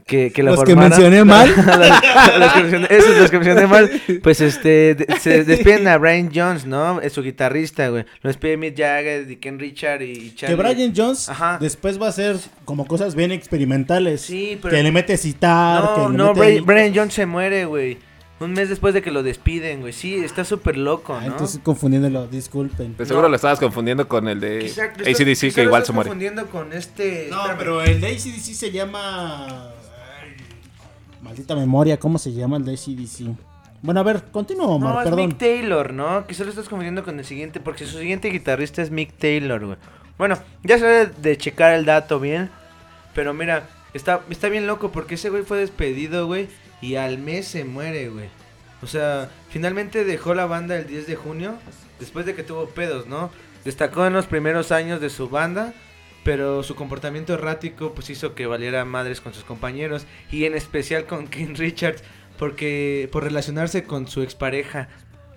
[0.04, 1.48] Que, que la ¿Los que mencioné mal?
[1.56, 3.88] los, los que mencioné- esos los que mencioné mal,
[4.20, 7.00] pues este, de- se despiden a Brian Jones, ¿no?
[7.00, 8.04] Es su guitarrista, güey.
[8.20, 10.56] Lo despide Mick Jagger, y Ken Richard y, y Que Charlie.
[10.56, 11.56] Brian Jones Ajá.
[11.60, 12.34] después va a hacer
[12.64, 14.22] como cosas bien experimentales.
[14.22, 15.94] Sí, pero- Que le mete citar.
[15.94, 17.98] que No, le no, mete Brian, ahí- Brian Jones se muere, güey.
[18.42, 19.92] Un mes después de que lo despiden, güey.
[19.92, 21.26] Sí, está súper loco, Ah, ¿no?
[21.32, 22.96] entonces confundiéndolo, disculpen.
[22.96, 26.08] De seguro lo estabas confundiendo con el de Quizá- ACDC, quizá que igual se muere.
[26.08, 27.28] confundiendo con este...
[27.30, 27.58] No, espérame.
[27.58, 29.70] pero el de ACDC se llama.
[31.22, 33.36] Maldita memoria, ¿cómo se llama el de ACDC?
[33.82, 35.26] Bueno, a ver, continúa, Omar, No, es perdón.
[35.28, 36.26] Mick Taylor, ¿no?
[36.26, 39.78] Quizá lo estás confundiendo con el siguiente, porque su siguiente guitarrista es Mick Taylor, güey.
[40.18, 42.50] Bueno, ya se debe de checar el dato bien,
[43.14, 46.48] pero mira, está, está bien loco porque ese güey fue despedido, güey,
[46.82, 48.28] y al mes se muere, güey.
[48.82, 51.54] O sea, finalmente dejó la banda el 10 de junio,
[52.00, 53.30] después de que tuvo pedos, ¿no?
[53.64, 55.72] Destacó en los primeros años de su banda,
[56.24, 61.06] pero su comportamiento errático pues hizo que valiera madres con sus compañeros y en especial
[61.06, 62.02] con Ken Richards
[62.38, 64.88] porque por relacionarse con su expareja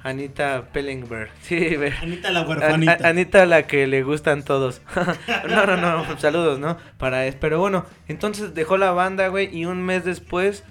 [0.03, 1.30] Anita Pellenberg.
[1.43, 1.76] Sí.
[2.01, 2.97] Anita la An- huerfanita.
[3.03, 4.81] a- Anita la que le gustan todos.
[5.49, 6.77] no, no, no, saludos, ¿no?
[6.97, 10.63] Para es, pero bueno, entonces dejó la banda, güey, y un mes después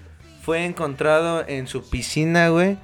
[0.45, 2.77] fue encontrado en su piscina, güey,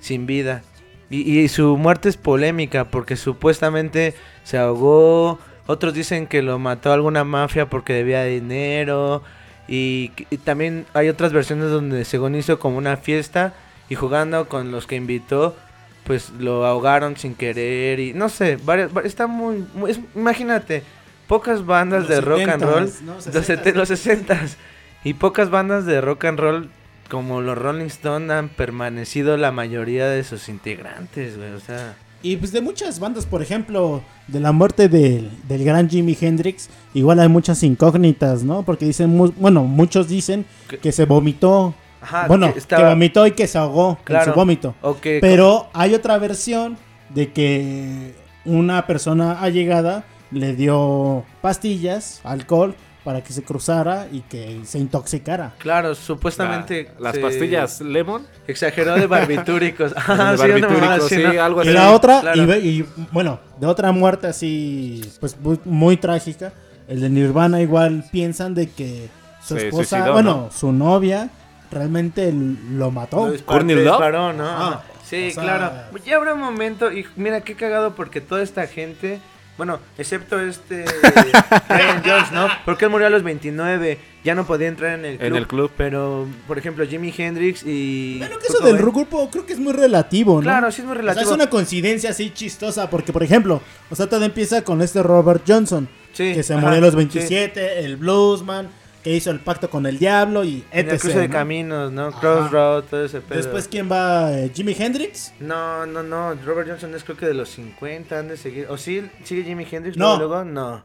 [0.00, 0.62] sin vida.
[1.08, 4.14] Y, y su muerte es polémica porque supuestamente
[4.44, 5.38] se ahogó.
[5.66, 9.22] Otros dicen que lo mató alguna mafia porque debía dinero.
[9.68, 13.54] Y, y también hay otras versiones donde según hizo como una fiesta
[13.88, 15.56] y jugando con los que invitó,
[16.04, 20.82] pues lo ahogaron sin querer y no sé, varias, va- está muy, muy- es- imagínate,
[21.28, 23.14] pocas bandas Los de rock and 70s, roll, ¿no?
[23.14, 23.42] los 60s.
[23.44, 24.56] sete- los 60s
[25.04, 26.70] y pocas bandas de rock and roll
[27.10, 32.36] como los Rolling Stones han permanecido la mayoría de sus integrantes, güey, o sea, Y
[32.36, 37.18] pues de muchas bandas, por ejemplo, de la muerte del, del gran Jimi Hendrix, igual
[37.18, 38.62] hay muchas incógnitas, ¿no?
[38.62, 41.74] Porque dicen, mu- bueno, muchos dicen Que- que se vomitó.
[42.02, 44.32] Ajá, bueno, que que, estaba- vomitó y que se ahogó en Claro.
[44.32, 44.74] su vómito.
[44.82, 46.76] o que Pero hay otra versión
[47.08, 48.14] de que
[48.44, 52.74] una persona allegada le dio pastillas, alcohol,
[53.04, 55.54] para que se cruzara y que se intoxicara.
[55.58, 58.26] claro, supuestamente La- las pastillas Lemon.
[58.46, 59.94] exageró de barbitúricos.
[59.94, 61.42] de sí, barbitúricos, mamada así, sí, ¿no?
[61.42, 61.72] algo Y así.
[61.74, 62.42] la otra, claro.
[62.42, 66.52] y, ve- y, bueno, de otra muerte así, pues muy, muy trágica,
[66.88, 69.08] el de Nirvana igual piensan de que
[69.42, 70.50] su esposa, suicidó, bueno, ¿no?
[70.50, 71.30] su novia
[71.70, 73.26] realmente lo mató.
[73.26, 74.46] Lo disparó, ¿no?
[74.48, 74.82] Ajá.
[75.06, 75.72] Sí, O sea- claro.
[76.04, 79.20] Ya habrá un momento, y mira qué cagado porque toda esta gente,
[79.60, 80.84] bueno, excepto este
[81.68, 82.48] Brian Jones, ¿no?
[82.64, 85.26] Porque él murió a los 29, ya no podía entrar en el club.
[85.28, 85.70] En el club.
[85.76, 88.16] Pero, por ejemplo, Jimi Hendrix y...
[88.18, 90.40] Bueno, que eso del grupo creo que es muy relativo, ¿no?
[90.40, 91.28] Claro, sí es muy O sea, relativo.
[91.28, 93.60] es una coincidencia así chistosa, porque por ejemplo,
[93.90, 96.90] o sea, todo empieza con este Robert Johnson, Sí, que se ajá, murió a los
[96.92, 96.96] sí.
[96.96, 98.68] 27, el bluesman,
[99.02, 101.00] que hizo el pacto con el diablo y En el etc.
[101.00, 101.32] cruce de ¿no?
[101.32, 102.12] caminos, ¿no?
[102.12, 103.38] Crossroad, todo ese pedo.
[103.38, 104.32] Después, ¿quién va?
[104.38, 105.32] Eh, ¿Jimi Hendrix?
[105.40, 106.34] No, no, no.
[106.44, 108.66] Robert Johnson es creo que de los 50, han de seguir.
[108.68, 109.96] ¿O sí sigue Jimi Hendrix?
[109.96, 110.18] No.
[110.18, 110.84] Luego, no.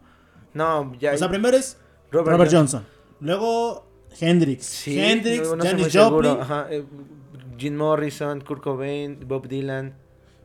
[0.54, 1.14] No, ya.
[1.14, 1.78] O sea, primero es
[2.12, 2.82] Robert Robert, Johnson.
[2.82, 2.96] Johnson.
[3.20, 3.88] Luego
[4.20, 4.66] Hendrix.
[4.66, 5.94] Sí, Hendrix, no, Janis.
[5.94, 6.38] Joplin.
[6.40, 6.86] Ajá, eh,
[7.58, 9.96] Jim Morrison, Kurt Cobain, Bob Dylan.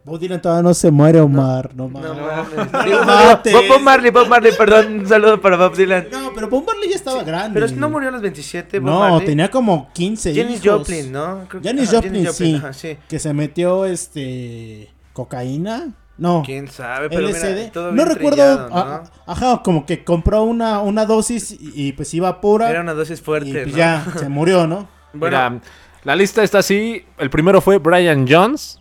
[0.02, 1.74] Bob Dylan todavía no se muere, Omar.
[1.74, 2.56] No, No mames.
[2.56, 2.72] mames.
[2.72, 3.52] No Digo, mates.
[3.52, 5.00] Bob, Bob Marley, Bob Marley, perdón.
[5.00, 6.06] Un saludo para Bob Dylan.
[6.10, 7.52] No, pero Bob Marley ya estaba grande.
[7.54, 9.26] Pero es que no murió a los 27, Bob No, Marley.
[9.26, 10.78] tenía como 15 Janis hijos.
[10.78, 11.44] Joplin, ¿no?
[11.48, 12.96] Creo que- Janis ajá, Joplin, Janis sí, ajá, sí.
[13.08, 14.90] Que se metió, este...
[15.12, 15.90] ¿Cocaína?
[16.16, 16.42] No.
[16.44, 17.08] ¿Quién sabe?
[17.10, 17.54] Pero LSD.
[17.56, 18.36] mira, todo no bien recuerdo.
[18.36, 18.76] trillado, ¿no?
[18.76, 22.70] a- ajá, como que compró una, una dosis y, y, pues iba pura.
[22.70, 23.76] Era una dosis fuerte, y pues ¿no?
[23.76, 24.88] ya se murió, ¿no?
[25.12, 25.60] Bueno, Mira,
[26.04, 27.04] la lista está así.
[27.18, 28.79] El primero fue Brian Jones.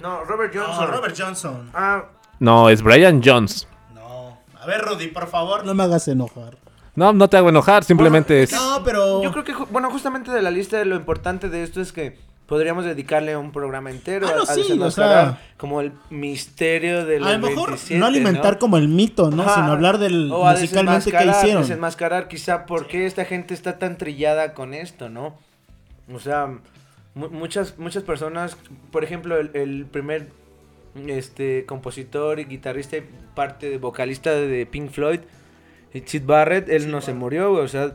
[0.00, 1.14] No, Robert Johnson.
[1.16, 1.70] Johnson.
[1.74, 2.04] Ah,
[2.40, 3.66] No, es Brian Jones.
[3.94, 4.38] No.
[4.60, 5.64] A ver, Rudy, por favor.
[5.66, 6.56] No me hagas enojar.
[6.94, 8.52] No, no te hago enojar, simplemente es...
[8.52, 9.22] No, pero.
[9.22, 12.84] Yo creo que, bueno, justamente de la lista, lo importante de esto es que podríamos
[12.84, 17.04] dedicarle un programa entero Ah, no, a, a sí, desenmascarar o sea- como el misterio
[17.04, 18.58] de los A lo mejor 27, no alimentar ¿no?
[18.58, 19.42] como el mito, ¿no?
[19.42, 19.54] Ajá.
[19.56, 21.62] Sino hablar del O musicalmente que desenmascarar- hicieron.
[21.62, 25.34] Desenmascarar quizá por qué esta gente está tan trillada con esto, ¿no?
[26.12, 26.48] O sea,
[27.30, 28.56] muchas, muchas personas,
[28.90, 30.28] por ejemplo, el, el primer
[31.06, 33.04] este compositor y guitarrista y
[33.34, 35.20] parte de vocalista de Pink Floyd,
[36.04, 37.92] Sid Barrett, él no se murió, o sea,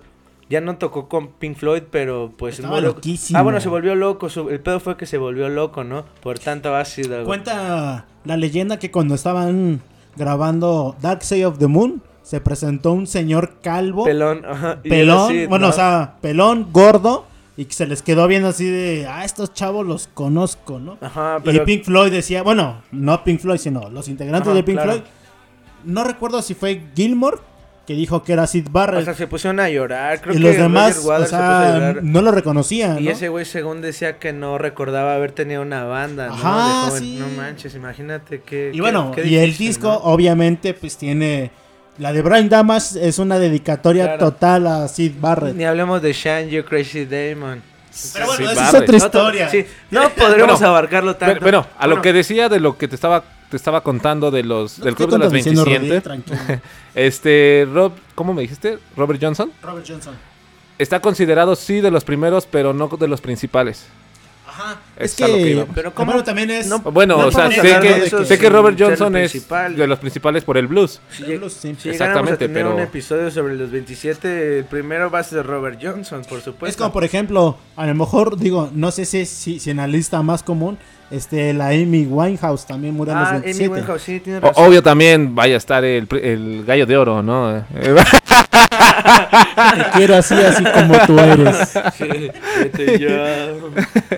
[0.50, 3.38] ya no tocó con Pink Floyd, pero pues Estaba loquísimo.
[3.40, 6.06] Ah, bueno, se volvió loco, su- el pedo fue que se volvió loco, ¿no?
[6.22, 7.24] Por tanto ácido.
[7.26, 9.82] Cuenta la leyenda que cuando estaban
[10.16, 14.06] grabando Dark Side of the Moon, se presentó un señor calvo.
[14.06, 15.70] Pelón, ajá, Pelón, bueno, ¿no?
[15.70, 17.26] o sea, pelón, gordo.
[17.56, 20.98] Y que se les quedó viendo así de, ah, estos chavos los conozco, ¿no?
[21.02, 24.64] Ajá, Y pero Pink Floyd decía, bueno, no Pink Floyd, sino los integrantes Ajá, de
[24.64, 24.92] Pink claro.
[24.94, 25.04] Floyd.
[25.84, 27.38] No recuerdo si fue Gilmore
[27.86, 29.02] que dijo que era Sid Barrett.
[29.02, 32.32] o sea, se pusieron a llorar, creo y que los demás, o sea, no lo
[32.32, 33.12] reconocían, Y ¿no?
[33.12, 36.34] ese güey según decía que no recordaba haber tenido una banda, ¿no?
[36.34, 37.04] Ajá, de joven.
[37.04, 37.18] sí.
[37.20, 38.72] No manches, imagínate que...
[38.74, 41.52] Y bueno, y el disco obviamente pues tiene...
[42.00, 44.32] La de Brian Damas es una dedicatoria Claro.
[44.32, 45.56] total a Sid Barrett.
[45.56, 47.62] Ni hablemos de Shine You Crazy Damon.
[48.14, 49.50] Pero bueno, esa es otra historia.
[49.50, 51.34] Sí, no podremos Bueno, abarcarlo tanto.
[51.36, 54.32] Pero, bueno, a lo Bueno, que decía de lo que te estaba te estaba contando
[54.32, 56.10] de los No del club de las estoy contradiciendo, 27.
[56.10, 56.62] Rodri, tranquilo.
[56.96, 58.80] este Rob, ¿cómo me dijiste?
[58.98, 60.16] Robert Johnson Robert Johnson.
[60.80, 63.86] está considerado sí de los primeros, pero no de los principales.
[64.54, 64.80] Ajá.
[64.98, 65.66] Es que que...
[65.74, 66.12] Pero ¿cómo?
[66.12, 66.68] Bueno, también es...
[66.68, 70.00] No, Bueno, No o sea, sé que, sé que Robert el Johnson es de los
[70.00, 71.02] principales por el blues.
[71.10, 71.76] Sí, lleg- sí.
[71.80, 75.24] si llegáramos a Exactamente, tener pero- un episodio sobre los 27, el primero va a
[75.24, 76.68] ser Robert Johnson, por supuesto.
[76.68, 79.88] Es como, por ejemplo, a lo mejor, digo, no sé si, si, si en la
[79.88, 80.78] lista más común,
[81.14, 83.70] este, la Amy Winehouse también murió a los Ah, Amy 27.
[83.74, 84.66] Winehouse, sí, tiene O- razón.
[84.66, 87.64] obvio también vaya a estar el, el gallo de oro, ¿no?
[87.82, 87.94] Te
[89.96, 91.74] quiero así, así como tú eres.
[91.98, 92.32] Sí.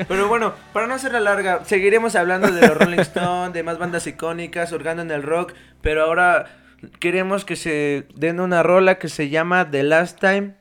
[0.08, 4.06] Pero bueno, para no hacerla larga, seguiremos hablando de los Rolling Stones, de más bandas
[4.08, 6.46] icónicas, hurgando en el rock, pero ahora
[7.00, 10.54] queremos que se den una rola que se llama The Last Time.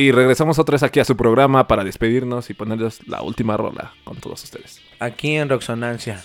[0.00, 3.92] Y regresamos otra vez aquí a su programa para despedirnos y ponerles la última rola
[4.04, 4.80] con todos ustedes.
[4.98, 6.24] Aquí en Roxonancia.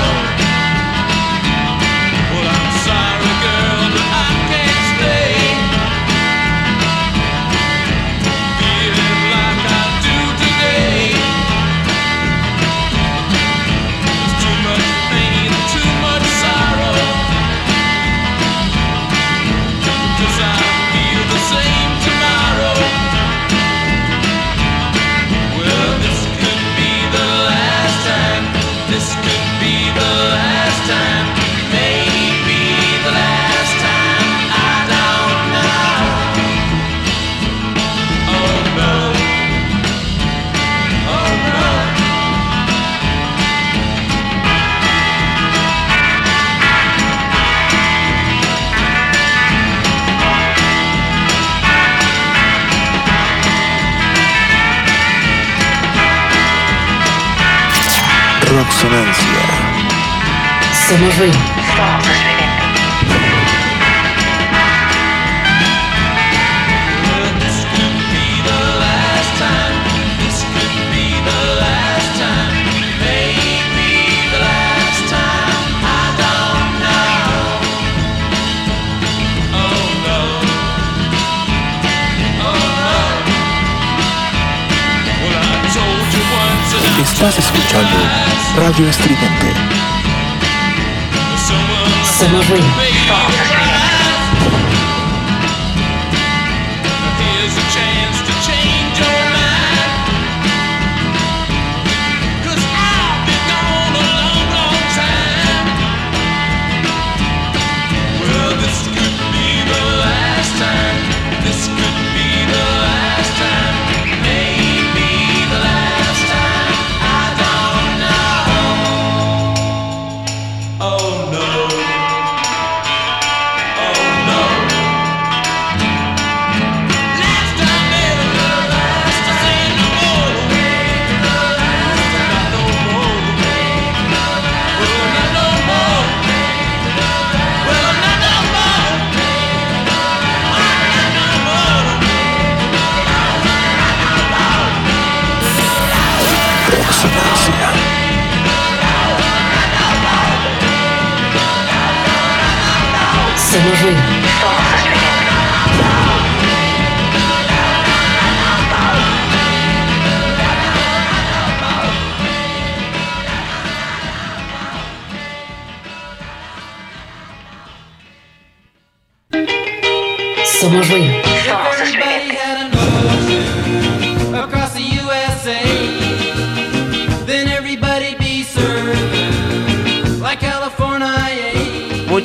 [85.73, 89.53] Told you once and I Estás escuchando Radio Estridente.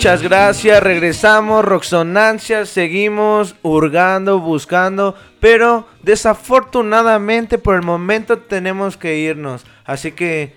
[0.07, 9.65] Muchas gracias, regresamos, Roxonancia, seguimos hurgando, buscando, pero desafortunadamente por el momento tenemos que irnos.
[9.85, 10.55] Así que,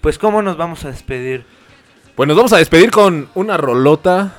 [0.00, 1.44] pues, ¿cómo nos vamos a despedir?
[2.14, 4.36] Pues nos vamos a despedir con una rolota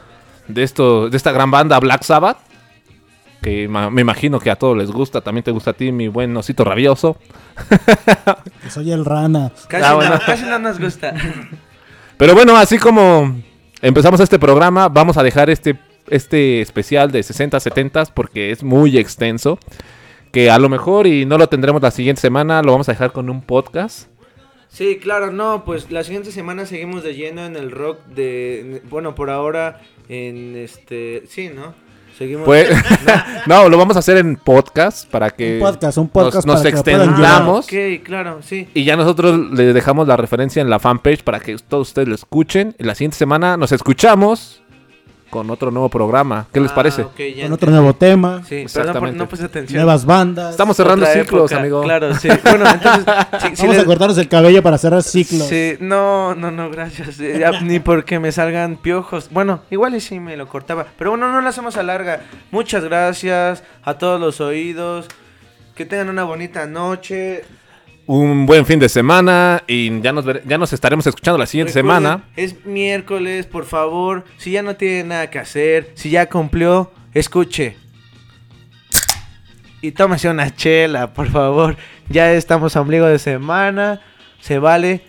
[0.47, 2.37] de esto, de esta gran banda Black Sabbath.
[3.41, 5.19] Que me imagino que a todos les gusta.
[5.19, 7.17] También te gusta a ti, mi buen osito rabioso.
[8.63, 9.51] Que soy el rana.
[9.67, 10.11] Casi, Ah, bueno.
[10.15, 11.13] no, casi no nos gusta.
[12.15, 13.35] Pero bueno, así como
[13.81, 15.77] empezamos este programa, vamos a dejar este,
[16.09, 19.59] este especial de 60-70 porque es muy extenso.
[20.31, 23.11] Que a lo mejor, y no lo tendremos la siguiente semana, lo vamos a dejar
[23.11, 24.09] con un podcast.
[24.67, 29.15] Sí, claro, no, pues la siguiente semana seguimos de lleno en el rock de, bueno,
[29.15, 31.73] por ahora en este, sí, ¿no?
[32.19, 32.45] Seguimos.
[32.45, 32.69] Pues,
[33.47, 36.67] no, lo vamos a hacer en podcast para que Un podcast, un podcast nos, que
[36.67, 37.65] extendamos.
[37.65, 38.67] Ok, claro, sí.
[38.73, 42.15] Y ya nosotros le dejamos la referencia en la fanpage para que todos ustedes lo
[42.15, 42.75] escuchen.
[42.77, 44.61] Y la siguiente semana nos escuchamos
[45.29, 46.47] con otro nuevo programa.
[46.51, 47.03] ¿Qué les Ah, parece?
[47.03, 48.41] Con otro nuevo tema.
[48.43, 49.17] Sí, perdón por Exactamente.
[49.17, 49.77] no puse atención.
[49.83, 50.51] Nuevas bandas.
[50.51, 51.81] Estamos cerrando Otra ciclos, época, amigo.
[51.83, 52.27] Claro, sí.
[52.43, 53.05] Bueno, entonces,
[53.55, 55.47] si Vamos les- a cortarnos el cabello para cerrar ciclos.
[55.47, 57.19] Sí, no, no, no, gracias.
[57.19, 59.29] Eh, ya, ni porque me salgan piojos.
[59.31, 60.85] Bueno, igual y sí me lo cortaba.
[60.97, 62.21] Pero bueno, no lo hacemos a larga.
[62.51, 65.07] Muchas gracias a todos los oídos.
[65.75, 67.43] Que tengan una bonita noche.
[68.11, 69.61] Un buen fin de semana.
[69.67, 72.23] Y ya nos, ya nos estaremos escuchando la siguiente Recuerden, semana.
[72.35, 74.25] Es miércoles, por favor.
[74.37, 77.77] Si ya no tiene nada que hacer, si ya cumplió, escuche.
[79.83, 81.77] Y tómese una chela, por favor.
[82.09, 84.01] Ya estamos a ombligo de semana.
[84.41, 85.01] Se vale.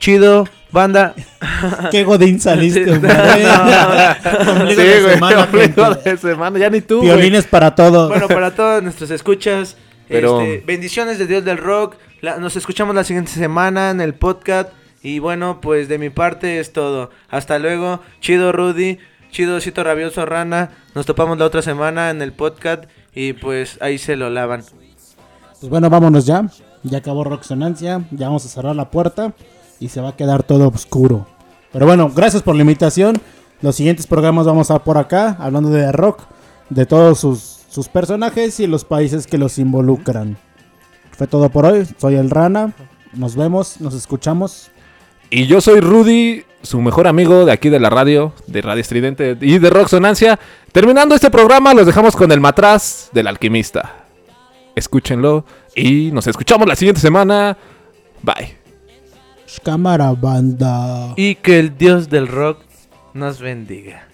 [0.00, 1.14] Chido, banda.
[1.92, 3.12] Qué godín saliste, Sí, hombre.
[3.14, 6.58] no, Ombligo Sí, de semana, ombligo de semana.
[6.58, 7.02] Ya ni tú.
[7.02, 8.08] Violines para todos.
[8.08, 9.76] Bueno, para todos nuestros escuchas,
[10.08, 11.96] Pero- este, bendiciones de Dios del Rock.
[12.20, 14.70] La- nos escuchamos la siguiente semana en el podcast.
[15.02, 17.10] Y bueno, pues de mi parte es todo.
[17.28, 18.00] Hasta luego.
[18.20, 18.98] Chido Rudy.
[19.30, 20.70] Chido Cito Rabioso Rana.
[20.94, 22.84] Nos topamos la otra semana en el podcast.
[23.14, 24.62] Y pues ahí se lo lavan.
[25.60, 26.46] Pues bueno, vámonos ya.
[26.82, 28.04] Ya acabó Roxonancia.
[28.10, 29.32] Ya vamos a cerrar la puerta.
[29.80, 31.26] Y se va a quedar todo oscuro.
[31.72, 33.20] Pero bueno, gracias por la invitación.
[33.60, 35.36] Los siguientes programas vamos a por acá.
[35.38, 36.22] Hablando de rock.
[36.70, 40.36] De todos sus, sus personajes y los países que los involucran.
[41.10, 41.84] Fue todo por hoy.
[41.98, 42.72] Soy el Rana.
[43.14, 43.80] Nos vemos.
[43.80, 44.70] Nos escuchamos.
[45.28, 49.36] Y yo soy Rudy, su mejor amigo de aquí de la radio, de Radio Estridente
[49.40, 50.38] y de Rock Sonancia.
[50.70, 54.04] Terminando este programa, los dejamos con el matraz del alquimista.
[54.76, 55.44] Escúchenlo
[55.74, 57.56] y nos escuchamos la siguiente semana.
[58.22, 58.56] Bye.
[59.64, 61.12] Cámara banda.
[61.16, 62.60] Y que el Dios del rock
[63.14, 64.13] nos bendiga.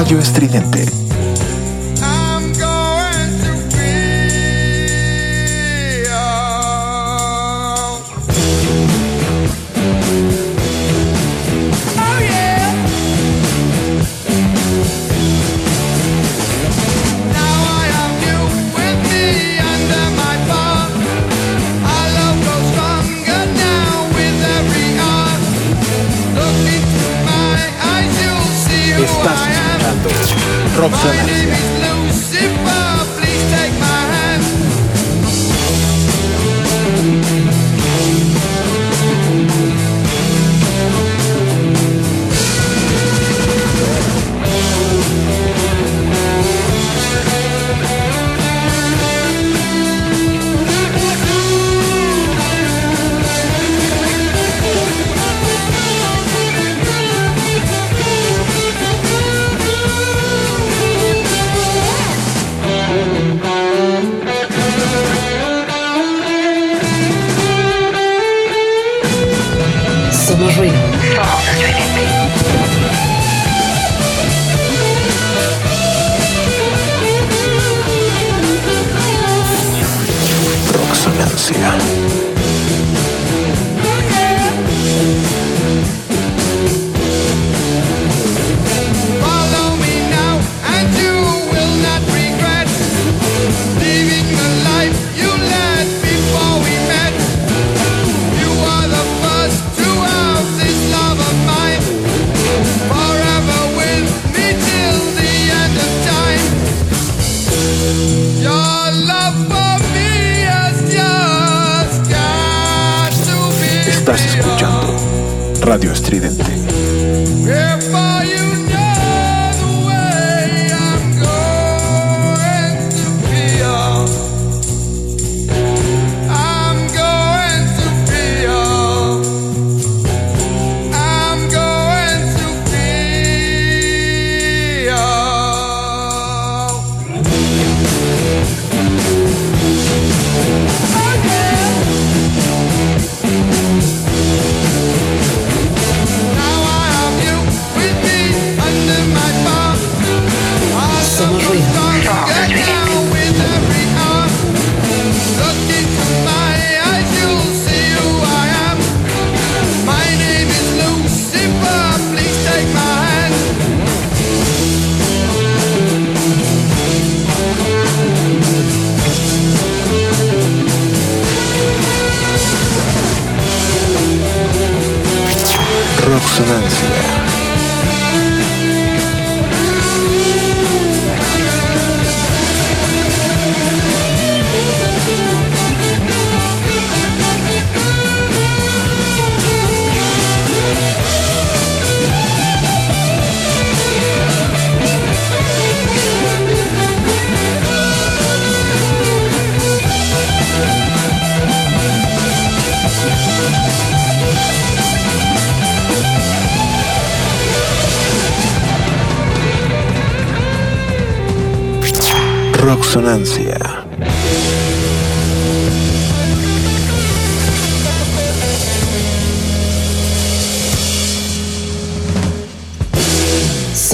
[0.00, 0.99] Radio Estridente.
[30.86, 31.29] Escuchando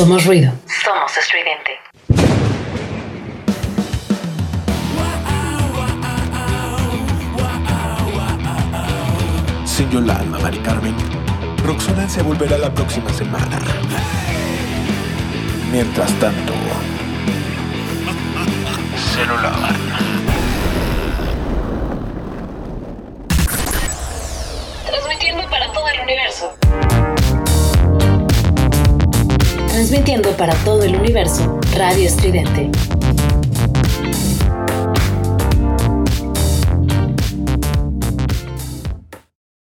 [0.07, 0.56] Somos ruido.